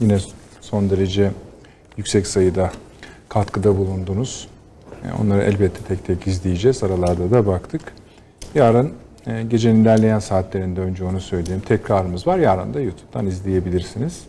[0.00, 0.18] Yine
[0.60, 1.30] son derece
[1.96, 2.70] yüksek sayıda
[3.28, 4.48] katkıda bulundunuz.
[5.20, 6.82] Onları elbette tek tek izleyeceğiz.
[6.82, 7.82] Aralarda da baktık.
[8.54, 8.92] Yarın
[9.26, 11.62] e, gecenin ilerleyen saatlerinde önce onu söyleyeyim.
[11.66, 12.38] Tekrarımız var.
[12.38, 14.24] Yarın da YouTube'dan izleyebilirsiniz.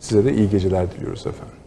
[0.00, 1.61] Size de iyi geceler diliyoruz efendim.